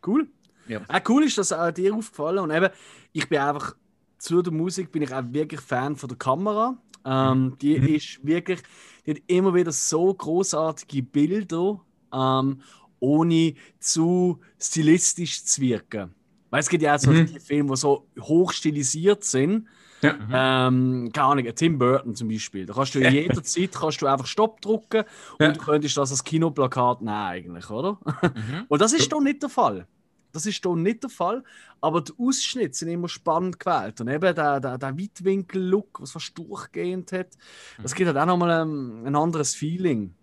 Cool. 0.05 0.28
Ja. 0.68 0.82
Auch 0.88 1.09
cool 1.09 1.24
ist 1.24 1.38
das 1.38 1.53
auch 1.53 1.72
dir 1.72 1.93
aufgefallen. 1.93 2.39
Und 2.39 2.51
eben, 2.51 2.70
ich 3.11 3.28
bin 3.28 3.39
einfach 3.39 3.76
zu 4.18 4.41
der 4.41 4.53
Musik 4.53 4.91
bin 4.91 5.01
ich 5.01 5.14
auch 5.14 5.24
wirklich 5.28 5.59
Fan 5.59 5.95
von 5.95 6.07
der 6.07 6.18
Kamera. 6.18 6.78
Ähm, 7.05 7.57
die 7.61 7.77
Mhm. 7.79 7.87
ist 7.95 8.19
wirklich, 8.25 8.59
die 9.05 9.11
hat 9.11 9.21
immer 9.27 9.53
wieder 9.53 9.71
so 9.71 10.13
großartige 10.13 11.03
Bilder, 11.03 11.81
ähm, 12.13 12.61
ohne 12.99 13.53
zu 13.79 14.39
stilistisch 14.59 15.43
zu 15.43 15.61
wirken. 15.61 16.15
Weil 16.49 16.59
es 16.61 16.69
gibt 16.69 16.83
ja 16.83 16.95
auch 16.95 16.99
so 16.99 17.11
Mhm. 17.11 17.25
die 17.25 17.39
Filme, 17.39 17.71
die 17.71 17.77
so 17.77 18.07
hoch 18.21 18.51
stilisiert 18.53 19.23
sind. 19.23 19.67
Ja. 20.01 20.67
Ähm, 20.67 21.09
keine 21.13 21.27
Ahnung, 21.27 21.55
Tim 21.55 21.77
Burton 21.79 22.13
zum 22.15 22.27
Beispiel. 22.27 22.65
Da 22.65 22.73
kannst 22.73 22.93
du 22.95 22.99
in 22.99 23.11
jeder 23.11 23.41
Zeit 23.41 23.71
kannst 23.73 24.01
du 24.01 24.07
einfach 24.07 24.25
Stopp 24.27 24.61
drücken 24.61 25.03
und 25.39 25.45
Ja. 25.45 25.51
du 25.53 25.59
könntest 25.59 25.97
das 25.97 26.11
als 26.11 26.23
Kinoplakat 26.23 27.01
nehmen, 27.01 27.15
eigentlich, 27.15 27.69
oder? 27.69 27.99
Mhm. 28.35 28.65
Und 28.69 28.81
das 28.81 28.93
ist 28.93 29.11
doch 29.11 29.21
nicht 29.21 29.41
der 29.41 29.49
Fall. 29.49 29.87
Das 30.34 30.45
ist 30.45 30.65
doch 30.65 30.75
nicht 30.75 31.03
der 31.03 31.09
Fall. 31.09 31.43
Aber 31.79 32.01
die 32.01 32.11
Ausschnitte 32.17 32.73
sind 32.73 32.89
immer 32.89 33.07
spannend 33.07 33.59
gewählt. 33.59 34.01
Und 34.01 34.09
eben 34.09 34.36
der, 34.36 34.59
der, 34.59 34.77
der 34.77 34.97
Weitwinkel-Look, 34.97 36.01
was 36.01 36.11
fast 36.11 36.38
durchgehend 36.38 37.11
hat, 37.11 37.38
das 37.81 37.95
gibt 37.95 38.07
halt 38.07 38.17
auch 38.17 38.25
nochmal 38.25 38.65
ein, 38.65 39.05
ein 39.07 39.15
anderes 39.15 39.55
Feeling. 39.55 40.15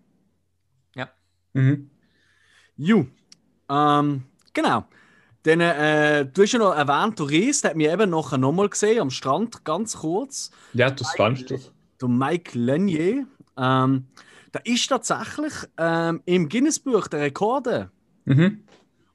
Mhm. 1.53 1.89
Ju. 2.77 3.05
Ähm, 3.69 4.23
genau. 4.53 4.85
Dann, 5.43 5.59
äh, 5.59 6.25
du 6.25 6.43
hast 6.43 6.51
ja 6.51 6.59
noch 6.59 6.75
erwähnt, 6.75 7.17
der 7.19 7.29
Ries, 7.29 7.61
der 7.61 7.71
hat 7.71 7.77
mich 7.77 7.89
eben 7.89 8.11
nachher 8.11 8.37
nochmal 8.37 8.69
gesehen, 8.69 9.01
am 9.01 9.09
Strand, 9.09 9.65
ganz 9.65 9.97
kurz. 9.97 10.51
Ja, 10.73 10.91
das 10.91 11.13
fandst 11.15 11.49
du. 11.49 11.59
Der 11.99 12.09
Mike 12.09 12.57
Lenier. 12.57 13.25
Ähm, 13.57 14.07
der 14.53 14.65
ist 14.65 14.87
tatsächlich 14.87 15.53
ähm, 15.77 16.21
im 16.25 16.47
Guinness-Buch 16.47 17.07
der 17.07 17.21
Rekorde. 17.21 17.91
Mhm. 18.25 18.63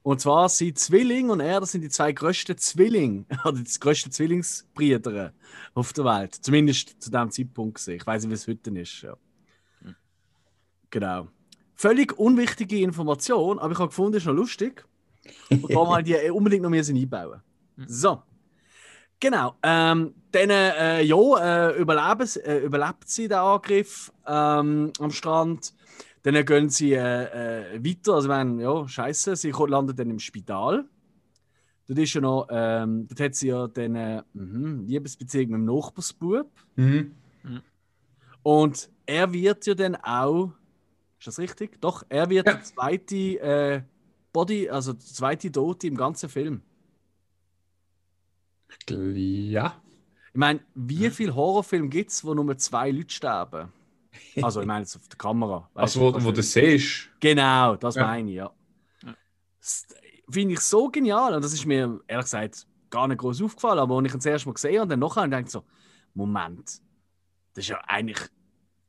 Und 0.07 0.21
zwar 0.21 0.49
sind 0.49 0.79
Zwilling 0.79 1.31
und 1.31 1.41
er, 1.41 1.59
das 1.59 1.73
sind 1.73 1.81
die 1.81 1.89
zwei 1.89 2.13
größten 2.13 2.57
Zwillinge, 2.59 3.25
oder 3.45 3.59
die 3.61 3.81
größten 3.81 4.13
Zwillingsbrüder 4.13 5.33
auf 5.75 5.93
der 5.95 6.05
Welt. 6.05 6.33
Zumindest 6.33 7.03
zu 7.03 7.11
dem 7.11 7.29
Zeitpunkt 7.33 7.75
gesehen. 7.75 7.97
Ich 7.97 8.07
weiß 8.07 8.23
nicht, 8.23 8.31
wie 8.31 8.35
es 8.35 8.47
heute 8.47 8.71
ist. 8.79 9.03
Ja. 9.03 9.17
Genau. 10.91 11.27
Völlig 11.75 12.17
unwichtige 12.17 12.83
Information, 12.83 13.59
aber 13.59 13.73
ich 13.73 13.79
habe 13.81 13.89
gefunden, 13.89 14.19
ist 14.19 14.27
noch 14.27 14.33
lustig. 14.35 14.85
Und 15.51 15.73
darum 15.73 15.89
habe 15.91 16.03
ich 16.09 16.17
die 16.17 16.31
unbedingt 16.31 16.63
noch 16.63 16.71
müssen 16.71 16.97
einbauen. 16.97 17.41
So. 17.89 18.23
Genau. 19.19 19.57
Ähm, 19.65 20.15
dann, 20.31 20.51
äh, 20.51 21.03
ja, 21.03 21.17
äh, 21.71 21.81
überleben, 21.81 22.27
sie- 22.29 22.45
äh, 22.45 22.65
überlebt 22.65 23.09
sie 23.09 23.27
den 23.27 23.39
Angriff 23.39 24.13
ähm, 24.25 24.93
am 25.01 25.11
Strand. 25.11 25.75
Dann 26.27 26.45
gehen 26.45 26.69
sie 26.69 26.93
äh, 26.95 27.77
äh, 27.77 27.85
weiter. 27.85 28.15
Also, 28.15 28.29
wenn, 28.29 28.59
ja, 28.59 28.89
scheiße, 28.89 29.37
sie 29.37 29.53
landet 29.53 29.97
dann 29.97 30.11
im 30.11 30.19
Spital. 30.19 30.85
Dort 31.87 31.99
ist 32.01 32.15
ja 32.15 32.21
noch, 32.21 32.49
ähm, 32.51 33.07
dort 33.07 33.21
hat 33.21 33.35
sie 33.37 33.47
ja 33.47 33.69
dann 33.69 33.95
äh, 33.95 34.23
mhm, 34.33 34.87
Liebesbeziehung 34.89 35.51
mit 35.51 35.61
dem 35.61 35.65
Nachbarsbub. 35.67 36.51
Mhm. 36.75 37.13
Und 38.43 38.91
er 39.07 39.33
wird 39.33 39.67
ja 39.67 39.75
dann 39.75 39.95
auch, 39.95 40.51
ist 41.21 41.29
das 41.29 41.39
richtig? 41.39 41.81
Doch, 41.81 42.03
er 42.09 42.29
wird 42.29 42.49
Ja. 42.49 42.55
der 42.55 42.63
zweite 42.65 43.17
äh, 43.17 43.83
Body, 44.33 44.69
also 44.69 44.95
der 44.95 45.07
zweite 45.07 45.53
Tote 45.53 45.87
im 45.87 45.97
ganzen 45.97 46.29
Film. 46.29 46.61
Ja. 48.91 49.81
Ich 50.33 50.39
meine, 50.39 50.59
wie 50.75 51.09
viele 51.11 51.37
Horrorfilme 51.37 51.89
gibt 51.89 52.11
es, 52.11 52.25
wo 52.25 52.35
nur 52.35 52.59
zwei 52.59 52.91
Leute 52.91 53.15
sterben? 53.15 53.73
Also, 54.43 54.61
ich 54.61 54.67
meine 54.67 54.81
jetzt 54.81 54.97
auf 54.97 55.09
der 55.09 55.19
Kamera. 55.19 55.69
weißt 55.75 55.97
Also, 55.97 56.01
wo, 56.01 56.25
wo 56.25 56.31
du- 56.33 56.43
siehst. 56.43 57.09
Genau, 57.21 57.77
das 57.77 57.95
Ja. 57.97 58.07
meine 58.07 58.31
ich, 58.31 58.37
ja. 58.37 58.51
Das 59.61 59.87
Finde 60.29 60.55
ich 60.55 60.61
so 60.61 60.89
genial 60.89 61.35
und 61.35 61.45
das 61.45 61.53
ist 61.53 61.65
mir 61.67 62.01
ehrlich 62.09 62.25
gesagt 62.27 62.67
gar 62.91 63.07
nicht 63.09 63.19
groß 63.19 63.43
aufgefallen, 63.43 63.79
aber 63.79 63.97
als 63.97 64.07
ich 64.07 64.13
ihn 64.15 64.19
das 64.19 64.27
erste 64.27 64.49
Mal 64.49 64.55
gesehen 64.55 64.75
habe 64.75 64.83
und 64.83 64.89
dann 64.91 64.99
nachher 65.01 65.23
und 65.23 65.31
denke 65.31 65.51
so, 65.51 65.63
Moment, 66.15 66.67
das 67.55 67.65
ist 67.65 67.69
ja 67.69 67.79
eigentlich, 67.87 68.19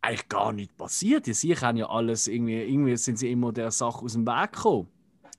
eigentlich 0.01 0.27
gar 0.29 0.51
nicht 0.51 0.75
passiert. 0.77 1.25
Die 1.27 1.33
sie 1.33 1.55
haben 1.55 1.77
ja 1.77 1.87
alles 1.89 2.27
irgendwie, 2.27 2.61
irgendwie 2.61 2.95
sind 2.97 3.19
sie 3.19 3.31
immer 3.31 3.51
der 3.51 3.69
Sache 3.71 4.03
aus 4.03 4.13
dem 4.13 4.25
Weg 4.25 4.51
gekommen. 4.53 4.87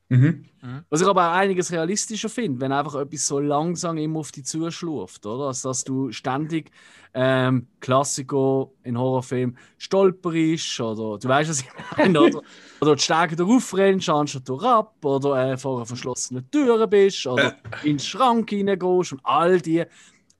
Mhm. 0.09 0.45
Was 0.89 1.03
ich 1.03 1.07
aber 1.07 1.29
auch 1.29 1.35
einiges 1.35 1.71
realistischer 1.71 2.31
finde, 2.31 2.61
wenn 2.63 2.73
einfach 2.73 2.95
etwas 2.95 3.27
so 3.27 3.41
langsam 3.41 3.99
immer 3.99 4.21
auf 4.21 4.33
dich 4.33 4.47
zuschlurft, 4.47 5.27
oder? 5.27 5.49
Also, 5.49 5.69
dass 5.69 5.85
du 5.85 6.11
ständig 6.13 6.71
ähm, 7.13 7.67
Klassiker 7.81 8.71
in 8.85 8.99
Horrorfilmen 8.99 9.59
stolperst 9.77 10.81
oder 10.81 11.19
du 11.19 11.29
weißt, 11.29 11.51
was 11.51 11.61
ich 11.61 11.69
meine, 11.97 12.21
oder, 12.21 12.41
oder 12.81 12.97
die 12.97 13.03
Stege 13.03 13.37
darauf 13.37 13.77
rennst, 13.77 14.09
anstatt 14.09 14.49
du 14.49 14.59
ab 14.61 15.05
oder 15.05 15.53
äh, 15.53 15.57
vor 15.59 15.77
einer 15.77 15.87
verschlossenen 15.87 16.51
Tür 16.51 16.87
bist 16.87 17.27
oder 17.27 17.57
in 17.83 17.97
den 17.97 17.99
Schrank 17.99 18.51
reingehst 18.51 19.13
und 19.13 19.21
all 19.25 19.61
die, 19.61 19.85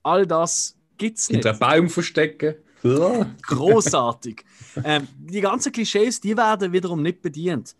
all 0.03 0.27
das 0.27 0.79
gibt 0.97 1.19
es 1.19 1.29
nicht 1.29 1.45
Hinter 1.45 1.51
einem 1.51 1.83
Baum 1.83 1.89
verstecken. 1.91 2.55
Großartig. 3.43 4.45
ähm, 4.85 5.09
die 5.19 5.41
ganzen 5.41 5.73
Klischees, 5.73 6.21
die 6.21 6.37
werden 6.37 6.73
wiederum 6.73 7.03
nicht 7.03 7.21
bedient. 7.21 7.75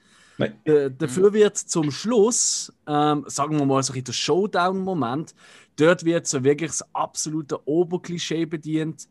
Äh, 0.65 0.91
dafür 0.97 1.33
wird 1.33 1.57
zum 1.57 1.91
Schluss, 1.91 2.73
ähm, 2.87 3.25
sagen 3.27 3.59
wir 3.59 3.67
mal 3.67 3.83
so 3.83 3.93
ein 3.93 4.05
der 4.05 4.13
Showdown-Moment, 4.13 5.35
dort 5.77 6.05
wird 6.05 6.27
so 6.27 6.45
wirklich 6.45 6.71
das 6.71 6.95
absolute 6.95 7.67
Oberklischee 7.67 8.47
bedient. 8.47 9.09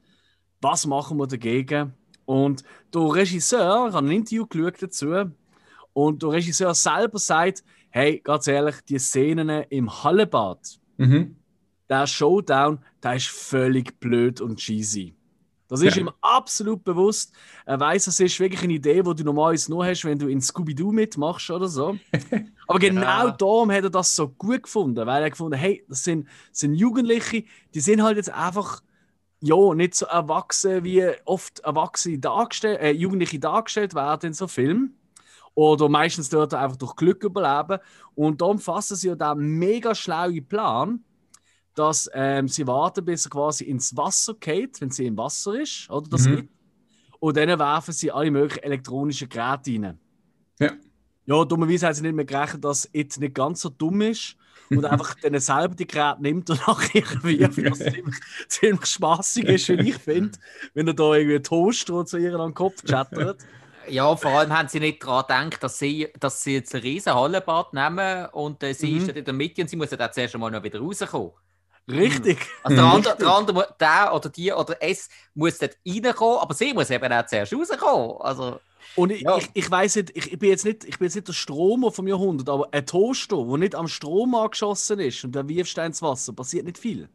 Was 0.61 0.85
machen 0.85 1.17
wir 1.17 1.27
dagegen? 1.27 1.93
Und 2.25 2.63
der 2.93 3.01
Regisseur, 3.01 3.87
ich 3.89 3.93
habe 3.93 4.07
ein 4.07 4.11
Interview 4.11 4.45
geschaut 4.47 4.81
dazu, 4.81 5.31
und 5.93 6.21
der 6.21 6.29
Regisseur 6.29 6.73
selber 6.75 7.17
sagt, 7.19 7.63
hey, 7.89 8.21
ganz 8.23 8.47
ehrlich, 8.47 8.75
die 8.87 8.99
Szenen 8.99 9.49
im 9.69 10.03
Hallebad, 10.03 10.79
Mhm. 10.97 11.35
der 11.89 12.07
Showdown, 12.07 12.79
der 13.03 13.15
ist 13.15 13.27
völlig 13.27 13.99
blöd 13.99 14.41
und 14.41 14.57
cheesy. 14.57 15.13
Das 15.67 15.81
ist 15.81 15.95
Ja. 15.95 16.01
ihm 16.03 16.09
absolut 16.21 16.83
bewusst. 16.83 17.33
Er 17.65 17.79
weiß, 17.79 18.07
es 18.07 18.19
ist 18.19 18.39
wirklich 18.39 18.63
eine 18.63 18.73
Idee, 18.73 19.01
die 19.03 19.15
du 19.15 19.23
normalerweise 19.23 19.69
nur 19.71 19.85
hast, 19.85 20.05
wenn 20.05 20.17
du 20.17 20.27
in 20.27 20.41
Scooby-Doo 20.41 20.91
mitmachst 20.91 21.49
oder 21.49 21.67
so. 21.67 21.97
Aber 22.67 22.79
genau 22.79 23.27
Ja. 23.27 23.31
darum 23.31 23.71
hat 23.71 23.83
er 23.83 23.89
das 23.89 24.15
so 24.15 24.29
gut 24.29 24.63
gefunden, 24.63 25.05
weil 25.05 25.23
er 25.23 25.29
gefunden 25.29 25.57
hey, 25.57 25.83
das 25.89 26.03
sind, 26.03 26.27
das 26.49 26.59
sind 26.59 26.75
Jugendliche, 26.75 27.43
die 27.73 27.79
sind 27.79 28.01
halt 28.03 28.17
jetzt 28.17 28.29
einfach 28.31 28.81
ja, 29.39 29.73
nicht 29.75 29.93
so 29.95 30.05
erwachsen, 30.07 30.83
wie 30.83 31.05
oft 31.25 31.59
Erwachsene 31.59 32.17
dargestellt, 32.19 32.79
äh, 32.81 32.91
Jugendliche 32.91 33.39
dargestellt 33.39 33.93
werden 33.93 34.27
in 34.27 34.33
so 34.33 34.47
Filmen. 34.47 34.97
Oder 35.53 35.89
meistens 35.89 36.29
dort 36.29 36.53
einfach 36.53 36.77
durch 36.77 36.95
Glück 36.95 37.23
überleben. 37.23 37.79
Und 38.15 38.41
darum 38.41 38.59
fassen 38.59 38.95
sie 38.95 39.07
ja 39.09 39.15
den 39.15 39.39
mega 39.59 39.95
schlauen 39.95 40.47
Plan, 40.47 41.03
dass 41.77 42.09
ähm, 42.13 42.47
sie 42.47 42.67
warten, 42.67 43.05
bis 43.05 43.25
er 43.25 43.29
quasi 43.31 43.65
ins 43.65 43.95
Wasser 43.97 44.35
geht, 44.35 44.81
wenn 44.81 44.91
sie 44.91 45.05
im 45.07 45.17
Wasser 45.17 45.59
ist, 45.61 45.89
oder 45.89 46.09
das 46.09 46.27
Mhm. 46.27 46.35
gibt. 46.37 46.51
Und 47.19 47.37
dann 47.37 47.59
werfen 47.59 47.93
sie 47.93 48.11
alle 48.11 48.31
möglichen 48.31 48.63
elektronischen 48.63 49.29
Geräte 49.29 49.71
rein. 49.73 49.99
Ja. 50.59 50.77
Ja, 51.25 51.43
dummerweise 51.43 51.87
haben 51.87 51.93
sie 51.93 52.01
nicht 52.03 52.15
mehr 52.15 52.25
gerechnet, 52.25 52.63
dass 52.63 52.89
It 52.93 53.17
nicht 53.19 53.35
ganz 53.35 53.61
so 53.61 53.69
dumm 53.69 54.01
ist 54.01 54.37
und 54.71 54.85
einfach 54.85 55.15
dann 55.15 55.37
selber 55.39 55.75
die 55.75 55.87
Geräte 55.87 56.21
nimmt 56.21 56.49
und 56.49 56.59
nachher 56.67 56.95
irgendwie 56.95 57.65
was 57.69 57.87
ziemlich, 57.89 58.15
ziemlich 58.47 58.85
spaßig 58.85 59.49
ist, 59.49 59.67
wie 59.69 59.89
ich 59.89 59.97
finde, 59.97 60.39
wenn 60.73 60.87
er 60.87 60.93
da 60.93 61.13
irgendwie 61.15 61.41
Toaster 61.41 62.05
zu 62.05 62.17
ihr 62.17 62.35
an 62.35 62.51
den 62.51 62.53
Kopf 62.53 62.83
chattert. 62.83 63.45
Ja, 63.89 64.15
vor 64.17 64.39
allem 64.39 64.51
haben 64.57 64.67
sie 64.67 64.79
nicht 64.79 65.03
daran 65.03 65.49
gedacht, 65.49 65.63
dass 65.63 65.79
sie, 65.79 66.09
dass 66.19 66.43
sie 66.43 66.55
jetzt 66.55 66.75
ein 66.75 66.81
riesen 66.81 67.13
Hallenbad 67.13 67.73
nehmen 67.73 68.25
und 68.27 68.61
äh, 68.63 68.73
sie 68.73 68.91
Mhm. 68.91 68.97
ist 68.97 69.07
dann 69.07 69.15
in 69.15 69.25
der 69.25 69.33
Mitte 69.33 69.61
und 69.61 69.69
sie 69.69 69.75
muss 69.77 69.91
ja 69.91 69.97
dann 69.97 70.11
zuerst 70.13 70.33
einmal 70.35 70.51
noch 70.51 70.63
wieder 70.63 70.79
rauskommen. 70.79 71.31
Richtig. 71.89 72.37
Also 72.63 72.75
der 72.75 72.85
Mhm. 72.85 72.91
andere, 72.91 73.17
der 73.17 73.27
andere, 73.29 73.75
der 73.79 74.13
oder 74.13 74.29
die 74.29 74.51
oder 74.51 74.75
es 74.81 75.09
muss 75.35 75.57
dort 75.57 75.77
reinkommen, 75.87 76.39
aber 76.39 76.53
sie 76.53 76.73
muss 76.73 76.89
eben 76.89 77.11
auch 77.13 77.25
zuerst 77.25 77.53
rauskommen. 77.53 78.17
Also, 78.21 78.59
Und 78.95 79.11
ich, 79.11 79.21
Ja. 79.21 79.37
ich, 79.37 79.49
ich 79.53 79.69
weiß 79.69 79.97
nicht, 79.97 80.11
ich, 80.17 80.31
ich 80.33 80.39
bin 80.39 80.49
jetzt 80.49 80.65
nicht, 80.65 80.83
ich 80.85 80.97
bin 80.97 81.05
jetzt 81.07 81.15
nicht 81.15 81.27
der 81.27 81.33
Stromer 81.33 81.91
vom 81.91 82.07
Jahrhundert, 82.07 82.49
aber 82.49 82.67
ein 82.71 82.85
Toaster, 82.85 83.37
der 83.45 83.57
nicht 83.57 83.75
am 83.75 83.87
Strom 83.87 84.33
angeschossen 84.33 84.99
ist 84.99 85.23
und 85.23 85.35
der 85.35 85.47
wirfst 85.47 85.77
du 85.77 85.81
ins 85.81 86.01
Wasser, 86.01 86.33
passiert 86.33 86.65
nicht 86.65 86.77
viel. 86.79 87.07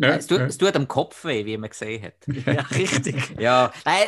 Ja, 0.00 0.10
es, 0.10 0.26
tut, 0.26 0.38
ja. 0.38 0.46
es 0.46 0.58
tut 0.58 0.74
am 0.76 0.86
Kopf 0.88 1.24
weh, 1.24 1.44
wie 1.44 1.56
man 1.56 1.70
gesehen 1.70 2.02
hat. 2.02 2.14
Ja, 2.46 2.62
richtig. 2.76 3.16
Ja, 3.38 3.72
Nein, 3.84 4.02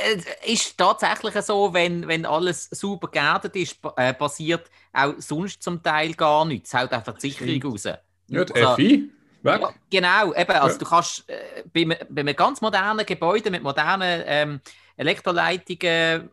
es 0.44 0.52
ist 0.60 0.78
tatsächlich 0.78 1.34
so, 1.44 1.72
wenn, 1.72 2.06
wenn 2.08 2.26
alles 2.26 2.68
super 2.72 3.08
geerdet 3.08 3.54
ist, 3.56 3.76
äh, 3.96 4.12
passiert 4.14 4.70
auch 4.92 5.14
sonst 5.18 5.62
zum 5.62 5.82
Teil 5.82 6.14
gar 6.14 6.44
nichts. 6.44 6.72
Es 6.74 6.80
haut 6.80 6.92
einfach 6.92 7.14
die 7.18 7.30
Sicherung 7.30 7.72
raus. 7.72 7.84
Ja, 7.84 8.44
die 8.44 8.54
Also- 8.54 8.74
FI. 8.76 9.10
Weg. 9.42 9.60
Ja, 9.60 9.74
genau, 9.90 10.34
eben, 10.34 10.50
also 10.52 10.74
Ja. 10.74 10.78
du 10.78 10.84
kannst 10.84 11.28
äh, 11.28 11.62
bei, 11.72 11.98
bei 12.08 12.20
einem 12.20 12.36
ganz 12.36 12.60
modernen 12.60 13.04
Gebäude 13.06 13.50
mit 13.50 13.62
modernen 13.62 14.22
ähm, 14.26 14.60
Elektroleitungen, 14.96 16.30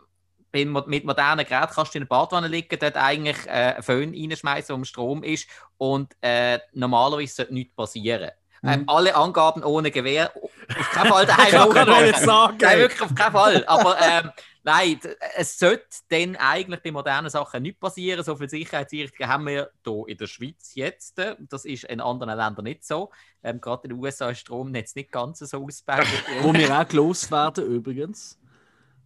bei, 0.51 0.65
mit 0.65 1.03
modernen 1.03 1.45
Geräten 1.45 1.73
kannst 1.73 1.93
du 1.93 1.97
in 1.97 2.03
eine 2.03 2.07
Badwanne 2.07 2.47
liegen, 2.47 2.77
dort 2.79 2.95
eigentlich 2.97 3.37
äh, 3.47 3.49
einen 3.75 3.83
Föhn 3.83 4.13
reinschmeißen, 4.15 4.73
am 4.75 4.85
Strom 4.85 5.23
ist 5.23 5.47
und 5.77 6.15
äh, 6.21 6.59
normalerweise 6.73 7.33
sollte 7.35 7.53
nichts 7.53 7.75
passieren. 7.75 8.31
Ähm, 8.63 8.81
Mhm. 8.81 8.89
alle 8.89 9.15
Angaben 9.15 9.63
ohne 9.63 9.91
Gewehr, 9.91 10.31
auf 10.35 10.89
keinen 10.91 11.07
Fall 11.11 11.25
daheim 11.27 11.45
Ich 11.45 11.51
kann 11.75 11.87
doch 11.87 12.01
jetzt 12.01 12.23
sagen. 12.23 12.57
Nein, 12.59 12.79
wirklich 12.79 13.01
auf 13.01 13.13
keinen 13.13 13.31
Fall. 13.31 13.63
Aber 13.67 13.97
ähm, 14.01 14.31
nein, 14.68 14.99
es 15.38 15.57
sollte 15.57 15.86
dann 16.09 16.36
eigentlich 16.36 16.84
bei 16.84 16.91
modernen 16.91 17.30
Sachen 17.30 17.63
nicht 17.63 17.80
passieren. 17.80 18.24
So 18.24 18.36
viel 18.36 18.49
Sicherheitseinrichtungen 18.49 19.32
haben 19.32 19.47
wir 19.47 19.72
hier 19.84 20.03
in 20.07 20.18
der 20.18 20.28
Schweiz 20.28 20.76
jetzt. 20.76 21.22
Das 21.49 21.63
ist 21.63 21.86
in 21.86 22.01
anderen 22.01 22.38
Ländern 22.38 22.65
nicht 22.65 22.84
so. 22.84 23.09
Ähm, 23.43 23.61
Gerade 23.61 23.84
in 23.86 23.91
den 23.91 23.99
USA 23.99 24.30
ist 24.30 24.39
Stromnetz 24.39 24.93
nicht 24.95 25.11
ganz 25.11 25.39
so 25.39 25.63
ausgebaut. 25.63 26.05
Wo 26.41 26.53
wir 26.53 26.78
auch 26.78 26.88
gelost 26.88 27.32
werden 27.32 27.65
übrigens. 27.65 28.38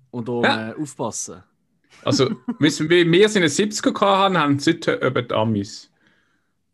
Und 0.10 0.28
da 0.28 0.42
Ja. 0.42 0.72
äh, 0.72 0.82
aufpassen. 0.82 1.44
Also, 2.04 2.32
wissen 2.58 2.90
wir, 2.90 3.06
wir 3.06 3.30
sind 3.30 3.44
in 3.44 3.50
den 3.50 3.72
70er 3.72 3.92
gehabt 3.94 4.02
haben, 4.02 4.38
haben 4.38 4.60
sie 4.60 4.72
heute 4.72 4.94
über 4.96 5.22
die 5.22 5.36
Amis. 5.36 5.91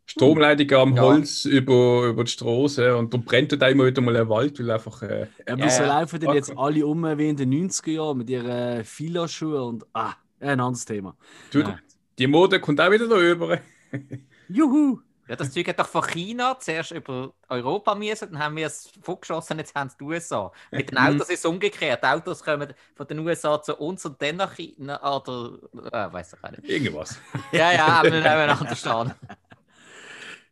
Stromleitungen 0.08 0.76
am 0.76 0.96
Ja. 0.96 1.04
Holz 1.04 1.46
über, 1.46 2.06
über 2.08 2.24
die 2.24 2.32
Straße 2.32 2.96
und 2.96 3.14
da 3.14 3.18
brennt 3.18 3.62
da 3.62 3.68
immer 3.68 3.86
wieder 3.86 4.02
mal 4.02 4.16
ein 4.16 4.30
Wald, 4.30 4.58
weil 4.60 4.72
einfach. 4.72 5.02
Äh, 5.02 5.28
Ja, 5.48 5.58
wieso 5.58 5.84
ja. 5.84 6.00
laufen 6.00 6.20
denn 6.20 6.32
jetzt 6.34 6.58
alle 6.58 6.86
um 6.86 7.04
wie 7.18 7.30
in 7.30 7.36
den 7.36 7.52
90er 7.70 7.92
Jahren 7.92 8.18
mit 8.18 8.30
ihren 8.30 8.84
Filaschuhen 8.86 9.62
und. 9.62 9.86
Ah, 9.94 10.14
ein 10.40 10.60
anderes 10.60 10.86
Thema. 10.86 11.16
du, 11.52 11.60
Ja. 11.60 11.78
Die 12.18 12.26
Mode 12.28 12.60
kommt 12.60 12.82
auch 12.82 12.90
wieder 12.90 13.08
da 13.08 13.16
rüber. 13.16 13.60
Juhu! 14.50 15.00
Ja, 15.28 15.36
das 15.36 15.52
Zeug 15.52 15.68
hat 15.68 15.78
doch 15.78 15.88
von 15.90 16.04
China 16.04 16.58
zuerst 16.58 16.92
über 16.92 17.34
Europa 17.50 17.94
müssen, 17.96 18.32
dann 18.32 18.40
haben 18.42 18.56
wir 18.56 18.68
es 18.68 18.90
vorgeschossen, 19.02 19.58
jetzt 19.58 19.76
haben 19.76 19.88
es 19.90 19.98
die 19.98 20.04
USA. 20.06 20.54
Mit 20.72 20.90
den 20.90 20.98
Autos 20.98 21.30
ist 21.30 21.40
es 21.40 21.46
umgekehrt. 21.46 22.02
Die 22.02 22.08
Autos 22.08 22.42
kommen 22.42 22.74
von 22.96 23.08
den 23.08 23.20
USA 23.20 23.62
zu 23.62 23.76
uns 23.76 24.06
und 24.06 24.22
dann 24.22 24.38
nach 24.38 24.56
China. 24.56 24.98
Oder, 25.18 25.58
äh, 25.92 26.14
weiß 26.14 26.34
ich 26.34 26.44
auch 26.44 26.52
nicht. 26.52 26.64
Irgendwas. 26.70 27.20
Ja, 27.52 27.74
ja, 27.74 27.88
haben 27.98 28.06
wir 28.14 28.22
nebeneinander 28.22 28.74
stehen. 28.76 29.12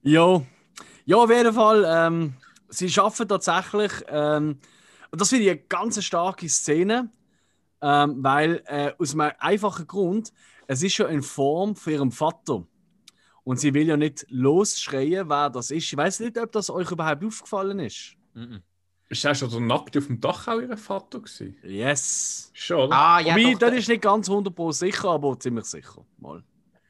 Ja, 0.05 0.41
ja 1.05 1.17
auf 1.17 1.31
jeden 1.31 1.53
Fall. 1.53 1.83
Ähm, 1.87 2.33
sie 2.69 2.89
schaffen 2.89 3.27
tatsächlich, 3.27 3.91
ähm, 4.07 4.59
und 5.11 5.21
das 5.21 5.29
finde 5.29 5.45
ich 5.45 5.51
eine 5.51 5.59
ganz 5.61 6.03
starke 6.03 6.47
Szene, 6.47 7.09
ähm, 7.81 8.23
weil 8.23 8.61
äh, 8.67 8.93
aus 8.99 9.13
einem 9.13 9.31
einfachen 9.39 9.87
Grund, 9.87 10.31
es 10.67 10.83
ist 10.83 10.97
ja 10.97 11.07
in 11.07 11.23
Form 11.23 11.75
von 11.75 11.93
ihrem 11.93 12.11
Vater. 12.11 12.65
Und 13.43 13.59
sie 13.59 13.73
will 13.73 13.87
ja 13.87 13.97
nicht 13.97 14.25
losschreien, 14.29 15.29
wer 15.29 15.49
das 15.49 15.71
ist. 15.71 15.91
Ich 15.91 15.97
weiß 15.97 16.19
nicht, 16.19 16.37
ob 16.37 16.51
das 16.51 16.69
euch 16.69 16.91
überhaupt 16.91 17.23
aufgefallen 17.23 17.79
ist. 17.79 18.15
Mhm. 18.33 18.61
Ist 19.09 19.23
er 19.25 19.35
schon 19.35 19.49
so 19.49 19.59
nackt 19.59 19.95
auf 19.97 20.07
dem 20.07 20.19
Dach 20.19 20.47
auch 20.47 20.59
ihr 20.59 20.77
Vater 20.77 21.19
gewesen? 21.19 21.55
Yes. 21.63 22.51
Schon, 22.53 22.87
oder? 22.87 22.95
Ah, 22.95 23.19
ja, 23.19 23.35
Wobei, 23.35 23.53
doch, 23.53 23.59
das 23.59 23.73
ist 23.75 23.89
nicht 23.89 24.01
ganz 24.01 24.29
100% 24.29 24.73
sicher, 24.73 25.09
aber 25.09 25.39
ziemlich 25.39 25.65
sicher. 25.65 26.05
Mal. 26.17 26.43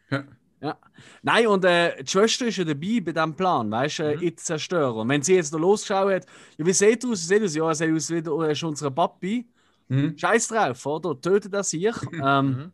Ja. 0.10 0.24
Ja. 0.62 0.78
Nein, 1.22 1.48
und 1.48 1.66
äh, 1.66 2.02
die 2.04 2.10
Schwester 2.10 2.48
ist 2.48 2.58
ja 2.58 2.64
dabei 2.64 3.00
bei 3.02 3.12
diesem 3.12 3.36
Plan, 3.36 3.70
weißt 3.70 4.00
du, 4.00 4.04
äh, 4.04 4.16
Mhm. 4.16 4.24
ich 4.24 4.38
zerstören. 4.38 4.96
Und 4.98 5.10
wenn 5.10 5.22
sie 5.22 5.36
jetzt 5.36 5.54
da 5.54 5.58
losgeschaut 5.58 6.14
hat, 6.14 6.26
ja, 6.58 6.66
wie 6.66 6.74
sieht 6.74 7.06
aus? 7.06 7.30
Wie 7.30 7.36
sieht 7.36 7.44
aus? 7.44 7.56
Ja, 7.56 7.74
sieht 7.76 7.94
aus 7.96 8.10
wie 8.10 8.22
der- 8.22 8.34
er 8.34 8.50
ist 8.52 8.64
unser 8.64 8.90
Papi. 8.92 9.46
Mhm. 9.90 10.18
Scheiß 10.18 10.48
drauf, 10.48 10.86
oder? 10.86 11.20
Tötet 11.20 11.54
er 11.54 11.64
sich. 11.64 11.86
ähm, 12.14 12.48
Mhm. 12.48 12.72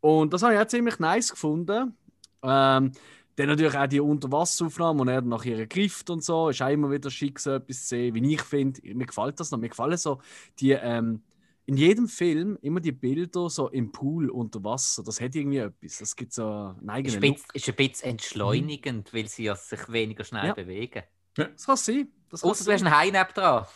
und 0.00 0.32
das 0.32 0.42
habe 0.42 0.54
ich 0.54 0.60
auch 0.60 0.66
ziemlich 0.66 0.98
nice 0.98 1.30
gefunden. 1.30 1.96
Ähm, 2.42 2.92
dann 3.36 3.46
natürlich 3.48 3.76
auch 3.76 3.86
die 3.86 4.00
Unterwasseraufnahmen, 4.00 5.06
wo 5.06 5.10
er 5.10 5.20
dann 5.20 5.28
nach 5.28 5.44
ihr 5.44 5.66
greift 5.66 6.10
und 6.10 6.24
so. 6.24 6.48
Ist 6.48 6.60
auch 6.62 6.68
immer 6.70 6.90
wieder 6.90 7.10
schick, 7.10 7.38
so 7.38 7.52
etwas 7.52 7.82
zu 7.82 7.88
sehen. 7.88 8.14
Wie 8.14 8.34
ich 8.34 8.42
finde, 8.42 8.80
mir 8.94 9.06
gefällt 9.06 9.38
das 9.38 9.50
noch. 9.50 9.58
Mir 9.58 9.68
gefallen 9.68 9.96
so 9.96 10.20
die, 10.58 10.72
ähm, 10.72 11.22
in 11.68 11.76
jedem 11.76 12.08
Film 12.08 12.58
immer 12.62 12.80
die 12.80 12.92
Bilder 12.92 13.50
so 13.50 13.68
im 13.68 13.92
Pool 13.92 14.30
unter 14.30 14.64
Wasser. 14.64 15.04
Das 15.04 15.20
hat 15.20 15.34
irgendwie 15.34 15.58
etwas. 15.58 15.98
Das 15.98 16.16
gibt 16.16 16.32
so 16.32 16.46
einen 16.48 16.78
Ist 16.80 16.88
eigenen 16.88 17.20
bisschen, 17.20 17.46
ist 17.52 17.68
ein 17.68 17.74
bisschen 17.76 18.10
entschleunigend, 18.10 19.12
weil 19.12 19.28
sie 19.28 19.44
ja 19.44 19.54
sich 19.54 19.86
weniger 19.92 20.24
schnell 20.24 20.46
Ja. 20.46 20.54
bewegen. 20.54 21.02
Das 21.34 21.66
kann 21.66 21.76
sein. 21.76 22.08
Das 22.30 22.42
Außer 22.42 22.64
du 22.64 22.72
hast 22.72 22.82
einen 22.84 23.12
neben 23.12 23.34
dran. 23.34 23.66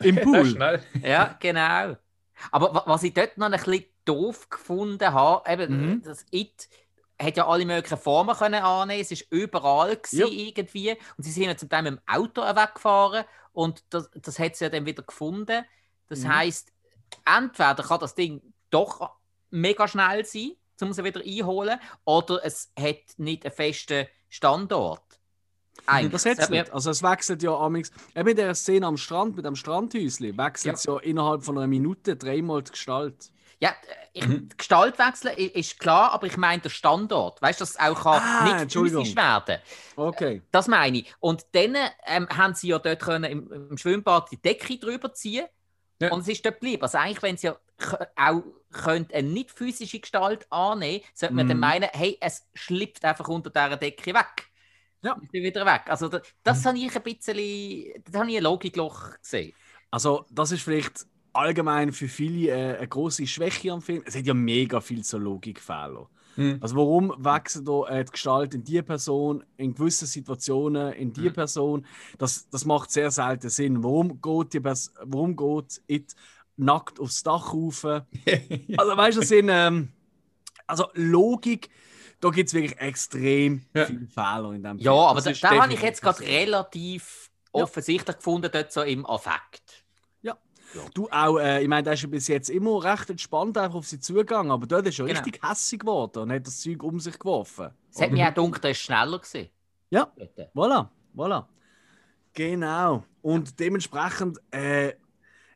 Im 0.00 0.16
Ja, 0.16 0.22
Pool. 0.24 0.46
schnell. 0.46 0.82
Ja, 1.02 1.36
genau. 1.38 1.96
Aber 2.50 2.74
wa- 2.74 2.84
was 2.86 3.02
ich 3.02 3.12
dort 3.12 3.36
noch 3.36 3.46
ein 3.46 3.52
bisschen 3.52 3.84
doof 4.06 4.48
gefunden 4.48 5.12
habe, 5.12 5.50
eben, 5.52 5.90
Mhm. 5.90 6.02
das 6.02 6.24
It 6.30 6.68
hat 7.20 7.36
ja 7.36 7.46
alle 7.46 7.66
möglichen 7.66 7.98
Formen 7.98 8.34
können 8.34 8.62
annehmen. 8.62 9.00
Es 9.02 9.10
ist 9.10 9.26
überall 9.30 9.96
gewesen, 9.96 10.18
Ja. 10.20 10.26
irgendwie. 10.26 10.92
Und 11.18 11.24
sie 11.24 11.32
sind 11.32 11.44
ja 11.44 11.56
zum 11.56 11.68
Teil 11.68 11.82
mit 11.82 11.92
dem 11.92 12.00
Auto 12.06 12.40
weggefahren 12.42 13.24
und 13.52 13.84
das, 13.90 14.10
das 14.14 14.38
hat 14.38 14.56
sie 14.56 14.64
ja 14.64 14.70
dann 14.70 14.86
wieder 14.86 15.02
gefunden. 15.02 15.64
Das 16.08 16.20
Mhm. 16.20 16.34
heisst, 16.34 16.72
entweder 17.24 17.74
kann 17.82 18.00
das 18.00 18.14
Ding 18.14 18.40
doch 18.70 19.10
mega 19.50 19.86
schnell 19.88 20.24
sein, 20.24 20.52
um 20.80 20.92
sie 20.92 21.04
wieder 21.04 21.20
einholen, 21.24 21.78
oder 22.04 22.44
es 22.44 22.70
hat 22.78 22.96
nicht 23.16 23.44
einen 23.44 23.54
festen 23.54 24.06
Standort. 24.28 25.02
Eigentlich. 25.86 26.22
Das 26.22 26.24
hat 26.38 26.50
mir- 26.50 26.62
nicht. 26.62 26.72
Also 26.72 26.90
es 26.90 27.02
wechselt 27.02 27.42
ja 27.42 27.54
amigs. 27.54 27.90
Eben 28.14 28.28
in 28.28 28.36
der 28.36 28.54
Szene 28.54 28.86
am 28.86 28.96
Strand 28.96 29.36
mit 29.36 29.44
dem 29.44 29.56
Strandhäuschen 29.56 30.36
wechselt 30.36 30.76
es 30.76 30.84
ja. 30.84 30.98
innerhalb 30.98 31.44
von 31.44 31.56
einer 31.58 31.66
Minute 31.66 32.16
dreimal 32.16 32.62
die 32.62 32.72
Gestalt. 32.72 33.30
Ja, 33.60 33.74
ich, 34.12 34.26
Mhm. 34.26 34.48
die 34.50 34.56
Gestalt 34.56 34.98
wechseln 34.98 35.34
ist 35.36 35.78
klar, 35.78 36.12
aber 36.12 36.26
ich 36.26 36.36
meine 36.36 36.60
der 36.60 36.68
Standort. 36.70 37.40
Weißt 37.40 37.60
du, 37.60 37.62
dass 37.62 37.70
es 37.70 37.78
auch 37.78 38.02
kann 38.02 38.20
Ah, 38.22 38.54
nicht 38.64 38.72
physisch 38.72 39.14
werden 39.16 39.60
Okay. 39.96 40.42
Das 40.50 40.66
meine 40.68 40.98
ich. 40.98 41.14
Und 41.20 41.46
dann 41.52 41.74
ähm, 42.06 42.28
haben 42.28 42.54
sie 42.54 42.68
ja 42.68 42.78
dort 42.78 43.00
können 43.00 43.24
im, 43.30 43.52
im 43.70 43.78
Schwimmbad 43.78 44.30
die 44.30 44.36
Decke 44.42 44.78
drüber 44.78 45.12
ziehen 45.14 45.46
Ja. 46.00 46.12
und 46.12 46.20
es 46.20 46.28
ist 46.28 46.44
dort 46.44 46.56
geblieben. 46.60 46.82
Also 46.82 46.98
eigentlich, 46.98 47.22
wenn 47.22 47.36
sie 47.36 47.46
ja 47.48 47.58
auch 48.16 48.42
könnte 48.72 49.14
eine 49.14 49.28
nicht 49.28 49.50
physische 49.50 50.00
Gestalt 50.00 50.46
annehmen, 50.52 51.02
sollte 51.14 51.34
man 51.34 51.46
dann 51.46 51.56
Mhm. 51.58 51.60
meinen, 51.60 51.88
hey, 51.92 52.18
es 52.20 52.46
schlüpft 52.54 53.04
einfach 53.04 53.28
unter 53.28 53.50
dieser 53.50 53.76
Decke 53.76 54.12
weg. 54.14 54.50
Ja. 55.02 55.22
Ist 55.22 55.32
wieder 55.32 55.64
weg. 55.66 55.82
Also 55.86 56.08
da, 56.08 56.20
das 56.42 56.64
Mhm. 56.64 56.68
habe 56.68 56.78
ich 56.78 56.96
ein 56.96 57.02
bisschen, 57.02 58.02
das 58.04 58.14
habe 58.20 58.30
ich 58.30 58.36
ein 58.38 58.42
Logikloch 58.42 59.18
gesehen. 59.20 59.54
Also 59.90 60.26
das 60.30 60.52
ist 60.52 60.62
vielleicht 60.62 61.06
allgemein 61.32 61.92
für 61.92 62.08
viele 62.08 62.50
äh, 62.50 62.76
eine 62.78 62.88
große 62.88 63.26
Schwäche 63.26 63.72
am 63.72 63.82
Film. 63.82 64.02
Es 64.06 64.16
hat 64.16 64.24
ja 64.26 64.34
mega 64.34 64.80
viel 64.80 65.04
so 65.04 65.18
Logikfehler. 65.18 66.08
Mhm. 66.36 66.58
Also 66.60 66.76
warum 66.76 67.12
wechselt 67.18 67.66
da 67.66 67.86
äh, 67.88 68.04
die 68.04 68.10
Gestalt 68.12 68.54
in 68.54 68.64
die 68.64 68.82
Person, 68.82 69.44
in 69.56 69.74
gewissen 69.74 70.06
Situationen 70.06 70.92
in 70.92 71.12
die 71.12 71.28
Mhm. 71.28 71.32
Person? 71.32 71.86
Das, 72.18 72.48
das 72.50 72.64
macht 72.64 72.90
sehr 72.90 73.10
selten 73.10 73.48
Sinn. 73.48 73.82
Warum 73.82 74.20
geht, 74.20 74.52
die 74.52 74.60
Pers 74.60 74.92
warum 75.02 75.36
geht 75.36 75.80
it 75.86 76.14
nackt 76.56 77.00
aufs 77.00 77.22
Dach 77.22 77.52
rauf? 77.52 77.84
Also 78.76 78.96
weißt 78.96 79.16
du, 79.16 79.20
das 79.20 79.28
sind 79.28 79.48
ähm, 79.50 79.88
also 80.66 80.86
Logik, 80.94 81.70
da 82.20 82.30
gibt 82.30 82.48
es 82.48 82.54
wirklich 82.54 82.78
extrem 82.78 83.62
Ja. 83.74 83.86
viele 83.86 84.06
Fehler 84.06 84.52
in 84.52 84.62
dem 84.62 84.78
Ja, 84.78 84.92
Film. 84.92 85.02
aber 85.04 85.20
Das 85.20 85.40
da, 85.40 85.50
da 85.54 85.62
habe 85.62 85.72
ich 85.74 85.82
jetzt 85.82 86.02
gerade 86.02 86.20
relativ 86.20 87.30
Ja. 87.54 87.62
offensichtlich 87.62 88.16
gefunden, 88.16 88.50
dort 88.52 88.72
so 88.72 88.82
im 88.82 89.06
Affekt. 89.06 89.84
Du 90.94 91.08
auch, 91.10 91.38
äh, 91.38 91.62
ich 91.62 91.68
meine, 91.68 91.82
der 91.82 91.92
ist 91.94 92.02
ja 92.02 92.08
bis 92.08 92.28
jetzt 92.28 92.50
immer 92.50 92.82
recht 92.82 93.10
entspannt 93.10 93.56
einfach 93.58 93.76
auf 93.78 93.86
sie 93.86 94.00
zugegangen, 94.00 94.50
aber 94.50 94.66
dort 94.66 94.86
ist 94.86 94.98
er 94.98 95.06
Genau. 95.06 95.20
richtig 95.20 95.42
hässig 95.42 95.80
geworden 95.80 96.18
und 96.24 96.32
hat 96.32 96.46
das 96.46 96.60
Zeug 96.60 96.82
um 96.82 96.98
sich 97.00 97.18
geworfen. 97.18 97.70
Es 97.92 98.00
hat 98.00 98.10
mir 98.10 98.28
auch 98.28 98.34
gedacht, 98.34 98.64
er 98.64 98.70
ist 98.70 98.78
schneller 98.80 99.18
gewesen. 99.18 99.48
Ja. 99.90 100.10
Dort. 100.16 100.38
Voilà, 100.54 100.88
voilà. 101.14 101.44
Genau. 102.34 103.04
Und 103.22 103.58
dementsprechend, 103.58 104.38
äh, 104.52 104.90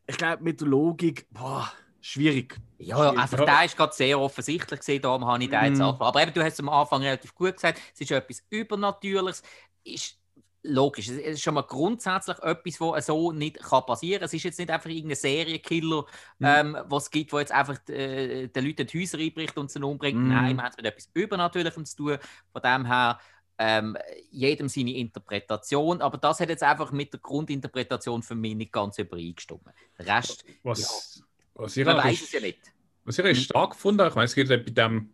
ich 0.07 0.17
glaube, 0.17 0.43
mit 0.43 0.61
der 0.61 0.69
Logik, 0.69 1.27
boah, 1.31 1.71
schwierig. 2.01 2.59
Ja, 2.79 2.97
ja, 2.97 3.05
Schwierig. 3.11 3.19
einfach 3.23 3.39
Ja. 3.41 3.45
der 3.45 3.65
ist 3.67 3.77
gerade 3.77 3.93
sehr 3.95 4.19
offensichtlich 4.19 4.81
gesehen, 4.81 5.03
darum 5.03 5.27
habe 5.27 5.43
ich 5.43 5.51
den 5.51 5.63
jetzt 5.65 5.79
Mm. 5.79 5.83
angefangen. 5.83 6.09
Aber 6.09 6.23
eben, 6.23 6.33
du 6.33 6.43
hast 6.43 6.55
es 6.55 6.61
am 6.61 6.69
Anfang 6.71 7.03
relativ 7.03 7.35
gut 7.35 7.55
gesagt, 7.55 7.79
es 7.95 8.01
ist 8.01 8.11
etwas 8.11 8.43
Übernatürliches. 8.49 9.43
Ist 9.85 10.17
logisch, 10.63 11.09
es 11.09 11.17
ist 11.17 11.43
schon 11.43 11.55
mal 11.55 11.63
grundsätzlich 11.63 12.39
etwas, 12.39 12.81
was 12.81 13.07
so 13.07 13.33
nicht 13.33 13.59
kann 13.61 13.85
passieren 13.87 14.21
kann. 14.21 14.27
Es 14.27 14.35
ist 14.35 14.43
jetzt 14.43 14.59
nicht 14.59 14.71
einfach 14.71 14.91
irgendein 14.91 15.17
Serienkiller, 15.17 16.05
Mhm. 16.39 16.47
ähm, 16.47 16.77
was 16.87 17.05
es 17.05 17.11
gibt, 17.11 17.33
der 17.33 17.41
jetzt 17.41 17.53
einfach 17.53 17.79
äh, 17.89 18.49
den 18.49 18.65
Leuten 18.67 18.87
die 18.87 19.01
Häuser 19.01 19.19
einbricht 19.19 19.57
und 19.57 19.71
sie 19.71 19.81
umbringt. 19.83 20.19
Mhm. 20.21 20.29
Nein, 20.29 20.57
wir 20.57 20.63
haben 20.63 20.71
es 20.71 20.77
mit 20.77 20.87
etwas 20.87 21.09
Übernatürlichem 21.15 21.85
zu 21.85 21.97
tun. 21.97 22.19
Von 22.53 22.63
dem 22.63 22.87
her, 22.87 23.19
ähm, 23.59 23.97
jedem 24.31 24.69
seine 24.69 24.95
Interpretation. 24.95 26.01
Aber 26.03 26.19
das 26.19 26.41
hat 26.41 26.49
jetzt 26.49 26.63
einfach 26.63 26.93
mit 26.93 27.13
der 27.13 27.21
Grundinterpretation 27.21 28.23
für 28.23 28.35
mich 28.35 28.55
nicht 28.55 28.73
ganz 28.73 28.99
übereingestimmt. 28.99 29.63
Der 29.99 30.07
Rest, 30.17 30.45
Was, 30.63 31.23
was 31.55 31.77
ich 31.77 31.85
man 31.85 31.99
weiß 31.99 32.23
es 32.23 32.33
ja 32.33 32.41
nicht. 32.41 32.59
Was 33.05 33.19
ich 33.19 33.25
recht 33.25 33.43
stark 33.43 33.73
gefunden 33.73 34.01
habe, 34.01 34.11
ich 34.11 34.15
meine, 34.15 34.27
es 34.27 34.35
gibt 34.35 34.51
ja 34.51 34.57
bei 34.57 34.63
dem 34.65 35.11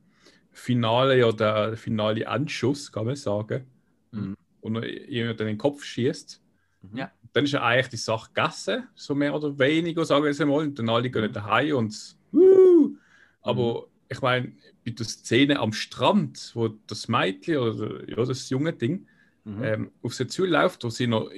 Finale 0.53 1.19
ja 1.19 1.31
der 1.33 1.77
finale 1.77 2.27
Anschuss, 2.27 2.91
kann 2.91 3.07
man 3.07 3.17
sagen, 3.17 3.71
Mhm. 4.13 4.37
Er 4.75 5.09
jemand 5.09 5.41
in 5.41 5.47
den 5.47 5.59
Kopf 5.59 5.85
schießt. 5.85 6.43
Ja. 6.95 7.11
Dann 7.33 7.45
ist 7.45 7.53
ja 7.53 7.63
eigentlich 7.63 7.89
die 7.89 7.97
Sache 7.97 8.31
gegessen, 8.33 8.89
so 8.95 9.15
mehr 9.15 9.35
oder 9.35 9.59
weniger, 9.59 10.05
sagen 10.05 10.25
wir 10.25 10.31
es 10.31 10.41
einmal. 10.41 10.61
Und 10.67 10.79
dann 10.79 10.89
alle 10.89 11.11
gehen 11.11 11.33
daheim 11.33 11.77
und 11.77 12.17
Wuhu! 12.33 12.97
Aber 13.43 13.87
ich 14.09 14.21
meine, 14.21 14.53
bei 14.85 14.93
der 14.93 15.07
Szene 15.07 15.59
am 15.59 15.73
Strand, 15.73 16.53
wo 16.55 16.69
das 16.69 17.09
Mädchen 17.09 17.59
oder 17.59 18.09
ja, 18.09 18.25
das 18.25 18.51
junge 18.51 18.73
Ding 18.73 19.07
Mhm. 19.45 19.63
ähm, 19.63 19.91
auf 20.03 20.13
sie 20.15 20.27
zuläuft, 20.27 20.83
wo 20.83 20.91
sie 20.91 21.07
noch 21.07 21.31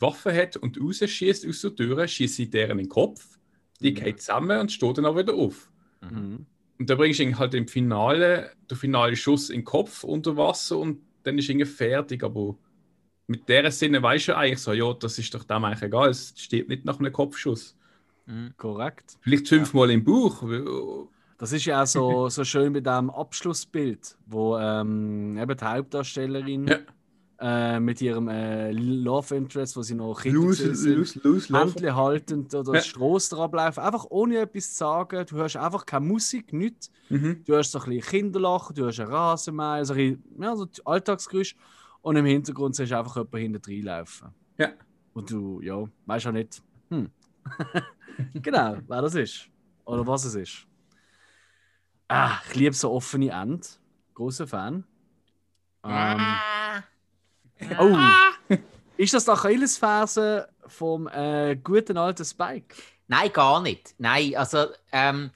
Waffe 0.00 0.34
hat 0.34 0.56
und 0.56 0.80
rausschießt 0.80 1.46
aus 1.48 1.60
der 1.60 1.76
Tür, 1.76 2.08
schießt 2.08 2.34
sie 2.34 2.50
deren 2.50 2.72
in 2.72 2.86
den 2.86 2.88
Kopf. 2.88 3.38
Die 3.80 3.92
Mhm. 3.92 3.94
geht 3.96 4.20
zusammen 4.20 4.58
und 4.60 4.72
steht 4.72 4.98
dann 4.98 5.06
auch 5.06 5.16
wieder 5.16 5.34
auf. 5.34 5.70
Mhm. 6.00 6.46
Und 6.80 6.90
da 6.90 6.96
bringst 6.96 7.20
du 7.20 7.22
ihn 7.24 7.38
halt 7.38 7.54
im 7.54 7.68
Finale, 7.68 8.50
der 8.68 8.76
finale 8.76 9.14
Schuss 9.14 9.48
in 9.50 9.60
den 9.60 9.64
Kopf 9.64 10.02
unter 10.02 10.36
Wasser 10.36 10.78
und 10.78 11.02
dann 11.22 11.38
ist 11.38 11.48
irgendwie 11.48 11.66
fertig. 11.66 12.24
Aber 12.24 12.56
mit 13.32 13.48
der 13.48 13.70
Sinne 13.72 14.02
weißt 14.02 14.28
du 14.28 14.36
eigentlich 14.36 14.60
so, 14.60 14.72
ja, 14.72 14.92
das 14.94 15.18
ist 15.18 15.34
doch 15.34 15.42
dem 15.44 15.64
eigentlich 15.64 15.82
egal, 15.82 16.10
es 16.10 16.32
steht 16.36 16.68
nicht 16.68 16.84
nach 16.84 16.98
einem 17.00 17.12
Kopfschuss. 17.12 17.74
Mhm. 18.26 18.52
Korrekt. 18.56 19.16
Vielleicht 19.22 19.48
fünfmal 19.48 19.90
im 19.90 20.04
Bauch. 20.04 20.42
weil- 20.42 21.08
Das 21.38 21.52
ist 21.52 21.64
ja 21.64 21.82
auch 21.82 21.86
so, 21.86 22.28
so 22.36 22.44
schön 22.44 22.70
mit 22.72 22.86
dem 22.86 23.10
Abschlussbild, 23.10 24.16
wo 24.26 24.56
ähm, 24.58 25.36
eben 25.36 25.56
die 25.56 25.64
Hauptdarstellerin 25.64 26.66
Ja. 26.68 26.78
äh, 27.74 27.80
mit 27.80 28.00
ihrem 28.00 28.28
äh, 28.28 28.70
Love 28.70 29.34
Interest, 29.34 29.76
wo 29.76 29.82
sie 29.82 29.96
noch. 29.96 30.22
Händchen 30.24 31.96
haltend 31.96 32.54
oder 32.54 32.74
Ja. 32.74 32.80
Stross 32.80 33.28
dran 33.28 33.40
ablaufen, 33.42 33.82
einfach 33.82 34.06
ohne 34.10 34.38
etwas 34.38 34.70
zu 34.72 34.76
sagen. 34.78 35.26
Du 35.28 35.36
hörst 35.36 35.56
einfach 35.56 35.84
keine 35.86 36.06
Musik, 36.06 36.52
nichts. 36.52 36.90
Mhm. 37.08 37.42
Du 37.44 37.54
hörst 37.54 37.72
so 37.72 37.80
ein 37.80 37.90
bisschen 37.90 38.08
Kinderlachen, 38.10 38.74
du 38.76 38.82
hörst 38.84 39.00
ein 39.00 39.06
Rasenmäher, 39.08 39.84
so 39.84 39.94
ein 39.94 40.18
bisschen, 40.20 40.42
ja, 40.42 40.56
so 40.56 40.66
Alltagsgeräusche. 40.84 41.56
Und 42.02 42.16
im 42.16 42.26
Hintergrund 42.26 42.76
siehst 42.76 42.90
du 42.92 42.98
einfach 42.98 43.16
jemanden 43.16 43.38
hinten 43.38 43.70
reinlaufen. 43.70 44.34
Ja. 44.58 44.72
Und 45.14 45.30
du, 45.30 45.60
ja, 45.60 45.84
weißt 46.06 46.26
auch 46.26 46.32
nicht, 46.32 46.62
hm. 46.90 47.10
genau, 48.34 48.76
wer 48.86 49.02
das 49.02 49.14
ist. 49.14 49.48
Oder 49.84 50.06
was 50.06 50.24
es 50.24 50.34
ist. 50.34 50.66
Ah, 52.08 52.38
ich 52.48 52.56
liebe 52.56 52.74
so 52.74 52.92
offene 52.92 53.30
Ende. 53.30 53.66
Großer 54.14 54.46
Fan. 54.46 54.84
Ähm, 55.84 56.20
Ah. 56.20 56.82
oh, 57.78 57.96
ist 58.96 59.14
das 59.14 59.24
die 59.24 59.30
Achillesferse 59.30 60.48
vom 60.66 61.08
äh, 61.08 61.56
guten 61.56 61.96
alten 61.96 62.24
Spike? 62.24 62.74
Nein, 63.08 63.32
gar 63.32 63.60
nicht. 63.60 63.94
Nein, 63.98 64.36
also 64.36 64.66
ähm, 64.92 65.30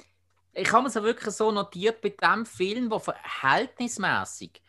ich 0.53 0.73
habe 0.73 0.85
mir 0.85 0.91
so 0.91 1.03
wirklich 1.03 1.35
so 1.35 1.51
notiert 1.51 2.01
bei 2.01 2.11
dem 2.11 2.47
Film, 2.47 2.91
wo 2.91 2.99
verhältnismäßig 2.99 4.63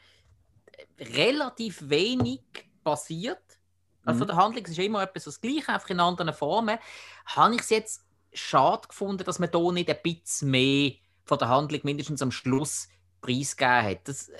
relativ 0.99 1.89
wenig 1.89 2.41
passiert. 2.83 3.41
Also 4.05 4.15
Mhm. 4.15 4.19
von 4.19 4.27
der 4.27 4.35
Handlung 4.37 4.65
ist 4.65 4.79
immer 4.79 5.03
etwas 5.03 5.25
das 5.25 5.41
Gleiche, 5.41 5.69
einfach 5.69 5.89
in 5.89 5.99
anderen 5.99 6.33
Formen. 6.33 6.79
Habe 7.25 7.55
ich 7.55 7.61
es 7.61 7.69
jetzt 7.69 8.05
schade 8.33 8.87
gefunden, 8.87 9.23
dass 9.23 9.39
man 9.39 9.51
da 9.51 9.59
nicht 9.71 9.89
ein 9.89 9.97
bisschen 10.03 10.51
mehr 10.51 10.93
von 11.25 11.37
der 11.39 11.49
Handlung 11.49 11.81
mindestens 11.83 12.21
am 12.21 12.31
Schluss 12.31 12.87
preisgegeben 13.21 13.83
hat. 13.85 14.07
Das 14.07 14.29
äh, 14.29 14.35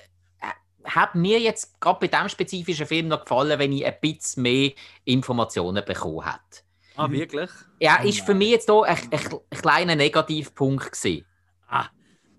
hat 0.84 1.14
mir 1.14 1.38
jetzt 1.40 1.80
gerade 1.80 1.98
bei 2.00 2.06
diesem 2.08 2.28
spezifischen 2.28 2.86
Film 2.86 3.08
noch 3.08 3.24
gefallen, 3.24 3.58
wenn 3.58 3.72
ich 3.72 3.84
ein 3.84 3.96
bisschen 4.00 4.42
mehr 4.44 4.72
Informationen 5.04 5.84
bekommen 5.84 6.24
hätte. 6.24 6.62
Ah, 6.94 7.10
wirklich? 7.10 7.50
Ja, 7.80 8.00
Oh 8.02 8.06
ist 8.08 8.20
für 8.22 8.34
mich 8.34 8.50
jetzt 8.50 8.68
hier 8.70 8.82
ein, 8.84 8.96
ein, 9.10 9.20
ein 9.50 9.58
kleiner 9.60 9.96
Negativpunkt 9.96 10.92
gewesen. 10.92 11.26
Ah, 11.66 11.88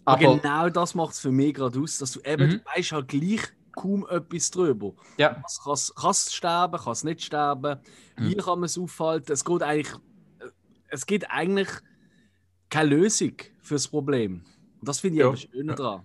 Aber 0.05 0.25
Aber 0.25 0.35
genau 0.35 0.69
das 0.69 0.95
macht 0.95 1.13
es 1.13 1.19
für 1.19 1.31
mich 1.31 1.53
gerade 1.53 1.79
aus, 1.79 1.97
dass 1.99 2.11
du 2.13 2.21
eben, 2.21 2.47
Mhm. 2.47 2.49
du 2.49 2.65
weißt 2.75 2.91
halt 2.93 3.07
gleich 3.09 3.41
kaum 3.75 4.05
etwas 4.09 4.51
drüber. 4.51 4.93
ja, 5.17 5.41
kann 5.63 5.73
es- 5.73 6.33
sterben, 6.33 6.79
kann 6.79 6.91
es 6.93 7.03
nicht 7.03 7.23
sterben? 7.23 7.79
Wie 8.17 8.35
Mhm. 8.35 8.39
kann 8.39 8.59
man 8.59 8.65
es 8.65 8.77
aufhalten? 8.77 9.31
Es 9.31 9.43
geht 9.45 9.61
eigentlich, 9.63 9.93
äh, 10.39 10.45
es 10.89 11.05
gibt 11.05 11.29
eigentlich 11.29 11.69
keine 12.69 12.89
Lösung 12.89 13.33
für 13.61 13.75
das 13.75 13.87
Problem. 13.87 14.43
Und 14.79 14.87
das 14.87 14.99
finde 14.99 15.15
ich 15.17 15.21
Ja. 15.21 15.27
eben 15.27 15.37
schön 15.37 15.67
Ja. 15.69 15.75
daran. 15.75 16.03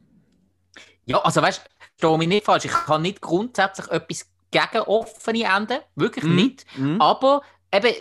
ja, 1.07 1.19
also 1.19 1.43
weißt 1.43 1.59
du, 1.65 1.71
verstehe 1.99 2.19
mich 2.19 2.29
nicht 2.29 2.45
falsch. 2.47 2.65
Ich 2.65 2.71
kann 2.73 3.03
nicht 3.03 3.21
grundsätzlich 3.21 3.89
etwas 3.91 4.27
gegen 4.51 4.83
offene 4.87 5.45
Enden, 5.45 5.79
wirklich 5.97 6.25
Mhm. 6.25 6.35
nicht. 6.37 6.67
Mhm. 6.79 7.01
Aber 7.01 7.43
eben, 7.73 7.93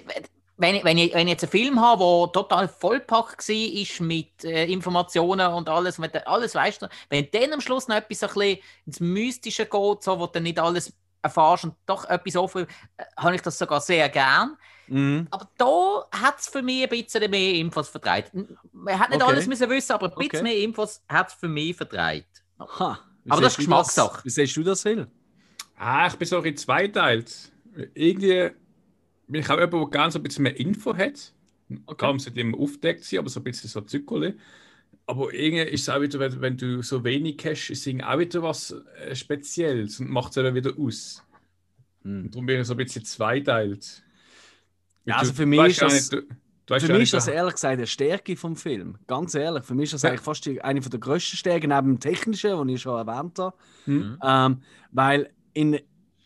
wenn 0.57 0.75
ich, 0.75 0.83
wenn, 0.83 0.97
ich, 0.97 1.13
wenn 1.13 1.27
ich 1.27 1.31
jetzt 1.33 1.43
einen 1.43 1.51
Film 1.51 1.81
habe, 1.81 2.03
der 2.03 2.31
total 2.31 2.67
vollpackt 2.67 3.47
war 3.49 3.55
ist 3.55 3.99
mit 3.99 4.43
äh, 4.43 4.65
Informationen 4.65 5.53
und 5.53 5.67
alles, 5.67 5.99
wenn 5.99 6.11
du 6.11 6.25
alles 6.27 6.55
weißt, 6.55 6.87
wenn 7.09 7.27
dann 7.31 7.53
am 7.53 7.61
Schluss 7.61 7.87
noch 7.87 7.95
etwas 7.95 8.19
so 8.19 8.27
ein 8.27 8.33
bisschen 8.33 8.59
ins 8.85 8.99
Mystische 8.99 9.65
geht, 9.65 10.03
so, 10.03 10.19
wo 10.19 10.27
du 10.27 10.39
nicht 10.39 10.59
alles 10.59 10.93
erfährst 11.21 11.63
und 11.63 11.75
doch 11.85 12.05
etwas 12.05 12.35
offen, 12.35 12.67
äh, 12.97 13.03
habe 13.17 13.35
ich 13.35 13.41
das 13.41 13.57
sogar 13.57 13.81
sehr 13.81 14.07
gern. 14.09 14.57
Mhm. 14.87 15.27
Aber 15.31 15.49
da 15.57 16.05
hat 16.11 16.39
es 16.39 16.47
für 16.47 16.61
mich 16.61 16.83
ein 16.83 16.89
bisschen 16.89 17.31
mehr 17.31 17.53
Infos 17.55 17.89
vertreibt. 17.89 18.31
Man 18.73 18.99
hat 18.99 19.09
nicht 19.09 19.21
Okay. 19.23 19.31
alles 19.31 19.47
müssen 19.47 19.69
wissen, 19.69 19.93
aber 19.93 20.07
ein 20.07 20.15
bisschen 20.15 20.41
Okay. 20.41 20.43
mehr 20.43 20.57
Infos 20.57 21.01
hat 21.07 21.29
es 21.29 21.33
für 21.33 21.47
mich. 21.47 21.79
Wie 21.79 21.85
Aber 21.87 23.41
das 23.41 23.53
ist 23.53 23.57
du 23.57 23.61
Geschmackssache. 23.61 24.23
Wie 24.23 24.29
siehst 24.29 24.55
du 24.57 24.63
das, 24.63 24.81
Phil? 24.81 25.07
Ah, 25.77 26.07
ich 26.07 26.15
bin 26.15 26.27
so 26.27 26.39
in 26.39 26.57
zweiteilt. 26.57 27.51
Irgendwie 27.95 28.51
bin 29.27 29.41
ich 29.41 29.49
auch 29.49 29.59
jemand, 29.59 29.73
der 29.73 29.85
gerne 29.89 30.11
so 30.11 30.19
ein 30.19 30.23
bisschen 30.23 30.43
mehr 30.43 30.59
Info 30.59 30.95
hat. 30.95 31.33
Okay. 31.85 31.95
Kaum 31.97 32.19
sollte 32.19 32.39
immer 32.39 32.57
aufgedeckt 32.59 33.03
sein, 33.03 33.19
aber 33.19 33.29
so 33.29 33.39
ein 33.39 33.43
bisschen 33.43 33.69
so 33.69 33.81
Zückerli. 33.81 34.33
Aber 35.05 35.33
irgendwie 35.33 35.63
ist 35.63 35.81
es 35.81 35.89
auch 35.89 36.01
wieder, 36.01 36.19
wenn, 36.19 36.39
wenn 36.41 36.57
du 36.57 36.81
so 36.81 37.03
wenig 37.03 37.37
hast, 37.45 37.69
ist 37.69 37.85
es 37.87 38.03
auch 38.03 38.19
wieder 38.19 38.41
was 38.43 38.75
äh, 38.99 39.15
Spezielles 39.15 39.99
und 39.99 40.09
macht 40.09 40.31
es 40.31 40.37
eben 40.37 40.55
wieder 40.55 40.71
aus. 40.77 41.23
Hm. 42.03 42.23
Und 42.25 42.35
darum 42.35 42.45
bin 42.45 42.61
ich 42.61 42.67
so 42.67 42.73
ein 42.73 42.77
bisschen 42.77 43.03
zweiteilt. 43.05 44.03
Ja, 45.05 45.17
also 45.17 45.33
für 45.33 45.45
mich 45.45 45.59
ist 45.71 45.81
das- 45.81 45.93
nicht, 46.11 46.13
du, 46.13 46.79
Für 46.79 46.87
mich 46.87 46.89
nicht, 46.91 47.01
ist 47.03 47.13
das 47.13 47.27
wer- 47.27 47.33
ehrlich 47.33 47.53
gesagt 47.55 47.73
eine 47.73 47.87
Stärke 47.87 48.37
vom 48.37 48.55
Film. 48.55 48.97
Ganz 49.07 49.35
ehrlich, 49.35 49.63
für 49.65 49.73
mich 49.73 49.85
ist 49.85 49.95
das 49.95 50.03
Ja. 50.03 50.09
eigentlich 50.09 50.21
fast 50.21 50.45
die, 50.45 50.61
eine 50.61 50.79
der 50.79 50.99
grössten 50.99 51.35
Stärken, 51.35 51.69
neben 51.69 51.87
dem 51.95 51.99
technischen, 51.99 52.51
den 52.57 52.69
ich 52.69 52.81
schon 52.81 53.05
erwähnt 53.05 53.37
habe. 53.39 53.55
Hm? 53.85 54.17
Ähm, 54.23 54.61
weil 54.91 55.29
in 55.53 55.79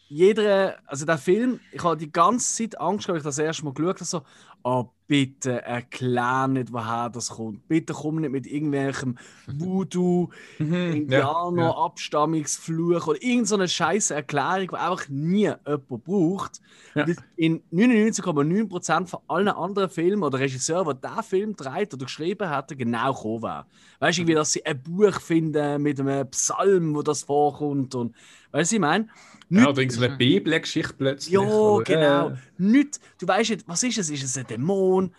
jeder, 0.10 0.78
also 0.86 1.06
der 1.06 1.18
Film, 1.18 1.60
ich 1.72 1.84
habe 1.84 1.98
die 1.98 2.12
ganze 2.12 2.56
Zeit 2.56 2.80
Angst, 2.80 3.10
als 3.10 3.20
ich 3.20 3.24
das 3.24 3.38
erste 3.38 3.66
Mal 3.66 3.74
geschaut 3.74 3.96
habe, 3.96 4.06
so, 4.06 4.22
oh 4.64 4.86
bitte 5.08 5.62
erklär 5.62 6.48
nicht, 6.48 6.74
woher 6.74 7.10
das 7.10 7.30
kommt. 7.30 7.66
Bitte 7.70 7.94
komm 7.94 8.20
nicht 8.20 8.32
mit 8.32 8.46
irgendwelchem 8.46 9.18
Voodoo, 9.48 10.30
Mhm, 10.60 10.74
Indianer. 10.94 11.78
Abstammungsfluch 11.78 13.08
oder 13.08 13.22
irgendeine 13.22 13.70
scheiße 13.70 14.14
Erklärung, 14.14 14.68
die 14.72 14.76
einfach 14.76 15.08
nie 15.08 15.52
jemand 15.66 15.88
braucht. 16.04 16.62
Ja. 16.94 17.06
In 17.38 17.62
99,9% 17.72 19.08
von 19.08 19.20
allen 19.28 19.48
anderen 19.48 19.90
Filmen 19.90 20.24
oder 20.24 20.40
Regisseuren, 20.40 20.98
die 20.98 21.08
diesen 21.08 21.24
Film 21.24 21.56
dreht 21.56 21.94
oder 21.94 22.06
geschrieben 22.06 22.54
hätten, 22.54 22.78
genau 22.78 23.14
gekommen 23.14 23.44
wäre. 23.44 23.66
Weißt 24.00 24.18
du, 24.18 24.22
irgendwie, 24.22 24.36
dass 24.36 24.52
sie 24.52 24.66
ein 24.66 24.82
Buch 24.82 25.22
finden 25.22 25.82
mit 25.82 26.00
einem 26.00 26.30
Psalm, 26.32 26.96
wo 26.96 27.02
das 27.02 27.24
vorkommt 27.24 27.96
und 27.96 28.14
weißt 28.52 28.52
du, 28.52 28.58
was 28.60 28.72
ich 28.74 28.80
meine? 28.80 29.08
Ja, 29.50 29.70
oder 29.70 29.82
irgendeine 29.82 30.18
Bibelgeschichte 30.18 30.94
plötzlich. 30.94 31.34
Ja, 31.34 31.40
oder, 31.40 31.84
genau. 31.84 32.30
äh, 32.30 32.36
Nicht, 32.58 33.00
du 33.20 33.28
weißt 33.28 33.50
nicht, 33.52 33.68
was 33.68 33.82
ist 33.84 33.98
es? 33.98 34.10
Ist 34.10 34.24
es 34.24 34.38
ein 34.38 34.46
Dämon? 34.48 35.14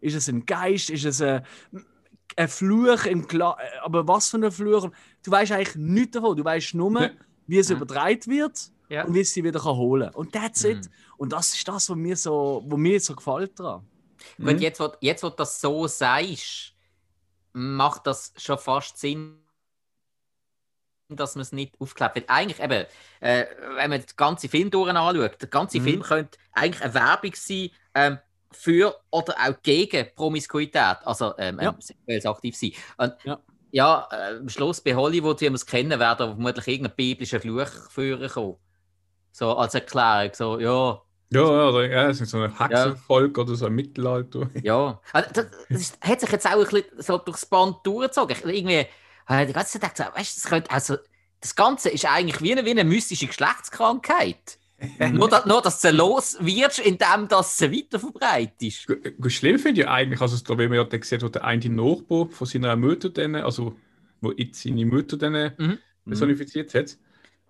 Ist 0.00 0.14
es 0.14 0.28
ein 0.28 0.44
Geist? 0.46 0.90
Ist 0.90 1.04
es 1.04 1.20
ein, 1.20 1.42
ein 2.36 2.48
Fluch? 2.48 3.04
Im 3.04 3.26
Kla 3.28 3.56
aber 3.82 4.06
was 4.08 4.30
für 4.30 4.38
ein 4.38 4.50
Fluch? 4.50 4.90
Du 5.22 5.30
weißt 5.30 5.52
eigentlich 5.52 5.76
nichts 5.76 6.12
davon. 6.12 6.36
Du 6.36 6.44
weißt 6.44 6.74
nur, 6.74 7.00
Ja. 7.00 7.10
wie 7.46 7.58
es 7.58 7.68
Ja. 7.68 7.76
übertragen 7.76 8.26
wird 8.26 8.58
Ja. 8.88 9.04
und 9.04 9.14
wie 9.14 9.20
es 9.20 9.32
sie 9.34 9.44
wieder 9.44 9.60
kann 9.60 9.76
holen 9.76 10.06
kann. 10.10 10.14
Und 10.14 10.32
that's 10.32 10.64
Mhm. 10.64 10.70
it. 10.70 10.90
Und 11.18 11.32
das 11.32 11.54
ist 11.54 11.66
das, 11.68 11.88
was 11.90 11.96
mir 11.96 12.16
so, 12.16 12.64
was 12.66 12.78
mir 12.78 13.00
so 13.00 13.14
gefällt 13.14 13.58
daran. 13.60 13.86
Mhm. 14.38 14.46
Gut, 14.48 14.60
jetzt, 14.60 14.80
wo, 14.80 14.88
jetzt, 15.00 15.22
wo 15.22 15.28
du 15.28 15.36
das 15.36 15.60
so 15.60 15.86
sagst, 15.86 16.72
macht 17.52 18.06
das 18.06 18.32
schon 18.36 18.58
fast 18.58 18.98
Sinn, 18.98 19.36
dass 21.08 21.34
man 21.34 21.42
es 21.42 21.52
nicht 21.52 21.74
aufklebt. 21.80 22.16
Weil 22.16 22.24
eigentlich 22.28 22.60
eben, 22.62 22.84
äh, 23.20 23.44
wenn 23.76 23.90
man 23.90 24.00
den 24.00 24.06
ganzen 24.16 24.50
Film 24.50 24.70
durch 24.70 24.90
anschaut, 24.90 25.40
der 25.40 25.48
ganze 25.48 25.78
Mhm. 25.78 25.84
Film 25.84 26.02
könnte 26.02 26.38
eigentlich 26.52 26.82
eine 26.82 26.94
Werbung 26.94 27.32
sein 27.34 27.70
ähm, 27.94 28.18
für 28.52 28.96
oder 29.10 29.34
auch 29.34 29.54
gegen 29.62 30.06
Promiskuität, 30.14 30.96
also 31.04 31.34
ähm, 31.38 31.60
Ja. 31.60 31.70
ähm, 31.70 31.80
sexuelles 31.80 32.26
aktiv 32.26 32.56
sein. 32.56 32.72
Und 32.96 33.14
Ja. 33.24 33.38
ja, 33.70 34.08
äh, 34.10 34.36
am 34.38 34.48
Schluss 34.48 34.80
bei 34.80 34.94
Hollywood, 34.94 35.40
wie 35.40 35.46
wir 35.48 35.54
es 35.54 35.66
kennen, 35.66 35.98
werden 35.98 36.28
vermutlich 36.34 36.66
irgendein 36.66 36.96
biblischer 36.96 37.40
Fluch 37.40 37.68
führen 37.90 38.28
kommen. 38.28 38.56
So 39.32 39.56
als 39.56 39.74
Erklärung, 39.74 40.30
so, 40.34 40.58
ja, 40.58 41.00
Ja, 41.30 41.40
ja, 41.42 41.68
oder, 41.68 41.90
ja, 41.90 42.08
es 42.08 42.20
ist 42.20 42.30
so 42.30 42.40
ein 42.40 42.56
Hexenvolk 42.56 43.36
oder 43.36 43.56
so 43.56 43.66
ein 43.66 43.72
Mittelalter. 43.74 44.48
Ja, 44.62 45.00
also 45.12 45.28
das, 45.32 45.46
das 45.68 45.80
ist- 45.80 46.00
hat 46.00 46.20
sich 46.20 46.30
jetzt 46.30 46.46
auch 46.46 46.52
ein 46.52 46.60
bisschen 46.60 46.84
so 47.02 47.18
durchs 47.18 47.44
Band 47.46 47.78
durchgezogen. 47.82 48.36
Irgendwie, 48.48 48.86
habe 49.26 49.42
ich 49.42 49.46
die 49.48 49.52
ganze 49.54 49.80
Zeit 49.80 49.94
gedacht, 49.94 50.16
weißt, 50.16 50.36
du, 50.36 50.40
das, 50.40 50.50
könnte, 50.50 50.70
also, 50.70 50.96
das 51.40 51.54
Ganze 51.54 51.90
ist 51.90 52.04
eigentlich 52.06 52.40
wie 52.42 52.52
eine, 52.52 52.64
wie 52.64 52.70
eine 52.70 52.84
mystische 52.84 53.26
Geschlechtskrankheit. 53.26 54.58
nur, 55.12 55.28
dass, 55.28 55.46
nur, 55.46 55.62
dass 55.62 55.80
du 55.80 55.90
los 55.90 56.36
wirst, 56.40 56.80
indem 56.80 57.28
das 57.28 57.56
sie 57.56 57.72
weiter 57.72 57.98
verbreitest. 57.98 58.86
Gu- 58.86 59.28
Schlimm 59.30 59.58
finde 59.58 59.82
ich 59.82 59.88
eigentlich, 59.88 60.20
also 60.20 60.36
da, 60.44 60.58
wie 60.58 60.68
man 60.68 60.76
ja 60.76 61.02
sieht, 61.02 61.22
wo 61.22 61.28
der 61.28 61.44
eine 61.44 61.68
Nachbar 61.70 62.28
von 62.28 62.46
seiner 62.46 62.76
Mutter 62.76 63.08
dann, 63.08 63.36
also 63.36 63.74
wo 64.20 64.32
jetzt 64.32 64.62
seine 64.62 64.84
Mutter 64.84 65.16
dann 65.16 65.52
Mhm. 65.56 65.78
personifiziert 66.04 66.74
hat, 66.74 66.98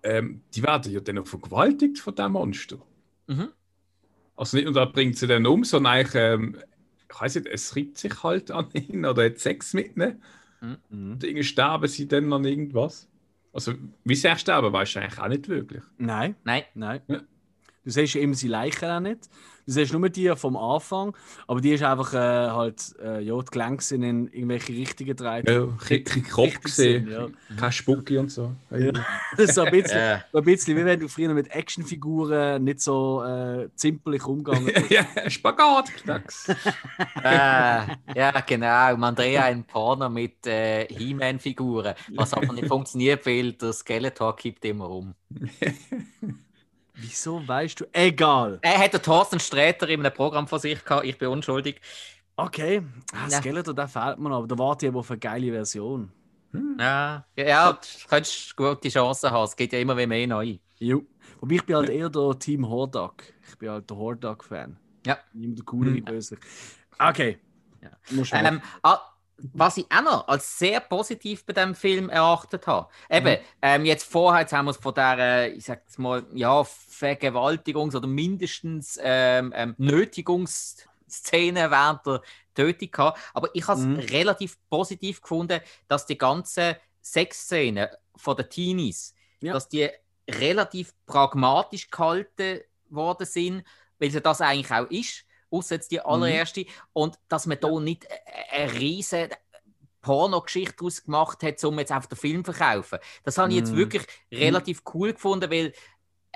ähm, 0.03 0.41
die 0.55 0.63
werden 0.63 0.93
ja 0.93 1.01
dann 1.01 1.17
auch 1.17 1.27
vergewaltigt 1.27 1.99
von 1.99 2.15
diesem 2.15 2.31
Monster. 2.31 2.77
Mhm. 3.27 3.49
Also 4.37 4.55
nicht 4.57 4.65
nur, 4.69 4.77
er 4.77 4.85
bringt 4.87 5.17
sie 5.17 5.27
dann 5.27 5.45
um, 5.45 5.63
sondern 5.65 5.93
eigentlich, 5.93 6.15
ähm, 6.15 6.57
ich 7.11 7.19
weiß 7.21 7.35
nicht, 7.35 7.47
es 7.47 7.75
reibt 7.75 7.97
sich 7.97 8.23
halt 8.23 8.51
an 8.51 8.69
ihn 8.73 9.05
oder 9.05 9.25
hat 9.25 9.39
Sex 9.39 9.73
mit 9.73 9.97
ihnen. 9.97 10.21
Mhm. 10.61 10.77
Und 11.13 11.23
irgendwie 11.23 11.43
sterben 11.43 11.87
sie 11.87 12.07
dann 12.07 12.31
an 12.33 12.45
irgendwas. 12.45 13.07
Also, 13.53 13.73
wie 14.03 14.15
sie 14.15 14.35
sterben, 14.37 14.71
weißt 14.71 14.95
du 14.95 14.99
eigentlich 14.99 15.19
auch 15.19 15.27
nicht 15.27 15.47
wirklich. 15.47 15.83
Nein, 15.97 16.35
Nein. 16.43 16.63
nein. 16.75 17.01
Ja. 17.07 17.21
Du 17.83 17.91
siehst 17.91 18.15
eben 18.15 18.33
sie 18.33 18.47
Leichen 18.49 18.89
auch 18.89 18.99
nicht. 18.99 19.29
Du 19.67 19.73
siehst 19.73 19.91
nur 19.91 20.07
die 20.07 20.33
vom 20.37 20.55
Anfang, 20.55 21.13
aber 21.45 21.59
die 21.59 21.73
ist 21.73 21.83
einfach 21.83 22.13
äh, 22.13 22.17
halt, 22.17 22.95
äh, 23.03 23.19
ja, 23.19 23.37
die 23.37 23.51
Gelenke 23.51 23.83
sind 23.83 24.01
in 24.01 24.27
irgendwelche 24.29 24.71
Richtungen 24.71 25.07
gedreht. 25.09 25.49
Ja, 25.49 25.67
kein 25.85 26.05
kein 26.05 26.23
Kopf 26.23 26.45
Richtig 26.45 26.63
gesehen, 26.63 27.05
sind, 27.05 27.13
ja. 27.13 27.27
kein 27.57 27.71
Spucki 27.73 28.17
und 28.17 28.31
so. 28.31 28.53
Ja. 28.71 28.93
Das 29.35 29.39
ist 29.49 29.55
so 29.55 29.63
ein 29.63 29.71
bisschen, 29.71 30.23
so 30.31 30.37
ein 30.37 30.43
bisschen 30.45 30.77
wie 30.77 30.85
wenn 30.85 31.01
du 31.01 31.09
früher 31.09 31.33
mit 31.33 31.53
Actionfiguren 31.53 32.63
nicht 32.63 32.79
so 32.79 33.21
äh, 33.25 33.67
zimperlich 33.75 34.25
umgegangen 34.25 34.65
bist. 34.73 34.89
ja, 34.89 35.05
Spagat, 35.29 35.91
äh, 36.07 37.81
ja, 38.15 38.41
genau. 38.45 38.95
Man 38.95 39.15
dreht 39.15 39.37
einen 39.37 39.65
Porno 39.65 40.07
mit 40.09 40.47
äh, 40.47 40.87
He-Man-Figuren, 40.87 41.93
was 42.15 42.33
aber 42.33 42.53
nicht 42.53 42.67
funktioniert, 42.67 43.25
weil 43.25 43.51
der 43.51 43.73
Skeletor 43.73 44.33
kippt 44.37 44.63
immer 44.63 44.89
um. 44.89 45.13
Wieso 46.99 47.47
weißt 47.47 47.81
du? 47.81 47.85
Egal. 47.93 48.59
Er 48.61 48.79
hat 48.79 48.93
den 48.93 49.01
Thorsten 49.01 49.39
Sträter 49.39 49.87
in 49.87 49.99
einem 49.99 50.13
Programm 50.13 50.47
von 50.47 50.59
sich 50.59 50.83
gehabt, 50.83 51.05
ich 51.05 51.17
bin 51.17 51.29
unschuldig. 51.29 51.79
Okay. 52.35 52.81
Ah, 53.13 53.27
Ja. 53.29 53.37
Skeletor, 53.39 53.73
der 53.73 53.87
fehlt 53.87 54.19
mir 54.19 54.29
noch, 54.29 54.37
aber 54.39 54.47
da 54.47 54.57
warte 54.57 54.85
ich 54.85 54.89
aber 54.91 54.99
auf 54.99 55.11
eine 55.11 55.19
geile 55.19 55.51
Version. 55.51 56.11
Ja, 56.79 57.25
ja, 57.35 57.45
ja 57.45 57.73
du 57.73 57.79
könntest 58.07 58.55
gute 58.55 58.89
Chancen 58.89 59.29
haben. 59.31 59.43
Es 59.43 59.55
geht 59.55 59.73
ja 59.73 59.79
immer 59.79 59.93
mehr 59.95 60.27
neu. 60.27 60.57
Jo. 60.79 61.03
Wobei 61.39 61.55
ich 61.55 61.65
bin 61.65 61.75
halt 61.75 61.89
eher 61.89 62.09
der 62.09 62.39
Team 62.39 62.67
Hordak. 62.67 63.33
Ich 63.47 63.57
bin 63.57 63.69
halt 63.69 63.89
der 63.89 63.97
Hordak-Fan. 63.97 64.77
Ja. 65.05 65.17
Immer 65.33 65.55
der 65.55 65.65
coolere 65.65 65.95
Hm. 65.97 66.05
Böse. 66.05 66.37
Okay. 66.97 67.37
Ja. 67.81 67.91
Ähm, 68.33 68.61
ah, 68.81 68.99
was 69.53 69.77
ich 69.77 69.85
auch 69.91 70.01
noch 70.01 70.27
als 70.27 70.57
sehr 70.57 70.79
positiv 70.79 71.45
bei 71.45 71.53
dem 71.53 71.75
Film 71.75 72.09
erachtet 72.09 72.65
habe. 72.65 72.89
Eben, 73.09 73.37
ähm, 73.61 73.85
jetzt 73.85 74.09
vorher 74.11 74.41
jetzt 74.41 74.53
haben 74.53 74.65
wir 74.65 74.71
es 74.71 74.77
von 74.77 74.93
der, 74.95 75.53
ich 75.55 75.65
sag 75.65 75.81
jetzt 75.85 75.99
mal, 75.99 76.25
ja, 76.33 76.61
Vergewaltigungs- 76.61 77.95
oder 77.95 78.07
mindestens 78.07 78.99
ähm, 79.01 79.53
ähm, 79.55 79.75
Nötigungsszene 79.77 81.69
während 81.71 82.05
der 82.05 82.21
Tötung 82.55 82.91
gehabt. 82.91 83.19
Aber 83.33 83.49
ich 83.53 83.67
habe 83.67 83.79
es 83.79 83.85
Mhm. 83.85 83.95
relativ 83.97 84.57
positiv 84.69 85.21
gefunden, 85.21 85.61
dass 85.87 86.05
die 86.05 86.17
ganzen 86.17 86.75
Sexszenen 87.01 87.87
von 88.15 88.35
den 88.35 88.49
Teenies, 88.49 89.13
Ja. 89.41 89.53
dass 89.53 89.69
die 89.69 89.89
relativ 90.29 90.93
pragmatisch 91.05 91.89
gehalten 91.89 92.61
worden 92.89 93.25
sind, 93.25 93.63
weil 93.99 94.11
sie 94.11 94.21
das 94.21 94.41
eigentlich 94.41 94.71
auch 94.71 94.89
ist. 94.89 95.25
Außer 95.49 95.75
jetzt 95.75 95.91
die 95.91 96.01
allererste. 96.01 96.65
Und 96.93 97.19
dass 97.27 97.45
man 97.45 97.59
da 97.59 97.79
nicht 97.79 98.07
eine 98.51 98.73
riesen 98.73 99.29
Pornogeschichte 100.01 100.75
daraus 100.77 101.03
gemacht 101.03 101.43
hat, 101.43 101.63
um 101.63 101.79
jetzt 101.79 101.91
auf 101.91 102.07
den 102.07 102.17
Film 102.17 102.45
zu 102.45 102.53
verkaufen. 102.53 102.99
Das 103.23 103.37
habe 103.37 103.49
ich 103.49 103.57
jetzt 103.57 103.73
Mm. 103.73 103.77
wirklich 103.77 104.03
relativ 104.31 104.81
cool 104.93 105.13
gefunden, 105.13 105.51
weil 105.51 105.73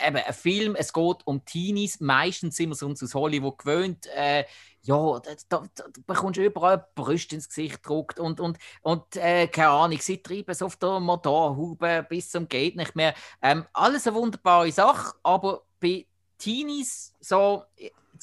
eben 0.03 0.17
ein 0.17 0.33
Film, 0.33 0.75
es 0.75 0.91
geht 0.93 1.17
um 1.25 1.45
Teenies, 1.45 1.99
meistens 1.99 2.55
sind 2.55 2.69
wir 2.69 2.73
es 2.73 2.83
uns 2.83 3.03
aus 3.03 3.13
Hollywood 3.13 3.59
gewöhnt, 3.59 4.07
äh, 4.15 4.45
ja, 4.83 5.19
da, 5.19 5.31
da, 5.47 5.63
da 5.75 5.83
bekommst 6.07 6.37
du 6.39 6.43
überall 6.43 6.85
Brüste 6.95 7.35
ins 7.35 7.47
Gesicht 7.47 7.83
gedruckt 7.83 8.19
und, 8.19 8.39
und, 8.39 8.57
und 8.81 9.15
äh, 9.15 9.47
keine 9.47 9.69
Ahnung, 9.69 9.99
sie 10.01 10.17
treiben 10.23 10.49
es 10.51 10.63
auf 10.63 10.75
der 10.77 10.99
Motorhaube 10.99 12.05
bis 12.09 12.31
zum 12.31 12.47
geht 12.47 12.75
nicht 12.75 12.95
mehr. 12.95 13.13
Ähm, 13.41 13.65
alles 13.73 14.07
eine 14.07 14.15
wunderbare 14.15 14.71
Sache, 14.71 15.15
aber 15.23 15.63
bei 15.79 16.07
Teenies, 16.39 17.13
so, 17.19 17.63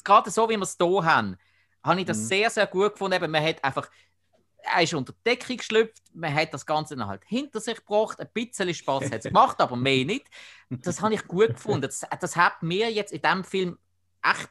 gerade 0.03 0.29
so 0.31 0.49
wie 0.49 0.57
wir 0.57 0.63
es 0.63 0.77
hier 0.79 1.03
haben, 1.05 1.37
habe 1.83 1.99
ich 1.99 2.05
das 2.05 2.17
Mhm. 2.23 2.25
sehr, 2.27 2.49
sehr 2.49 2.67
gut 2.67 2.93
gefunden. 2.93 3.15
Eben, 3.15 3.31
man 3.31 3.43
hat 3.43 3.63
einfach, 3.63 3.89
er 4.63 4.83
ist 4.83 4.93
unter 4.93 5.13
die 5.13 5.23
Decke 5.23 5.55
geschlüpft, 5.55 6.03
man 6.13 6.33
hat 6.33 6.53
das 6.53 6.65
Ganze 6.65 6.95
dann 6.95 7.07
halt 7.07 7.23
hinter 7.25 7.59
sich 7.59 7.77
gebracht, 7.77 8.19
ein 8.19 8.29
bisschen 8.33 8.73
Spaß 8.73 9.05
hat 9.11 9.19
es 9.19 9.23
gemacht, 9.31 9.59
aber 9.61 9.75
mehr 9.75 10.05
nicht. 10.05 10.27
Das 10.69 11.01
habe 11.01 11.13
ich 11.13 11.27
gut 11.27 11.53
gefunden. 11.53 11.81
Das, 11.81 12.05
das 12.19 12.35
hat 12.35 12.61
mir 12.61 12.91
jetzt 12.91 13.11
in 13.13 13.21
diesem 13.21 13.43
Film 13.43 13.77
echt, 14.21 14.49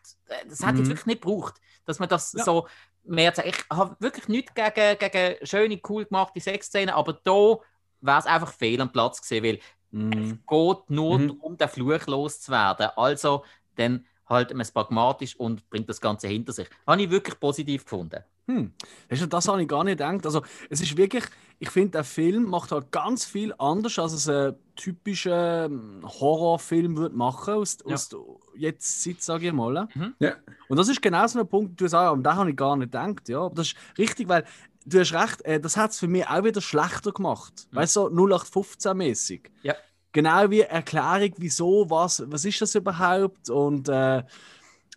das 0.48 0.62
hat 0.64 0.78
jetzt 0.78 0.86
Mhm. 0.86 0.90
wirklich 0.90 1.06
nicht 1.06 1.22
gebraucht, 1.22 1.60
dass 1.84 1.98
man 1.98 2.08
das 2.08 2.32
Ja. 2.32 2.44
so 2.44 2.66
mehr 3.04 3.34
sagt. 3.34 3.48
Ich 3.48 3.64
habe 3.70 3.96
wirklich 4.00 4.28
nichts 4.28 4.52
gegen, 4.54 4.98
gegen 4.98 5.46
schöne, 5.46 5.80
cool 5.88 6.04
gemachte 6.06 6.40
Sexszenen, 6.40 6.94
aber 6.94 7.12
da 7.12 7.58
wäre 8.00 8.18
es 8.18 8.26
einfach 8.26 8.52
fehl 8.52 8.80
am 8.80 8.92
Platz 8.92 9.20
gewesen, 9.22 9.44
weil 9.44 9.60
Mhm. 9.90 10.42
geht 10.46 10.90
nur 10.90 11.18
Mhm. 11.18 11.28
darum, 11.28 11.56
den 11.56 11.68
Fluch 11.68 12.06
loszuwerden. 12.06 12.88
Also 12.96 13.44
dann 13.76 14.06
halt 14.28 14.50
man 14.52 14.60
es 14.60 14.70
pragmatisch 14.70 15.36
und 15.36 15.68
bringt 15.70 15.88
das 15.88 16.00
Ganze 16.00 16.28
hinter 16.28 16.52
sich. 16.52 16.68
Habe 16.86 17.02
ich 17.02 17.10
wirklich 17.10 17.38
positiv 17.40 17.84
gefunden. 17.84 18.22
Hm. 18.46 18.72
Weißt 19.10 19.22
du, 19.22 19.26
das 19.26 19.46
habe 19.46 19.60
ich 19.62 19.68
gar 19.68 19.84
nicht 19.84 19.98
gedacht. 19.98 20.24
Also, 20.24 20.42
es 20.70 20.80
ist 20.80 20.96
wirklich, 20.96 21.24
ich 21.58 21.68
finde, 21.70 21.90
der 21.90 22.04
Film 22.04 22.44
macht 22.44 22.72
halt 22.72 22.90
ganz 22.90 23.26
viel 23.26 23.54
anders, 23.58 23.98
als 23.98 24.12
es 24.14 24.28
ein 24.28 24.54
typischer 24.74 25.66
ähm, 25.66 26.00
Horrorfilm 26.02 26.96
würde 26.96 27.14
machen 27.14 27.54
aus, 27.54 27.76
Ja. 27.86 27.94
aus 27.94 28.08
der 28.08 28.20
jetzt 28.56 29.02
Zeit, 29.02 29.20
sage 29.20 29.48
ich 29.48 29.52
mal. 29.52 29.88
Ja. 30.18 30.36
Und 30.68 30.76
das 30.78 30.88
ist 30.88 31.02
genau 31.02 31.26
so 31.26 31.40
ein 31.40 31.48
Punkt, 31.48 31.78
du 31.78 31.86
sagst, 31.88 32.10
an 32.12 32.22
den 32.22 32.34
habe 32.36 32.50
ich 32.50 32.56
gar 32.56 32.76
nicht 32.76 32.86
gedacht. 32.92 33.28
Ja, 33.28 33.40
aber 33.42 33.54
das 33.54 33.68
ist 33.68 33.76
richtig, 33.98 34.28
weil 34.28 34.44
du 34.86 34.98
hast 35.00 35.12
recht, 35.12 35.42
äh, 35.42 35.60
das 35.60 35.76
hat 35.76 35.90
es 35.90 35.98
für 35.98 36.08
mich 36.08 36.26
auch 36.26 36.42
wieder 36.42 36.62
schlechter 36.62 37.12
gemacht. 37.12 37.68
Mhm. 37.70 37.76
Weißt 37.76 37.96
du, 37.96 38.00
so 38.00 38.08
0815-mäßig. 38.08 39.50
Ja. 39.62 39.74
Genau 40.12 40.50
wie 40.50 40.60
Erklärung, 40.60 41.34
wieso, 41.36 41.88
was, 41.90 42.22
was 42.26 42.44
ist 42.44 42.60
das 42.60 42.74
überhaupt? 42.74 43.50
Und 43.50 43.88
äh, 43.88 44.22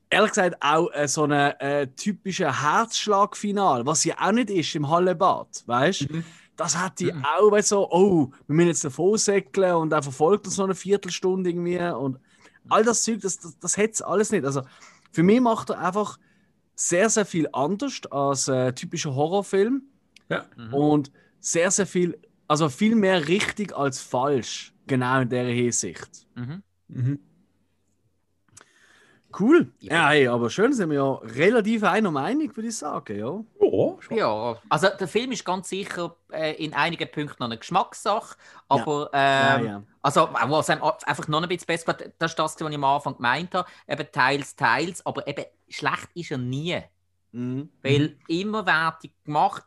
ehrlich 0.09 0.31
gesagt 0.31 0.57
auch 0.61 0.89
äh, 0.93 1.07
so 1.07 1.23
ein 1.23 1.31
äh, 1.31 1.87
typischer 1.95 2.61
Herzschlagfinal, 2.61 3.85
was 3.85 4.03
ja 4.05 4.15
auch 4.19 4.31
nicht 4.31 4.49
ist 4.49 4.75
im 4.75 4.89
Hallebad, 4.89 5.63
weißt 5.65 6.01
du? 6.09 6.15
Mhm. 6.17 6.23
Das 6.55 6.77
hat 6.77 6.99
die 6.99 7.11
auch 7.13 7.51
weißt, 7.51 7.69
so, 7.69 7.89
oh, 7.89 8.29
wir 8.47 8.55
müssen 8.55 8.67
jetzt 8.67 8.83
davon 8.85 9.17
säckeln 9.17 9.73
und 9.75 9.93
er 9.93 10.03
verfolgt 10.03 10.45
uns 10.45 10.57
noch 10.57 10.65
eine 10.65 10.75
Viertelstunde 10.75 11.49
irgendwie 11.49 11.79
und 11.79 12.19
all 12.69 12.83
das 12.83 13.03
Zeug, 13.03 13.21
das, 13.21 13.39
das, 13.39 13.57
das 13.57 13.77
hätte 13.77 13.93
es 13.93 14.01
alles 14.01 14.31
nicht. 14.31 14.45
Also 14.45 14.61
für 15.11 15.23
mich 15.23 15.41
macht 15.41 15.71
er 15.71 15.79
einfach 15.79 16.19
sehr, 16.75 17.09
sehr 17.09 17.25
viel 17.25 17.47
anders 17.51 18.01
als 18.11 18.47
äh, 18.47 18.73
typischer 18.73 19.15
Horrorfilm 19.15 19.83
Ja. 20.29 20.45
Mhm. 20.55 20.73
und 20.73 21.11
sehr, 21.39 21.71
sehr 21.71 21.87
viel, 21.87 22.19
also 22.51 22.67
viel 22.67 22.95
mehr 22.95 23.29
richtig 23.29 23.73
als 23.75 24.01
falsch, 24.01 24.73
genau 24.85 25.21
in 25.21 25.29
der 25.29 25.45
Hinsicht. 25.45 26.27
Mhm. 26.35 26.61
Mhm. 26.89 27.19
Cool. 29.39 29.71
Ja. 29.79 29.93
Ja, 29.93 30.09
hey, 30.09 30.27
aber 30.27 30.49
schön 30.49 30.73
sind 30.73 30.89
wir 30.89 30.97
ja 30.97 31.13
relativ 31.13 31.83
einer 31.85 32.11
Meinung, 32.11 32.53
würde 32.53 32.67
ich 32.67 32.75
sagen, 32.75 33.17
ja. 33.17 33.41
Ja, 33.61 34.01
schon. 34.01 34.17
Ja, 34.17 34.57
also 34.67 34.87
der 34.99 35.07
Film 35.07 35.31
ist 35.31 35.45
ganz 35.45 35.69
sicher 35.69 36.17
äh, 36.33 36.61
in 36.61 36.73
einigen 36.73 37.09
Punkten 37.09 37.37
noch 37.39 37.47
eine 37.47 37.57
Geschmackssache, 37.57 38.35
aber 38.67 39.09
Ja, 39.13 39.57
ähm, 39.59 39.65
ja. 39.65 39.83
also 40.01 40.27
was 40.33 40.69
einem 40.69 40.83
einfach 40.83 41.29
noch 41.29 41.41
ein 41.41 41.47
bisschen 41.47 41.67
besser 41.67 41.93
gefällt, 41.93 42.13
das 42.19 42.31
ist 42.31 42.39
das, 42.39 42.59
was 42.59 42.69
ich 42.69 42.75
am 42.75 42.83
Anfang 42.83 43.15
gemeint 43.15 43.53
habe, 43.55 43.69
eben 43.87 44.11
teils, 44.11 44.57
teils, 44.57 45.05
aber 45.05 45.25
eben 45.25 45.45
schlecht 45.69 46.09
ist 46.15 46.31
er 46.31 46.37
nie, 46.37 46.81
Mhm. 47.31 47.69
weil 47.81 48.17
immer 48.27 48.65
wertig 48.65 49.13
gemacht, 49.23 49.63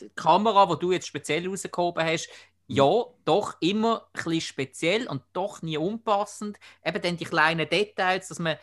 die 0.00 0.10
Kamera, 0.14 0.66
die 0.66 0.78
du 0.78 0.92
jetzt 0.92 1.06
speziell 1.06 1.48
rausgehoben 1.48 2.04
hast, 2.04 2.28
ja, 2.66 3.04
doch 3.24 3.56
immer 3.60 4.02
ein 4.02 4.24
bisschen 4.24 4.40
speziell 4.40 5.06
und 5.08 5.22
doch 5.32 5.62
nie 5.62 5.78
unpassend. 5.78 6.58
Eben 6.84 7.00
dann 7.00 7.16
die 7.16 7.24
kleinen 7.24 7.68
Details, 7.68 8.28
dass 8.28 8.38
man 8.38 8.56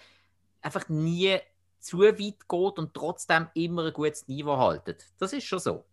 einfach 0.61 0.87
nie 0.89 1.39
zu 1.79 1.99
weit 1.99 2.17
geht 2.17 2.49
und 2.49 2.93
trotzdem 2.93 3.47
immer 3.53 3.85
ein 3.85 3.93
gutes 3.93 4.27
Niveau 4.27 4.57
haltet. 4.57 5.05
Das 5.17 5.33
ist 5.33 5.45
schon 5.45 5.59
so. 5.59 5.85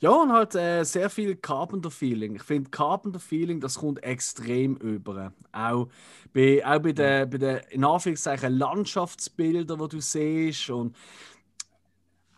Ja, 0.00 0.10
und 0.10 0.32
halt 0.32 0.54
äh, 0.54 0.84
sehr 0.84 1.10
viel 1.10 1.34
Carpenter-Feeling. 1.34 2.36
Ich 2.36 2.44
finde, 2.44 2.70
Carpenter-Feeling, 2.70 3.60
das 3.60 3.80
kommt 3.80 4.00
extrem 4.04 4.76
über. 4.76 5.32
Auch 5.50 5.88
bei, 6.32 6.64
auch 6.64 6.78
bei 6.78 6.92
den, 6.92 7.28
bei 7.28 7.38
den 7.38 7.60
in 7.70 7.84
Anführungszeichen, 7.84 8.56
Landschaftsbildern, 8.56 9.76
die 9.76 9.88
du 9.88 10.00
siehst. 10.00 10.70
Und, 10.70 10.94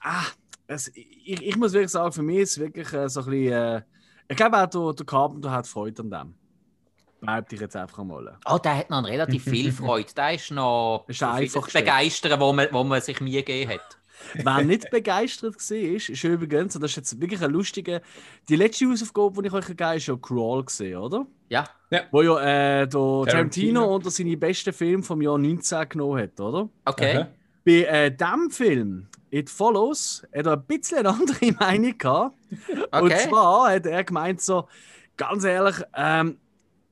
ah, 0.01 0.25
es, 0.71 0.89
ich, 0.95 1.43
ich 1.43 1.57
muss 1.57 1.73
wirklich 1.73 1.91
sagen, 1.91 2.13
für 2.13 2.23
mich 2.23 2.39
ist 2.39 2.51
es 2.53 2.59
wirklich 2.59 2.93
äh, 2.93 3.09
so 3.09 3.21
ein 3.21 3.27
bisschen. 3.27 3.53
Äh, 3.53 3.83
ich 4.29 4.37
glaube 4.37 4.57
auch, 4.59 4.67
der, 4.67 4.93
der 4.95 5.07
Carpenter 5.07 5.51
hat 5.51 5.67
Freude 5.67 6.03
an 6.03 6.11
dem. 6.11 6.35
Behaupte 7.21 7.55
ich 7.57 7.61
jetzt 7.61 7.77
einfach 7.77 7.99
einmal. 7.99 8.39
Oh, 8.47 8.59
der 8.59 8.79
hat 8.79 8.91
noch 8.91 9.05
relativ 9.05 9.45
viel 9.45 9.73
Freude. 9.73 10.13
Der 10.15 10.35
ist 10.35 10.51
noch 10.53 11.05
Ist 11.09 11.23
einfach 11.23 11.71
begeistern, 11.71 12.41
wo 12.41 12.53
man, 12.53 12.69
wo 12.71 12.85
man 12.85 13.01
sich 13.01 13.21
Mühe 13.21 13.43
gegeben 13.43 13.73
hat. 13.73 13.99
Wer 14.35 14.63
nicht 14.65 14.91
begeistert 14.91 15.57
war, 15.57 15.77
ist, 15.77 16.09
ist 16.11 16.25
übrigens, 16.25 16.77
und 16.77 16.83
das 16.83 16.91
ist 16.91 16.97
jetzt 16.99 17.21
wirklich 17.21 17.43
ein 17.43 17.51
lustiger, 17.51 18.03
die 18.49 18.57
letzte 18.57 18.87
Hausaufgabe, 18.87 19.43
die 19.43 19.49
ich 19.49 19.55
euch 19.55 19.67
gegeben 19.67 19.87
habe, 19.87 19.97
ist 19.97 20.07
ja 20.07 20.17
Crawl 20.17 20.65
gesehen, 20.65 20.99
oder? 20.99 21.27
Ja, 21.49 21.65
Wo 22.11 22.21
ja 22.21 22.39
äh, 22.39 22.87
der 22.87 22.89
Tarantino. 22.91 23.25
Tarantino. 23.27 23.95
unter 23.95 24.11
seine 24.11 24.37
besten 24.37 24.75
Filme 24.75 25.03
vom 25.03 25.23
Jahr 25.23 25.39
19 25.39 25.89
genommen 25.89 26.23
hat, 26.23 26.39
oder? 26.39 26.69
okay. 26.85 27.17
Aha. 27.17 27.29
Bei 27.65 27.85
äh, 27.85 28.11
diesem 28.15 28.51
Film, 28.51 29.09
It 29.31 29.51
Follows, 29.51 30.27
hat 30.35 30.47
er 30.47 30.55
ein 30.55 30.65
bisschen 30.67 30.99
eine 30.99 31.11
andere 31.11 31.53
Meinung 31.59 31.97
gehabt. 31.99 32.37
Und 32.91 33.13
Okay. 33.13 33.29
zwar 33.29 33.71
hat 33.73 33.87
er 33.87 34.05
gemeint 34.05 34.41
so, 34.41 34.69
ganz 35.17 35.45
ehrlich, 35.45 35.77
ähm, 35.95 36.39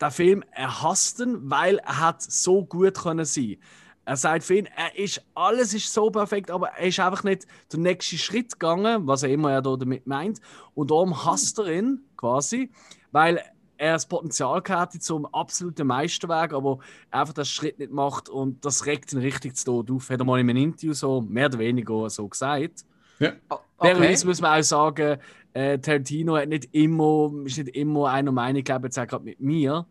der 0.00 0.10
Film, 0.10 0.44
er 0.52 0.82
hasst 0.82 1.20
ihn, 1.20 1.50
weil 1.50 1.78
er 1.78 2.00
hat 2.00 2.22
so 2.22 2.64
gut 2.64 2.94
können 2.98 3.24
sein. 3.24 3.56
Er 4.04 4.16
sagt 4.16 4.44
für 4.44 4.54
ihn, 4.56 4.68
er 4.76 4.96
ist, 4.96 5.22
alles 5.34 5.74
ist 5.74 5.92
so 5.92 6.10
perfekt, 6.10 6.50
aber 6.50 6.68
er 6.68 6.86
ist 6.86 7.00
einfach 7.00 7.24
nicht 7.24 7.46
den 7.72 7.82
nächsten 7.82 8.16
Schritt 8.16 8.52
gegangen, 8.52 9.06
was 9.06 9.22
er 9.22 9.30
immer 9.30 9.50
ja 9.50 9.60
da 9.60 9.76
damit 9.76 10.06
meint. 10.06 10.40
Und 10.74 10.90
darum 10.90 11.24
hasst 11.26 11.58
er 11.58 11.66
ihn 11.66 12.04
quasi, 12.16 12.70
weil 13.10 13.42
er 13.78 13.92
das 13.94 14.06
Potenzial 14.06 14.62
hatte 14.68 14.98
zum 14.98 15.26
absoluten 15.26 15.86
Meisterwerk, 15.86 16.52
aber 16.52 16.78
einfach 17.10 17.32
den 17.32 17.44
Schritt 17.44 17.78
nicht 17.78 17.92
macht 17.92 18.28
und 18.28 18.64
das 18.64 18.84
regt 18.86 19.12
ihn 19.12 19.20
richtig 19.20 19.56
zu 19.56 19.64
Tod 19.64 19.90
auf. 19.90 20.10
Hat 20.10 20.20
er 20.20 20.24
mal 20.24 20.40
in 20.40 20.50
einem 20.50 20.64
Interview 20.64 20.92
so 20.92 21.20
mehr 21.20 21.46
oder 21.46 21.58
weniger 21.58 22.10
so 22.10 22.28
gesagt. 22.28 22.84
Ja. 23.20 23.32
Fairerweise 23.78 24.26
muss 24.26 24.40
man 24.40 24.58
auch 24.58 24.64
sagen, 24.64 25.18
äh, 25.52 25.78
Tarantino 25.78 26.36
hat 26.36 26.48
nicht 26.48 26.68
immer, 26.72 27.32
ist 27.44 27.58
nicht 27.58 27.76
immer 27.76 28.10
einer 28.10 28.32
Meinung, 28.32 28.62
glaube 28.62 28.86
ich, 28.86 28.96
jetzt 28.96 28.98
auch 28.98 29.06
gerade 29.06 29.24
mit 29.24 29.40
mir. 29.40 29.86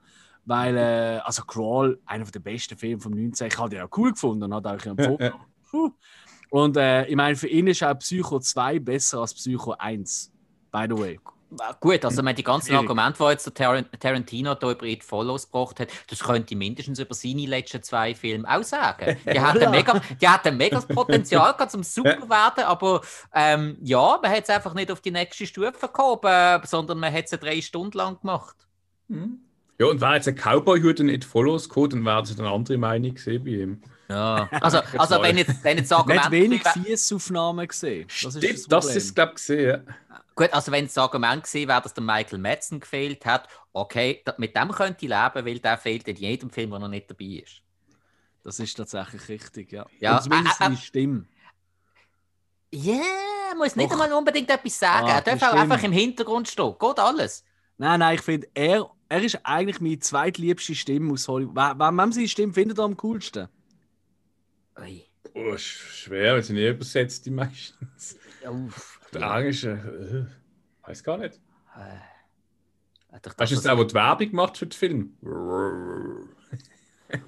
Weil, 0.45 0.77
äh, 0.77 1.19
also 1.23 1.43
Crawl, 1.43 1.99
einer 2.05 2.23
der 2.25 2.39
besten 2.39 2.77
Filme 2.77 3.01
vom 3.01 3.13
19. 3.13 3.47
Ich 3.47 3.57
habe 3.57 3.69
den 3.69 3.79
ja 3.79 3.87
cool 3.97 4.11
gefunden 4.11 4.43
und 4.43 4.53
hat 4.53 4.65
euch 4.65 4.85
empfohlen. 4.85 5.17
Ja, 5.19 5.33
Puh. 5.69 5.91
Und 6.49 6.77
äh, 6.77 7.05
ich 7.05 7.15
meine, 7.15 7.35
für 7.35 7.47
ihn 7.47 7.67
ist 7.67 7.83
auch 7.83 7.99
Psycho 7.99 8.39
2 8.39 8.79
besser 8.79 9.19
als 9.19 9.33
Psycho 9.33 9.71
1. 9.71 10.31
By 10.71 10.85
the 10.89 10.97
way. 10.97 11.19
Gut, 11.79 12.03
also 12.03 12.25
wenn 12.25 12.35
die 12.35 12.43
ganzen 12.43 12.67
Schwierig. 12.67 12.81
Argumente, 12.81 13.23
die 13.23 13.29
jetzt 13.29 13.45
der 13.45 13.53
Taran- 13.53 13.85
Tarantino 13.99 14.53
da 14.53 14.71
über 14.71 14.85
It 14.85 15.03
Follows 15.03 15.45
gebracht 15.49 15.79
hat, 15.79 15.87
das 16.09 16.19
könnte 16.19 16.53
ich 16.53 16.57
mindestens 16.57 16.99
über 16.99 17.13
seine 17.13 17.45
letzten 17.45 17.81
zwei 17.83 18.13
Filme 18.13 18.47
auch 18.49 18.63
sagen. 18.63 19.17
Die 19.25 19.39
hatten 19.39 19.71
mega, 19.71 20.01
die 20.19 20.27
hatten 20.27 20.57
mega 20.57 20.75
das 20.75 20.85
Potenzial 20.87 21.53
gehabt, 21.53 21.71
zum 21.71 21.83
super 21.83 22.29
werden, 22.29 22.65
aber 22.65 23.01
ähm, 23.33 23.77
ja, 23.81 24.19
man 24.21 24.29
hat 24.31 24.43
es 24.43 24.49
einfach 24.49 24.73
nicht 24.73 24.91
auf 24.91 24.99
die 24.99 25.11
nächste 25.11 25.45
Stufe 25.45 25.87
gehoben, 25.87 26.61
sondern 26.65 26.99
man 26.99 27.13
hat 27.13 27.25
es 27.31 27.39
drei 27.39 27.61
Stunden 27.61 27.97
lang 27.97 28.19
gemacht. 28.19 28.55
Mhm. 29.07 29.39
Ja, 29.79 29.85
und 29.85 30.01
wäre 30.01 30.15
jetzt 30.15 30.27
ein 30.27 30.35
Cowboy-Hut 30.35 30.99
und 30.99 31.05
nicht 31.05 31.23
Follows 31.23 31.69
gehabt, 31.69 31.93
dann 31.93 32.03
wäre 32.03 32.23
es 32.23 32.37
eine 32.37 32.49
andere 32.49 32.77
Meinung 32.77 33.13
gesehen 33.13 33.43
bei 33.43 33.51
ihm. 33.51 33.81
Ja. 34.09 34.49
Also, 34.59 34.79
also 34.97 35.21
wenn 35.21 35.37
jetzt, 35.37 35.63
wenn 35.63 35.77
jetzt 35.77 35.91
das 35.91 36.05
Man 36.05 36.17
Argument 36.17 36.65
hat 36.65 36.75
wenig 36.75 36.87
Fiesaufnahmen 36.87 37.67
gesehen. 37.67 38.07
Das 38.21 38.35
ist 38.35 38.43
Stimmt, 38.43 38.71
das 38.71 38.85
das 38.85 38.95
ist, 38.95 39.15
glaube 39.15 39.31
ich, 39.31 39.35
gesehen. 39.35 39.83
Ja. 39.87 39.93
Gut, 40.37 40.53
also 40.53 40.71
wenn 40.71 40.85
das 40.85 40.95
Argument 40.99 41.43
gewesen 41.43 41.67
wäre, 41.67 41.81
dass 41.81 41.95
der 41.95 42.03
Michael 42.03 42.37
Madsen 42.37 42.79
gefehlt 42.79 43.25
hat, 43.25 43.49
okay, 43.73 44.23
mit 44.37 44.55
dem 44.55 44.71
könnte 44.71 45.03
ich 45.03 45.09
leben, 45.09 45.45
weil 45.47 45.57
der 45.57 45.79
fehlt 45.79 46.07
in 46.07 46.15
jedem 46.15 46.51
Film, 46.51 46.69
wo 46.69 46.75
er 46.75 46.87
nicht 46.87 47.09
dabei 47.09 47.41
ist. 47.43 47.63
Das 48.43 48.59
ist 48.59 48.75
tatsächlich 48.75 49.27
richtig, 49.29 49.71
ja. 49.71 49.87
Ja, 49.99 50.17
Und 50.17 50.23
zumindest 50.23 50.61
äh, 50.61 50.65
äh, 50.65 50.69
die 50.69 50.77
Stimme. 50.77 51.25
Ja, 52.71 52.93
yeah, 52.93 53.55
muss 53.57 53.75
nicht 53.75 53.87
Doch. 53.87 53.99
einmal 53.99 54.13
unbedingt 54.13 54.47
etwas 54.51 54.77
sagen. 54.77 55.07
Ah, 55.07 55.15
er 55.15 55.21
darf 55.21 55.41
auch 55.41 55.47
stimmt. 55.47 55.61
einfach 55.63 55.83
im 55.83 55.91
Hintergrund 55.91 56.47
stehen. 56.47 56.75
Geht 56.79 56.99
alles. 56.99 57.43
Nein, 57.79 57.99
nein, 57.99 58.15
ich 58.15 58.21
finde, 58.21 58.47
er, 58.53 58.91
er 59.09 59.23
ist 59.23 59.39
eigentlich 59.43 59.81
meine 59.81 59.97
zweitliebste 59.97 60.75
Stimme 60.75 61.13
aus 61.13 61.27
Hollywood. 61.27 61.55
Wem 61.55 61.97
wem 61.97 62.11
seine 62.11 62.27
Stimme 62.27 62.53
findet 62.53 62.77
ihr 62.77 62.83
am 62.83 62.95
coolsten? 62.95 63.47
Ui. 64.79 65.03
Oh, 65.33 65.57
schwer, 65.57 66.35
wenn 66.35 66.43
sie 66.43 66.53
nicht 66.53 66.69
übersetzt, 66.69 67.25
die 67.25 67.31
meistens. 67.31 68.17
Uff. 68.47 68.96
Der 69.13 69.21
englische, 69.35 69.71
äh, 69.71 70.87
weiß 70.87 71.03
gar 71.03 71.17
nicht. 71.17 71.39
Äh, 71.75 73.19
doch, 73.21 73.37
Weißt 73.37 73.51
du, 73.51 73.55
das- 73.55 73.63
das 73.63 73.67
auch, 73.73 73.77
wo 73.77 73.83
die 73.83 73.93
Werbung 73.93 74.29
macht 74.33 74.57
für 74.57 74.65
den 74.67 74.71
Film? 74.71 75.17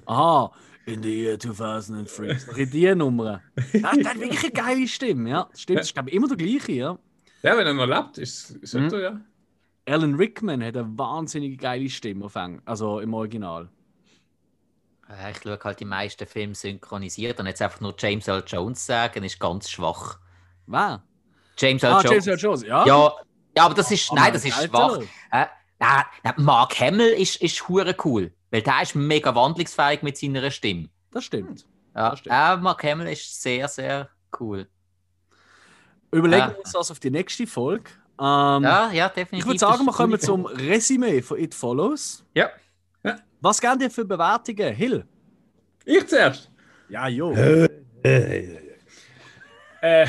Aha, 0.06 0.52
in 0.86 1.02
the 1.02 1.22
year 1.22 1.38
2003. 1.38 2.34
Noch 2.48 2.56
in 2.56 2.70
die 2.70 2.94
Nummer. 2.94 3.40
Ja, 3.72 3.92
der 3.94 4.10
hat 4.10 4.20
wirklich 4.20 4.42
eine 4.42 4.52
geile 4.52 4.88
Stimme, 4.88 5.30
ja. 5.30 5.48
Stimmt, 5.54 5.80
das 5.80 5.86
ist 5.88 5.94
glaube 5.94 6.10
ich 6.10 6.16
immer 6.16 6.28
der 6.28 6.36
gleiche, 6.36 6.72
ja. 6.72 6.98
Ja, 7.42 7.56
wenn 7.56 7.66
er 7.66 7.72
noch 7.74 7.86
lebt, 7.86 8.18
ist 8.18 8.50
ist 8.50 8.74
Mhm. 8.74 8.90
ja. 9.00 9.20
Alan 9.86 10.14
Rickman 10.14 10.62
hat 10.62 10.76
eine 10.76 10.98
wahnsinnig 10.98 11.58
geile 11.58 11.88
Stimme 11.88 12.26
auf 12.26 12.34
Eng 12.36 12.60
also 12.66 13.00
im 13.00 13.14
Original. 13.14 13.70
Äh, 15.08 15.30
Ich 15.32 15.38
schaue 15.38 15.58
halt 15.62 15.80
die 15.80 15.84
meisten 15.86 16.26
Filme 16.26 16.54
synchronisiert 16.54 17.40
und 17.40 17.46
jetzt 17.46 17.62
einfach 17.62 17.80
nur 17.80 17.94
James 17.98 18.28
Earl 18.28 18.44
Jones 18.46 18.84
sagen, 18.84 19.24
ist 19.24 19.40
ganz 19.40 19.70
schwach. 19.70 20.18
Wer? 20.66 21.02
James 21.60 21.82
Earl 21.82 21.94
Ah, 21.94 22.00
Jones. 22.02 22.10
James 22.10 22.26
Earl 22.26 22.38
Jones, 22.38 22.62
ja. 22.62 22.86
Ja, 22.86 23.12
ja, 23.56 23.64
aber 23.64 23.74
das 23.74 23.90
ist, 23.90 24.10
Aber 24.10 24.20
nein, 24.20 24.32
das 24.32 24.44
ist 24.44 24.56
Alter, 24.58 24.68
schwach. 24.68 24.98
Äh, 25.32 25.46
nein, 25.78 26.04
nein, 26.24 26.34
Mark 26.38 26.78
Hamill 26.80 27.08
ist, 27.08 27.36
ist 27.36 27.68
hure 27.68 27.94
cool, 28.04 28.32
weil 28.50 28.62
der 28.62 28.82
ist 28.82 28.94
mega 28.94 29.34
wandlungsfähig 29.34 30.02
mit 30.02 30.16
seiner 30.16 30.50
Stimme. 30.50 30.88
Das 31.10 31.24
stimmt. 31.24 31.66
Ja, 31.94 32.10
Das 32.10 32.20
stimmt. 32.20 32.34
äh, 32.36 32.56
Mark 32.58 32.82
Hamill 32.84 33.08
ist 33.08 33.42
sehr, 33.42 33.66
sehr 33.68 34.08
cool. 34.38 34.68
Überlegen 36.12 36.40
Ja. 36.42 36.50
wir 36.50 36.58
uns 36.60 36.72
das 36.72 36.90
auf 36.90 36.98
die 37.00 37.10
nächste 37.10 37.46
Folge. 37.46 37.90
Ähm, 38.20 38.62
Ja, 38.64 38.90
ja, 38.92 39.08
definitiv. 39.08 39.38
ich 39.38 39.46
würde 39.46 39.58
sagen, 39.58 39.84
wir 39.84 39.92
kommen 39.92 40.18
zum 40.20 40.46
Resümee 40.46 41.22
von 41.22 41.38
It 41.38 41.54
Follows. 41.54 42.24
Ja. 42.34 42.50
Was 43.42 43.60
gern 43.60 43.78
dir 43.78 43.90
für 43.90 44.04
Bewertungen? 44.04 44.74
Hill? 44.74 45.06
Ich 45.86 46.06
zuerst. 46.06 46.50
Ja, 46.90 47.08
jo. 47.08 47.32
Äh, 47.32 47.66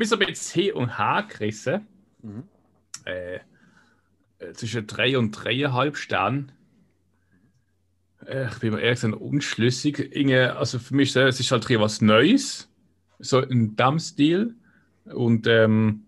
ein 0.00 0.18
bisschen 0.18 0.62
hin 0.62 0.74
und 0.74 0.98
her 0.98 1.26
gerissen. 1.28 1.86
Mhm. 2.22 2.44
Äh, 3.04 3.40
äh, 4.38 4.52
zwischen 4.54 4.86
drei 4.86 5.18
und 5.18 5.32
dreieinhalb 5.32 5.96
Sternen. 5.96 6.52
Äh, 8.26 8.46
ich 8.46 8.58
bin 8.58 8.72
mir 8.72 8.80
ehrlich 8.80 9.00
gesagt 9.00 9.20
unschlüssig. 9.20 9.98
Irgendwie, 9.98 10.36
also 10.36 10.78
für 10.78 10.94
mich 10.94 11.12
selber, 11.12 11.28
es 11.28 11.40
ist 11.40 11.50
halt 11.50 11.66
hier 11.66 11.80
was 11.80 12.00
Neues. 12.00 12.68
So 13.18 13.40
in 13.40 13.76
dem 13.76 13.98
Stil. 13.98 14.54
Und 15.04 15.46
ähm, 15.46 16.04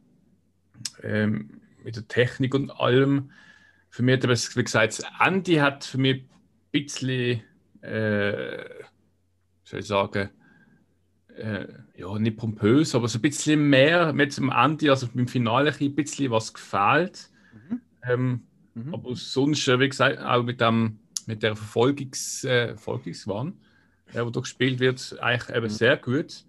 ähm, 1.02 1.60
mit 1.84 1.96
der 1.96 2.08
Technik 2.08 2.54
und 2.54 2.70
allem. 2.70 3.30
Für 3.90 4.02
mich 4.02 4.16
hat 4.16 4.24
aber, 4.24 4.34
wie 4.34 4.64
gesagt, 4.64 5.02
Andy 5.20 5.56
hat 5.56 5.84
für 5.84 5.98
mich 5.98 6.22
ein 6.22 6.28
bisschen, 6.70 7.42
äh, 7.82 8.64
soll 9.64 9.80
ich 9.80 9.86
sagen, 9.86 10.30
äh, 11.36 11.66
ja, 11.96 12.18
nicht 12.18 12.36
pompös, 12.36 12.94
aber 12.94 13.08
so 13.08 13.18
ein 13.18 13.22
bisschen 13.22 13.68
mehr 13.68 14.12
mit 14.12 14.36
dem 14.36 14.50
Ende, 14.50 14.90
also 14.90 15.08
beim 15.12 15.28
Finale 15.28 15.74
ein 15.78 15.94
bisschen 15.94 16.30
was 16.30 16.52
gefällt. 16.52 17.30
Mhm. 17.52 17.80
Ähm, 18.06 18.42
Mhm. 18.74 18.94
aber 18.94 19.14
sonst, 19.14 19.68
äh, 19.68 19.78
wie 19.78 19.88
gesagt, 19.88 20.18
auch 20.18 20.42
mit, 20.42 20.60
dem, 20.60 20.98
mit 21.26 21.42
der 21.42 21.54
Verfolgungs, 21.54 22.42
äh, 22.44 22.68
Verfolgungswahn, 22.68 23.60
äh, 24.14 24.24
wo 24.24 24.30
da 24.30 24.40
gespielt 24.40 24.80
wird, 24.80 25.18
eigentlich 25.20 25.54
eben 25.56 25.66
Mhm. 25.66 25.70
sehr 25.70 25.96
gut. 25.98 26.44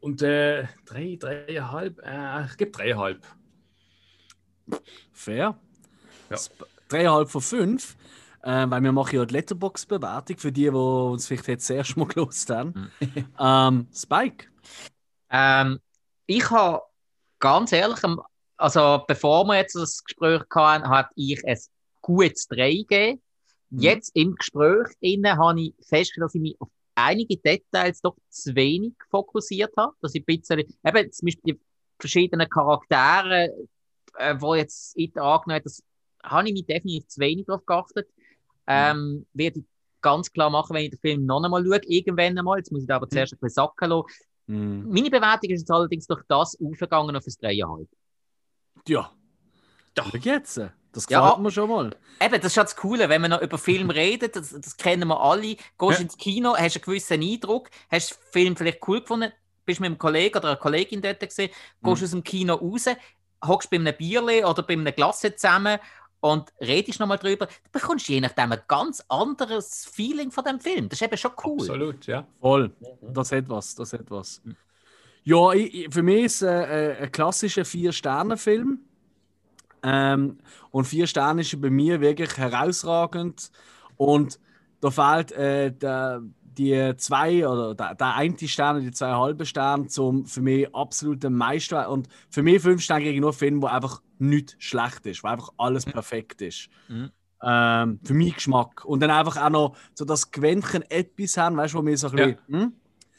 Und 0.00 0.22
äh, 0.22 0.66
drei, 0.84 1.16
dreieinhalb, 1.18 2.00
äh, 2.04 2.44
ich 2.46 2.56
gebe 2.56 2.70
dreieinhalb. 2.70 3.24
Fair. 5.12 5.58
Ja. 6.30 6.36
Dreieinhalb 6.88 7.30
von 7.30 7.40
fünf. 7.40 7.96
Äh, 8.42 8.68
weil 8.68 8.82
wir 8.82 8.92
machen 8.92 9.16
ja 9.16 9.24
die 9.24 9.34
Letterbox-Bewertung 9.34 10.36
für 10.36 10.50
die, 10.50 10.62
die 10.62 10.68
uns 10.70 11.26
vielleicht 11.28 11.46
jetzt 11.48 11.70
das 11.70 11.76
erste 11.76 11.98
Mal 11.98 12.06
gelost 12.08 12.50
haben. 12.50 12.90
ähm, 13.38 13.86
Spike. 13.94 14.48
Ähm, 15.30 15.78
ich 16.26 16.50
habe 16.50 16.82
ganz 17.38 17.72
ehrlich, 17.72 18.02
am- 18.04 18.20
also 18.56 19.02
bevor 19.06 19.44
wir 19.46 19.56
jetzt 19.58 19.76
das 19.76 20.02
Gespräch 20.04 20.42
hatten, 20.54 20.88
habe 20.88 21.08
ich 21.14 21.44
ein 21.46 21.58
gutes 22.00 22.46
3 22.48 22.70
gegeben. 22.70 23.22
Mhm. 23.70 23.78
Jetzt 23.78 24.10
im 24.14 24.34
Gespräch 24.34 24.88
innen 25.00 25.38
habe 25.38 25.60
ich 25.60 25.74
festgestellt, 25.78 26.24
dass 26.24 26.34
ich 26.34 26.40
mich 26.42 26.56
auf 26.60 26.68
einige 26.94 27.36
Details 27.36 28.00
doch 28.00 28.16
zu 28.28 28.54
wenig 28.54 28.92
fokussiert 29.10 29.72
habe. 29.76 29.94
Dass 30.00 30.14
ich 30.14 30.22
ein 30.22 30.36
bisschen, 30.36 30.58
eben 30.60 31.12
zum 31.12 31.26
Beispiel 31.26 31.54
die 31.54 31.60
verschiedenen 31.98 32.48
Charaktere, 32.48 33.50
äh, 34.18 34.34
wo 34.38 34.54
jetzt 34.54 34.92
ich 34.96 35.10
angenommen 35.16 35.54
habe, 35.54 35.62
das 35.62 35.82
habe 36.24 36.48
ich 36.48 36.54
mich 36.54 36.66
definitiv 36.66 37.06
zu 37.08 37.20
wenig 37.20 37.46
darauf 37.46 37.64
geachtet. 37.64 38.08
Ähm, 38.66 39.26
werde 39.32 39.60
ich 39.60 39.64
ganz 40.00 40.32
klar 40.32 40.50
machen, 40.50 40.74
wenn 40.74 40.84
ich 40.84 40.90
den 40.90 40.98
Film 41.00 41.26
noch 41.26 41.42
einmal 41.42 41.64
schaue, 41.64 41.80
irgendwann 41.86 42.38
einmal. 42.38 42.58
Jetzt 42.58 42.72
muss 42.72 42.82
ich 42.82 42.88
da 42.88 42.96
aber 42.96 43.08
zuerst 43.08 43.32
ein 43.32 43.38
bisschen 43.38 43.54
sacken 43.54 43.90
lassen. 43.90 44.06
Mhm. 44.46 44.86
Meine 44.88 45.10
Bewertung 45.10 45.50
ist 45.50 45.60
jetzt 45.60 45.70
allerdings 45.70 46.06
durch 46.06 46.22
das 46.28 46.58
aufgegangen 46.60 47.14
auf 47.16 47.24
ein 47.26 47.30
3,5. 47.32 47.86
Ja. 48.88 49.12
Schau 49.98 50.18
jetzt. 50.18 50.60
Das 50.92 51.06
Ja. 51.08 51.20
gefällt 51.24 51.42
mir 51.42 51.50
schon 51.50 51.68
mal. 51.70 51.96
Eben, 52.20 52.34
das 52.36 52.46
ist 52.46 52.56
ja 52.56 52.62
das 52.64 52.76
Coole, 52.76 53.08
wenn 53.08 53.20
man 53.22 53.30
noch 53.30 53.40
über 53.40 53.56
Film 53.58 53.88
redet, 53.90 54.36
das, 54.36 54.50
das 54.50 54.76
kennen 54.76 55.08
wir 55.08 55.20
alle. 55.20 55.40
Gehst 55.56 55.60
Ja. 55.78 55.96
ins 55.98 56.16
Kino, 56.16 56.54
hast 56.56 56.76
einen 56.76 56.84
gewissen 56.84 57.22
Eindruck, 57.22 57.70
hast 57.90 58.10
den 58.10 58.16
Film 58.32 58.56
vielleicht 58.56 58.86
cool 58.86 59.00
gefunden, 59.00 59.32
bist 59.64 59.80
mit 59.80 59.86
einem 59.86 59.98
Kollegen 59.98 60.36
oder 60.36 60.48
einer 60.48 60.56
Kollegin 60.56 61.00
dort 61.00 61.20
gesehen, 61.20 61.48
gehst 61.82 62.00
Mhm. 62.00 62.04
aus 62.04 62.10
dem 62.10 62.24
Kino 62.24 62.54
raus, 62.54 62.86
hockst 63.46 63.70
bei 63.70 63.76
einem 63.76 63.96
Bierle 63.96 64.46
oder 64.46 64.62
bei 64.62 64.74
einem 64.74 64.94
Glasse 64.94 65.34
zusammen 65.34 65.78
und 66.22 66.52
redest 66.60 67.00
nochmal 67.00 67.18
drüber, 67.18 67.46
dann 67.46 67.72
bekommst 67.72 68.08
du 68.08 68.12
je 68.12 68.20
nachdem 68.20 68.52
ein 68.52 68.60
ganz 68.68 69.04
anderes 69.08 69.84
Feeling 69.92 70.30
von 70.30 70.44
dem 70.44 70.60
Film. 70.60 70.88
Das 70.88 71.00
ist 71.00 71.06
eben 71.06 71.16
schon 71.16 71.32
cool. 71.44 71.58
Absolut, 71.58 72.06
ja. 72.06 72.24
Voll. 72.40 72.70
Das 73.02 73.32
hat 73.32 73.48
was. 73.48 73.74
Das 73.74 73.92
hat 73.92 74.08
was. 74.08 74.40
Ja, 75.24 75.52
ich, 75.52 75.74
ich, 75.74 75.92
für 75.92 76.02
mich 76.02 76.24
ist 76.26 76.42
es 76.42 76.48
äh, 76.48 76.96
ein 77.02 77.12
klassischer 77.12 77.64
Vier-Sterne-Film. 77.64 78.78
Ähm, 79.82 80.38
und 80.70 80.84
vier 80.84 81.08
Sterne 81.08 81.40
ist 81.40 81.60
bei 81.60 81.70
mir 81.70 82.00
wirklich 82.00 82.36
herausragend. 82.36 83.50
Und 83.96 84.38
da 84.80 84.90
fehlt 84.92 85.32
äh, 85.32 85.72
der, 85.72 86.22
die 86.40 86.94
zwei 86.98 87.48
oder 87.48 87.74
der, 87.74 87.96
der 87.96 88.14
eine 88.14 88.38
Stern 88.46 88.76
und 88.76 88.82
die 88.82 88.92
zwei 88.92 89.10
halben 89.10 89.44
Sterne 89.44 89.88
zum 89.88 90.24
für 90.26 90.40
mich 90.40 90.72
absoluten 90.72 91.34
Meister. 91.34 91.90
Und 91.90 92.08
für 92.30 92.44
mich 92.44 92.62
fünf 92.62 92.80
Sterne 92.80 93.02
kriege 93.02 93.14
ich 93.16 93.20
nur 93.20 93.32
Film, 93.32 93.60
wo 93.60 93.66
einfach 93.66 94.02
nichts 94.22 94.54
schlecht 94.58 95.04
ist, 95.06 95.22
wo 95.22 95.28
einfach 95.28 95.50
alles 95.58 95.84
perfekt 95.84 96.42
ist. 96.42 96.68
Mhm. 96.88 97.10
Ähm, 97.44 97.98
für 98.04 98.14
meinen 98.14 98.32
Geschmack. 98.34 98.84
Und 98.84 99.00
dann 99.00 99.10
einfach 99.10 99.36
auch 99.36 99.50
noch 99.50 99.76
so 99.94 100.04
das 100.04 100.30
Quäntchen 100.30 100.82
etwas 100.90 101.36
haben, 101.36 101.56
weißt 101.56 101.74
du, 101.74 101.78
wo 101.78 101.82
mir 101.82 101.96
so 101.98 102.08
ein 102.08 102.16
Ja. 102.18 102.26
bisschen. 102.26 102.44
Hm? 102.48 102.72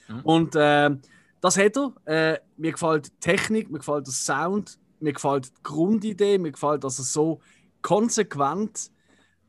Mhm. 0.07 0.19
Und 0.21 0.55
ähm, 0.57 1.01
das 1.41 1.57
hat 1.57 1.75
er. 1.77 1.93
Äh, 2.05 2.39
mir 2.57 2.71
gefällt 2.71 3.07
die 3.07 3.19
Technik, 3.19 3.69
mir 3.69 3.79
gefällt 3.79 4.07
der 4.07 4.13
Sound, 4.13 4.79
mir 4.99 5.11
gefällt 5.13 5.47
die 5.47 5.63
Grundidee, 5.63 6.37
mir 6.37 6.51
gefällt, 6.53 6.83
dass 6.85 6.99
er 6.99 7.03
so 7.05 7.41
konsequent, 7.81 8.89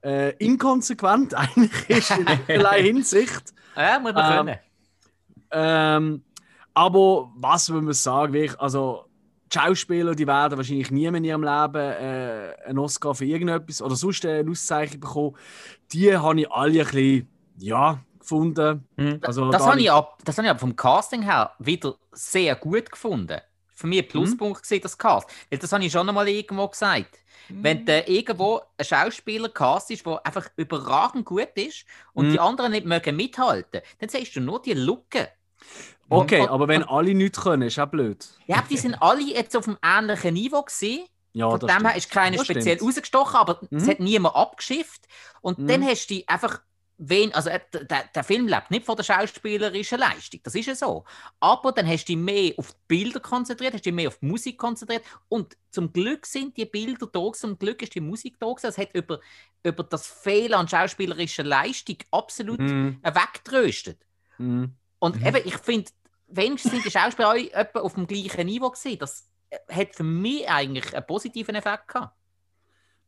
äh, 0.03 0.31
inkonsequent 0.45 1.35
eigentlich 1.39 1.89
ist 1.89 2.11
in 2.11 2.27
vielerlei 2.47 2.83
Hinsicht. 2.91 3.55
Ja, 3.77 4.01
muss 4.01 4.13
man 4.13 4.25
Ähm, 4.31 4.47
können. 4.47 4.59
Ähm, 5.53 6.25
aber 6.75 7.31
was 7.37 7.73
will 7.73 7.83
man 7.83 7.95
sagen? 7.95 8.33
Wirklich, 8.33 8.61
also, 8.61 9.05
die 9.55 9.59
Schauspieler 9.59 10.15
die 10.15 10.27
werden 10.27 10.57
wahrscheinlich 10.57 10.91
nie 10.91 11.07
in 11.07 11.25
ihrem 11.25 11.43
Leben 11.43 11.77
äh, 11.77 12.55
einen 12.67 12.79
Oscar 12.79 13.15
für 13.15 13.25
irgendetwas 13.25 13.81
oder 13.83 13.97
sonst 13.97 14.25
eine 14.27 14.51
Auszeichnung 14.51 15.01
bekommen. 15.01 15.37
Die 15.93 16.17
habe 16.17 16.41
ich 16.41 16.51
alle 16.51 16.81
ein 16.81 16.85
bisschen, 16.87 17.29
ja, 17.59 18.01
gefunden. 18.19 18.89
Mhm. 18.97 19.21
Also, 19.23 19.51
Das 19.51 19.63
da 19.63 19.71
habe 19.71 19.81
ich, 19.81 19.91
ab, 19.91 20.19
das 20.25 20.37
habe 20.39 20.47
ich 20.47 20.51
aber 20.51 20.59
vom 20.59 20.75
Casting 20.75 21.23
her 21.23 21.53
wieder 21.59 21.95
sehr 22.13 22.57
gut 22.57 22.91
gefunden. 22.91 23.41
Für 23.77 23.87
mich 23.87 24.03
ein 24.03 24.09
Pluspunkt 24.09 24.63
gesehen, 24.63 24.81
das 24.83 24.97
Cast. 24.97 25.29
Weil 25.51 25.59
das 25.59 25.73
habe 25.73 25.85
ich 25.85 25.93
schon 25.93 26.09
einmal 26.09 26.29
irgendwo 26.29 26.69
gesagt. 26.69 27.19
Wenn 27.51 27.85
du 27.85 28.01
irgendwo 28.07 28.63
ein 28.79 28.85
Schauspieler 28.85 29.51
cast 29.51 29.91
ist, 29.91 30.07
der 30.07 30.25
einfach 30.25 30.49
überragend 30.57 31.27
gut 31.27 31.51
ist 31.57 31.85
und 32.15 32.29
Mhm. 32.29 32.33
die 32.33 32.41
anderen 32.41 32.73
nicht 32.73 32.87
mögen 32.87 33.17
mithalten, 33.17 33.83
dann 33.99 34.09
siehst 34.09 34.35
du 34.37 34.41
nur 34.41 34.63
die 34.63 34.73
Lücke. 34.73 35.29
Okay, 36.17 36.41
Und- 36.43 36.49
aber 36.49 36.69
wenn 36.69 36.83
alle 36.85 37.15
nichts 37.15 37.41
können, 37.41 37.62
ist 37.62 37.79
auch 37.79 37.87
blöd. 37.89 38.27
Ja, 38.47 38.57
aber 38.59 38.69
die 38.69 38.77
sind 38.77 38.95
alle 39.01 39.23
jetzt 39.23 39.57
auf 39.57 39.67
einem 39.69 39.79
ähnlichen 39.83 40.35
Niveau 40.35 40.62
gewesen. 40.62 41.05
Ja, 41.33 41.51
Von 41.51 41.59
dem 41.61 41.69
her 41.69 41.79
stimmt. 41.79 41.97
ist 41.97 42.11
keiner 42.11 42.37
Das 42.37 42.47
speziell 42.47 42.77
stimmt. 42.77 42.89
rausgestochen, 42.91 43.37
aber 43.37 43.61
es 43.71 43.85
Mhm. 43.85 43.91
hat 43.91 44.01
niemand 44.01 44.37
abgeschifft. 44.37 45.03
Und 45.41 45.59
Mhm. 45.59 45.67
dann 45.67 45.85
hast 45.85 46.07
du 46.09 46.23
einfach 46.27 46.61
wen, 46.97 47.35
also 47.35 47.51
äh, 47.51 47.59
der, 47.73 48.05
der 48.15 48.23
Film 48.23 48.47
lebt 48.47 48.71
nicht 48.71 48.87
von 48.87 48.95
der 48.95 49.03
schauspielerischen 49.03 49.99
Leistung, 49.99 50.39
das 50.45 50.55
ist 50.55 50.67
ja 50.67 50.77
so. 50.77 51.05
Aber 51.41 51.73
dann 51.73 51.89
hast 51.89 52.05
du 52.05 52.12
dich 52.12 52.17
mehr 52.17 52.53
auf 52.57 52.71
die 52.71 52.79
Bilder 52.87 53.19
konzentriert, 53.19 53.75
hast 53.75 53.85
dich 53.85 53.93
mehr 53.93 54.07
auf 54.07 54.19
die 54.19 54.27
Musik 54.27 54.57
konzentriert 54.59 55.03
und 55.29 55.57
zum 55.73 55.93
Glück 55.93 56.25
sind 56.25 56.57
die 56.57 56.67
Bilder 56.67 57.09
da 57.12 57.33
zum 57.33 57.59
Glück 57.59 57.83
ist 57.83 57.97
die 57.97 58.01
Musik 58.01 58.37
da. 58.39 58.47
Es 58.62 58.79
hat 58.79 58.91
über, 58.95 59.19
über 59.65 59.83
das 59.83 60.07
Fehlen 60.07 60.55
an 60.55 60.69
schauspielerischer 60.69 61.43
Leistung 61.43 61.97
absolut 62.12 62.61
Mhm. 62.61 63.01
weggetröstet. 63.03 63.99
Mhm. 64.39 64.75
Und 65.01 65.21
Mhm. 65.21 65.27
eben, 65.27 65.43
ich 65.49 65.57
finde, 65.59 65.91
wenigstens 66.37 66.72
sind 66.72 66.85
die 66.85 66.91
Schauspieler 66.91 67.30
alle 67.30 67.53
etwa 67.53 67.80
auf 67.80 67.95
dem 67.95 68.07
gleichen 68.07 68.47
Niveau 68.47 68.70
gewesen. 68.70 68.99
Das 68.99 69.28
äh, 69.51 69.57
hat 69.72 69.95
für 69.95 70.05
mich 70.05 70.49
eigentlich 70.49 70.95
einen 70.95 71.07
positiven 71.07 71.55
Effekt 71.55 71.89
gehabt. 71.89 72.14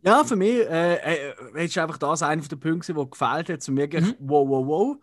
Ja, 0.02 0.22
für 0.24 0.36
mich 0.36 0.58
äh, 0.58 1.30
äh, 1.30 1.64
ist 1.64 1.76
einfach 1.78 1.98
das 1.98 2.22
einer 2.22 2.42
der 2.42 2.56
Punkte, 2.56 2.94
der 2.94 3.06
gefällt 3.06 3.48
hat, 3.48 3.62
zum 3.62 3.76
wirklich 3.76 4.04
Mhm. 4.04 4.14
wow, 4.20 4.48
wow, 4.48 4.66
wow. 4.66 4.96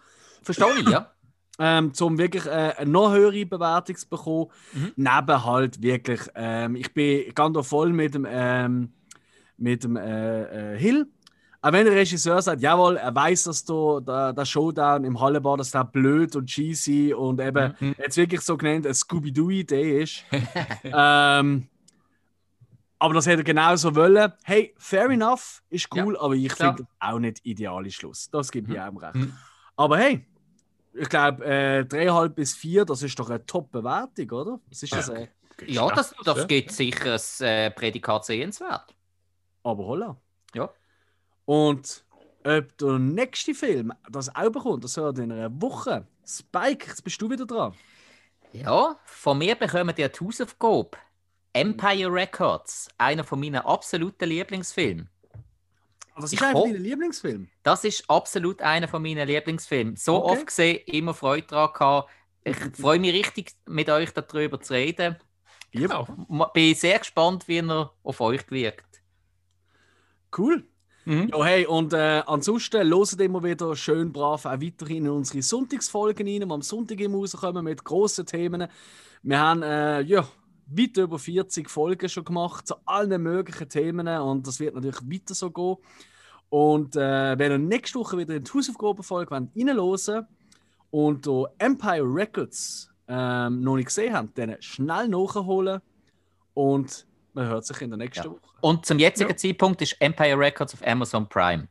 Verstehe 0.44 0.80
ich, 0.80 0.90
ja? 0.90 1.12
ähm, 1.60 1.92
um 2.00 2.18
wirklich 2.18 2.46
äh, 2.46 2.74
eine 2.78 2.92
noch 2.92 3.12
höhere 3.12 3.46
Bewertung 3.46 3.96
zu 3.96 4.08
bekommen. 4.08 4.48
Mhm. 4.74 4.92
Neben 4.96 5.46
halt 5.46 5.82
wirklich, 5.82 6.22
ähm, 6.36 6.76
ich 6.76 6.94
bin 6.94 7.34
ganz 7.34 7.68
voll 7.68 7.92
mit 7.92 8.14
dem, 8.14 8.26
ähm, 8.30 8.94
mit 9.58 9.84
dem 9.84 9.98
äh, 9.98 10.74
äh, 10.76 10.80
Hill. 10.80 11.08
Auch 11.66 11.72
wenn 11.72 11.86
der 11.86 11.96
Regisseur 11.96 12.42
sagt, 12.42 12.62
jawohl, 12.62 12.98
er 12.98 13.16
weiß, 13.16 13.44
dass 13.46 13.64
da, 13.64 14.00
der, 14.02 14.34
der 14.34 14.44
Showdown 14.46 15.06
im 15.06 15.18
Hallenbad, 15.22 15.62
dass 15.62 15.72
der 15.72 15.86
blöd 15.86 16.36
und 16.36 16.48
cheesy 16.48 17.14
und 17.14 17.40
eben 17.40 17.74
Mhm. 17.80 17.96
jetzt 17.98 18.18
wirklich 18.18 18.42
so 18.42 18.58
genannt 18.58 18.86
eine 18.86 18.94
Scooby-Doo-Idee 18.94 20.04
ist. 20.04 20.26
ähm, 20.84 21.70
aber 23.00 23.14
das 23.14 23.26
hätte 23.28 23.42
er 23.42 23.46
genauso 23.46 23.96
wollen. 23.96 24.34
Hey, 24.44 24.74
fair 24.78 25.10
enough, 25.10 25.64
ist 25.70 25.88
cool, 25.96 26.18
aber 26.18 26.34
ich 26.34 26.52
finde 26.54 26.86
auch 27.00 27.20
nicht 27.20 27.40
ideale 27.46 27.90
Schluss. 27.92 28.30
Das 28.30 28.52
gibt 28.52 28.68
mir 28.68 28.86
auch 28.86 29.02
recht. 29.02 29.16
Mhm. 29.16 29.34
Aber 29.78 29.98
hey, 29.98 30.26
ich 30.94 31.08
glaube, 31.08 31.46
äh, 31.46 31.86
3,5 31.86 32.30
bis 32.30 32.56
4, 32.56 32.84
das 32.84 33.04
ist 33.04 33.18
doch 33.18 33.30
eine 33.30 33.46
Top-Bewertung, 33.46 34.30
oder? 34.32 34.60
Was 34.70 34.84
ist 34.84 34.94
das? 34.94 35.08
Äh? 35.08 35.28
Ja, 35.68 35.88
das, 35.96 36.14
das 36.26 36.40
Ja. 36.40 36.44
gibt 36.46 36.72
sicher 36.74 37.06
das 37.06 37.40
äh, 37.40 37.72
Prädikat 37.72 38.26
sehenswert. 38.26 38.94
Aber 39.64 39.86
holla. 39.86 40.18
Ja. 40.54 40.70
Und 41.46 42.04
ob 42.46 42.78
der 42.78 43.00
nächste 43.00 43.54
Film 43.54 43.94
das 44.10 44.34
auch 44.36 44.50
bekommt, 44.50 44.84
das 44.84 44.98
hört 44.98 45.18
in 45.20 45.32
einer 45.32 45.50
Woche. 45.62 46.08
Spike, 46.26 46.88
jetzt 46.88 47.04
bist 47.04 47.22
du 47.22 47.30
wieder 47.30 47.46
dran. 47.46 47.74
Ja, 48.54 48.98
von 49.06 49.38
mir 49.38 49.56
bekommen 49.56 49.94
die 49.96 50.04
eine 50.04 50.14
Hausaufgabe. 50.20 50.92
Empire 51.54 52.12
Records, 52.12 52.88
einer 52.98 53.24
von 53.24 53.40
meinen 53.40 53.58
absoluten 53.58 54.28
Lieblingsfilmen. 54.30 55.10
Das 56.16 56.26
ist 56.26 56.34
Ich 56.34 56.42
einfach 56.42 56.62
ho- 56.62 56.66
dein 56.72 56.82
Lieblingsfilm. 56.82 57.50
Das 57.64 57.84
ist 57.84 58.08
absolut 58.10 58.62
einer 58.62 58.88
von 58.88 59.02
meinen 59.02 59.28
Lieblingsfilmen. 59.28 59.96
So 59.96 60.24
Okay. 60.24 60.32
oft 60.34 60.46
gesehen, 60.48 60.80
immer 60.86 61.14
Freude 61.14 61.48
daran 61.48 61.74
gehabt. 61.74 62.10
Ich 62.44 62.56
freue 62.80 63.00
mich 63.00 63.14
richtig, 63.14 63.54
mit 63.66 63.90
euch 63.90 64.12
darüber 64.14 64.60
zu 64.62 64.74
reden. 64.74 65.18
Ja. 65.72 66.06
M- 66.30 66.46
Bin 66.54 66.76
sehr 66.76 67.00
gespannt, 67.00 67.48
wie 67.48 67.58
er 67.60 67.92
auf 68.04 68.22
euch 68.22 68.50
wirkt. 68.52 69.02
Cool. 70.38 70.68
Mhm. 71.06 71.30
Ja, 71.34 71.44
hey, 71.44 71.66
und 71.66 71.94
äh, 71.94 72.24
ansonsten 72.26 72.88
loset 72.88 73.20
immer 73.22 73.44
wieder 73.44 73.76
schön 73.76 74.14
brav 74.14 74.46
auch 74.46 74.62
weiterhin 74.62 75.06
in 75.06 75.12
unsere 75.12 75.42
Sonntagsfolgen 75.42 76.26
rein, 76.26 76.48
die 76.48 76.50
am 76.50 76.62
Sonntag 76.62 77.00
immer 77.00 77.18
rauskommen 77.18 77.66
mit 77.66 77.84
grossen 77.84 78.26
Themen. 78.26 78.68
Wir 79.22 79.40
haben 79.40 79.64
äh, 79.64 80.02
ja, 80.02 80.26
weit 80.68 80.98
über 80.98 81.20
40 81.20 81.70
Folgen 81.70 82.08
schon 82.08 82.24
gemacht 82.24 82.68
zu 82.68 82.76
allen 82.86 83.22
möglichen 83.22 83.68
Themen 83.68 84.08
und 84.08 84.48
das 84.48 84.60
wird 84.60 84.76
natürlich 84.76 85.02
weiter 85.02 85.34
so 85.34 85.52
gehen. 85.52 85.76
Und 86.50 86.96
äh, 86.96 87.38
wenn 87.38 87.52
ihr 87.52 87.58
nächste 87.58 88.00
Woche 88.00 88.18
wieder 88.18 88.36
in 88.36 88.44
die 88.44 88.52
Hausaufgabenfolge 88.52 89.32
reinhören 89.32 90.28
und 90.92 91.28
da 91.28 91.46
Empire 91.58 92.04
Records 92.04 92.90
ähm, 93.08 93.62
noch 93.62 93.76
nicht 93.76 93.88
gesehen 93.88 94.14
habt, 94.14 94.38
dann 94.38 94.56
schnell 94.62 95.08
nachholen 95.08 95.82
und 96.54 97.08
man 97.34 97.48
hört 97.48 97.66
sich 97.66 97.82
in 97.82 97.90
der 97.90 97.98
nächsten 97.98 98.26
Ja. 98.26 98.32
Woche. 98.32 98.40
Und 98.62 98.86
zum 98.86 99.00
jetzigen 99.00 99.30
Ja. 99.32 99.36
Zeitpunkt 99.38 99.82
ist 99.82 99.96
Empire 100.00 100.38
Records 100.38 100.74
auf 100.74 100.86
Amazon 100.88 101.28
Prime. 101.28 101.68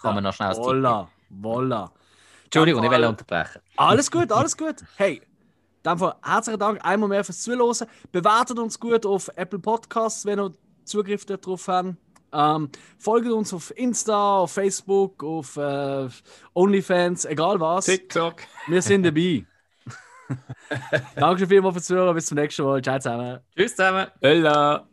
Kann 0.00 0.14
man 0.14 0.24
noch 0.24 0.34
schnell. 0.34 0.54
Voila, 0.56 1.08
voila. 1.30 1.90
Entschuldigung, 2.44 2.84
ich 2.84 2.90
will 2.90 3.04
unterbrechen. 3.04 3.60
Alles 3.76 4.10
gut, 4.10 4.30
alles 4.30 4.56
gut. 4.56 4.76
Hey, 4.96 5.20
dann 5.82 5.98
herzlichen 6.22 6.60
Dank 6.60 6.84
einmal 6.84 7.08
mehr 7.08 7.24
fürs 7.24 7.42
Zuhören. 7.42 7.88
Bewertet 8.12 8.58
uns 8.58 8.78
gut 8.78 9.04
auf 9.06 9.28
Apple 9.36 9.58
Podcasts, 9.58 10.24
wenn 10.26 10.38
ihr 10.38 10.52
Zugriff 10.84 11.24
darauf 11.24 11.66
habt. 11.68 11.94
Ähm, 12.32 12.68
folgt 12.98 13.28
uns 13.28 13.54
auf 13.54 13.72
Insta, 13.76 14.38
auf 14.38 14.52
Facebook, 14.52 15.22
auf 15.24 15.56
äh, 15.56 16.08
OnlyFans, 16.54 17.24
egal 17.24 17.58
was. 17.60 17.86
TikTok. 17.86 18.42
Wir 18.66 18.82
sind 18.82 19.04
dabei. 19.04 19.46
Dankeschön 21.16 21.48
vielmals 21.48 21.74
fürs 21.74 21.86
Zuhören. 21.86 22.14
Bis 22.14 22.26
zum 22.26 22.36
nächsten 22.36 22.62
Mal. 22.62 22.82
Ciao 22.82 22.98
zusammen. 22.98 23.40
Tschüss 23.56 23.76
zusammen. 23.76 24.06
Bella. 24.20 24.86